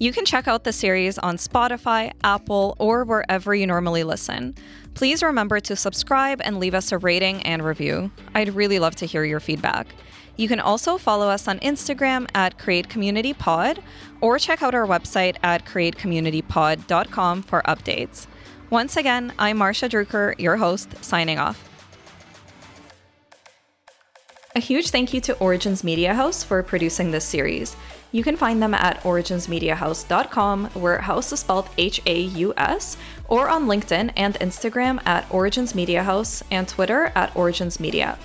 You 0.00 0.12
can 0.12 0.24
check 0.24 0.46
out 0.46 0.62
the 0.62 0.72
series 0.72 1.18
on 1.18 1.38
Spotify, 1.38 2.12
Apple, 2.22 2.76
or 2.78 3.02
wherever 3.02 3.52
you 3.52 3.66
normally 3.66 4.04
listen. 4.04 4.54
Please 4.94 5.24
remember 5.24 5.58
to 5.58 5.74
subscribe 5.74 6.40
and 6.44 6.60
leave 6.60 6.74
us 6.74 6.92
a 6.92 6.98
rating 6.98 7.42
and 7.42 7.64
review. 7.64 8.12
I'd 8.32 8.54
really 8.54 8.78
love 8.78 8.94
to 8.96 9.06
hear 9.06 9.24
your 9.24 9.40
feedback. 9.40 9.88
You 10.36 10.46
can 10.46 10.60
also 10.60 10.98
follow 10.98 11.28
us 11.28 11.48
on 11.48 11.58
Instagram 11.58 12.28
at 12.32 12.58
Create 12.58 12.88
Community 12.88 13.32
Pod 13.32 13.82
or 14.20 14.38
check 14.38 14.62
out 14.62 14.72
our 14.72 14.86
website 14.86 15.36
at 15.42 15.66
createcommunitypod.com 15.66 17.42
for 17.42 17.62
updates. 17.62 18.28
Once 18.70 18.96
again, 18.96 19.32
I'm 19.36 19.58
Marsha 19.58 19.88
Drucker, 19.88 20.38
your 20.38 20.58
host, 20.58 21.04
signing 21.04 21.38
off. 21.38 21.64
A 24.54 24.60
huge 24.60 24.90
thank 24.90 25.12
you 25.12 25.20
to 25.22 25.36
Origins 25.38 25.82
Media 25.82 26.14
Haus 26.14 26.44
for 26.44 26.62
producing 26.62 27.10
this 27.10 27.24
series. 27.24 27.76
You 28.10 28.22
can 28.22 28.36
find 28.36 28.62
them 28.62 28.72
at 28.72 29.02
originsmediahaus.com, 29.02 30.66
where 30.74 30.98
house 31.02 31.32
is 31.32 31.40
spelled 31.40 31.68
H 31.76 32.00
A 32.06 32.20
U 32.20 32.54
S, 32.56 32.96
or 33.28 33.50
on 33.50 33.66
LinkedIn 33.66 34.12
and 34.16 34.34
Instagram 34.36 35.06
at 35.06 35.26
Origins 35.30 35.74
Media 35.74 36.02
Haus 36.02 36.42
and 36.50 36.66
Twitter 36.66 37.12
at 37.14 37.36
Origins 37.36 37.78
Media. 37.78 38.18